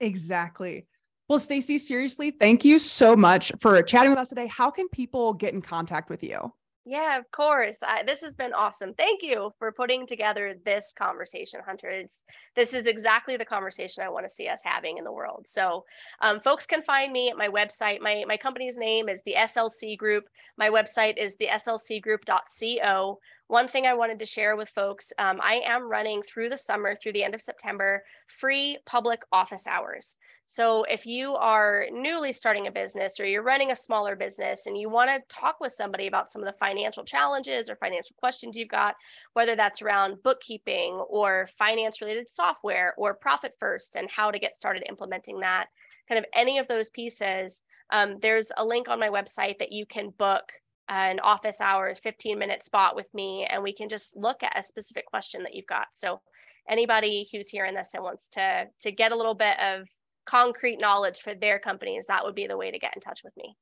Exactly. 0.00 0.86
Well 1.28 1.38
stacey 1.38 1.78
seriously 1.78 2.30
thank 2.30 2.64
you 2.64 2.78
so 2.78 3.16
much 3.16 3.52
for 3.60 3.82
chatting 3.82 4.10
with 4.10 4.18
us 4.18 4.28
today. 4.28 4.46
How 4.46 4.70
can 4.70 4.88
people 4.88 5.32
get 5.32 5.54
in 5.54 5.62
contact 5.62 6.10
with 6.10 6.22
you 6.22 6.52
yeah, 6.86 7.18
of 7.18 7.30
course. 7.30 7.82
I, 7.82 8.02
this 8.02 8.20
has 8.22 8.34
been 8.34 8.52
awesome. 8.52 8.92
Thank 8.92 9.22
you 9.22 9.52
for 9.58 9.72
putting 9.72 10.06
together 10.06 10.54
this 10.66 10.92
conversation, 10.92 11.60
Hunter. 11.64 11.88
It's 11.88 12.24
this 12.56 12.74
is 12.74 12.86
exactly 12.86 13.38
the 13.38 13.44
conversation 13.46 14.04
I 14.04 14.10
want 14.10 14.26
to 14.26 14.30
see 14.30 14.48
us 14.48 14.60
having 14.62 14.98
in 14.98 15.04
the 15.04 15.12
world. 15.12 15.46
So, 15.46 15.84
um, 16.20 16.40
folks 16.40 16.66
can 16.66 16.82
find 16.82 17.10
me 17.10 17.30
at 17.30 17.38
my 17.38 17.48
website. 17.48 18.00
My 18.00 18.24
my 18.28 18.36
company's 18.36 18.76
name 18.76 19.08
is 19.08 19.22
the 19.22 19.34
SLC 19.34 19.96
Group. 19.96 20.24
My 20.58 20.68
website 20.68 21.16
is 21.16 21.36
the 21.36 21.46
slcgroup.co. 21.46 23.18
One 23.46 23.68
thing 23.68 23.86
I 23.86 23.94
wanted 23.94 24.18
to 24.18 24.26
share 24.26 24.54
with 24.54 24.68
folks: 24.68 25.10
um, 25.18 25.40
I 25.42 25.62
am 25.64 25.88
running 25.90 26.20
through 26.20 26.50
the 26.50 26.58
summer, 26.58 26.94
through 26.96 27.14
the 27.14 27.24
end 27.24 27.34
of 27.34 27.40
September, 27.40 28.02
free 28.26 28.76
public 28.84 29.22
office 29.32 29.66
hours. 29.66 30.18
So 30.46 30.84
if 30.84 31.06
you 31.06 31.34
are 31.36 31.86
newly 31.90 32.32
starting 32.32 32.66
a 32.66 32.72
business 32.72 33.18
or 33.18 33.24
you're 33.24 33.42
running 33.42 33.70
a 33.70 33.76
smaller 33.76 34.14
business 34.14 34.66
and 34.66 34.76
you 34.76 34.90
want 34.90 35.10
to 35.10 35.34
talk 35.34 35.58
with 35.58 35.72
somebody 35.72 36.06
about 36.06 36.30
some 36.30 36.42
of 36.42 36.46
the 36.46 36.58
financial 36.58 37.04
challenges 37.04 37.70
or 37.70 37.76
financial 37.76 38.14
questions 38.18 38.56
you've 38.56 38.68
got, 38.68 38.94
whether 39.32 39.56
that's 39.56 39.80
around 39.80 40.22
bookkeeping 40.22 40.94
or 41.08 41.48
finance 41.58 42.00
related 42.00 42.30
software 42.30 42.94
or 42.98 43.14
profit 43.14 43.52
first 43.58 43.96
and 43.96 44.10
how 44.10 44.30
to 44.30 44.38
get 44.38 44.54
started 44.54 44.84
implementing 44.88 45.40
that, 45.40 45.68
kind 46.08 46.18
of 46.18 46.26
any 46.34 46.58
of 46.58 46.68
those 46.68 46.90
pieces, 46.90 47.62
um, 47.90 48.18
there's 48.20 48.52
a 48.56 48.64
link 48.64 48.88
on 48.88 49.00
my 49.00 49.08
website 49.08 49.58
that 49.58 49.72
you 49.72 49.86
can 49.86 50.10
book 50.10 50.52
an 50.88 51.20
office 51.20 51.62
hours 51.62 51.98
15 52.00 52.38
minute 52.38 52.62
spot 52.62 52.94
with 52.94 53.08
me 53.14 53.46
and 53.48 53.62
we 53.62 53.72
can 53.72 53.88
just 53.88 54.14
look 54.16 54.42
at 54.42 54.58
a 54.58 54.62
specific 54.62 55.06
question 55.06 55.42
that 55.42 55.54
you've 55.54 55.66
got. 55.66 55.86
So 55.94 56.20
anybody 56.68 57.26
who's 57.32 57.48
hearing 57.48 57.74
this 57.74 57.94
and 57.94 58.02
wants 58.02 58.28
to 58.30 58.66
to 58.80 58.92
get 58.92 59.12
a 59.12 59.16
little 59.16 59.34
bit 59.34 59.58
of 59.60 59.86
concrete 60.26 60.78
knowledge 60.80 61.20
for 61.20 61.34
their 61.34 61.58
companies 61.58 62.06
that 62.06 62.24
would 62.24 62.34
be 62.34 62.46
the 62.46 62.56
way 62.56 62.70
to 62.70 62.78
get 62.78 62.94
in 62.94 63.00
touch 63.00 63.22
with 63.24 63.36
me 63.36 63.56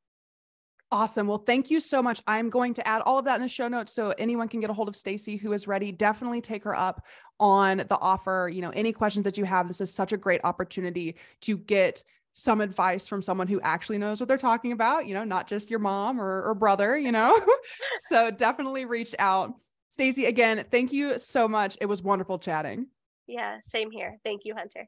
Awesome. 0.93 1.27
Well, 1.27 1.39
thank 1.39 1.71
you 1.71 1.81
so 1.81 2.03
much. 2.03 2.21
I'm 2.27 2.51
going 2.51 2.75
to 2.75 2.87
add 2.87 3.01
all 3.01 3.19
of 3.19 3.25
that 3.25 3.37
in 3.37 3.41
the 3.41 3.49
show 3.49 3.67
notes 3.67 3.95
so 3.95 4.11
anyone 4.19 4.47
can 4.47 4.61
get 4.61 4.69
a 4.69 4.75
hold 4.75 4.89
of 4.89 4.95
Stacey 4.95 5.39
who 5.39 5.55
is 5.55 5.67
ready. 5.67 5.91
Definitely 5.91 6.43
take 6.43 6.65
her 6.65 6.79
up 6.79 7.07
on 7.41 7.79
the 7.79 7.99
offer. 7.99 8.51
You 8.53 8.61
know, 8.61 8.69
any 8.71 8.93
questions 8.93 9.25
that 9.25 9.39
you 9.39 9.47
have, 9.47 9.69
this 9.69 9.81
is 9.81 9.91
such 9.91 10.13
a 10.13 10.19
great 10.19 10.43
opportunity 10.45 11.17
to 11.41 11.57
get 11.57 12.05
some 12.35 12.61
advice 12.61 13.09
from 13.09 13.23
someone 13.23 13.47
who 13.47 13.59
actually 13.63 13.97
knows 13.97 14.21
what 14.21 14.29
they're 14.29 14.37
talking 14.37 14.73
about, 14.73 15.07
you 15.07 15.15
know, 15.15 15.25
not 15.25 15.47
just 15.47 15.71
your 15.71 15.79
mom 15.79 16.21
or, 16.21 16.43
or 16.43 16.55
brother, 16.55 16.99
you 16.99 17.11
know. 17.11 17.41
so 18.09 18.31
definitely 18.31 18.85
reach 18.85 19.15
out. 19.19 19.55
Stacey, 19.89 20.27
again, 20.27 20.63
thank 20.71 20.93
you 20.93 21.19
so 21.19 21.49
much. 21.49 21.79
It 21.81 21.87
was 21.87 22.03
wonderful 22.03 22.39
chatting. 22.39 22.87
Yeah, 23.27 23.57
same 23.63 23.91
here. 23.91 24.19
Thank 24.25 24.43
you, 24.45 24.55
Hunter. 24.55 24.87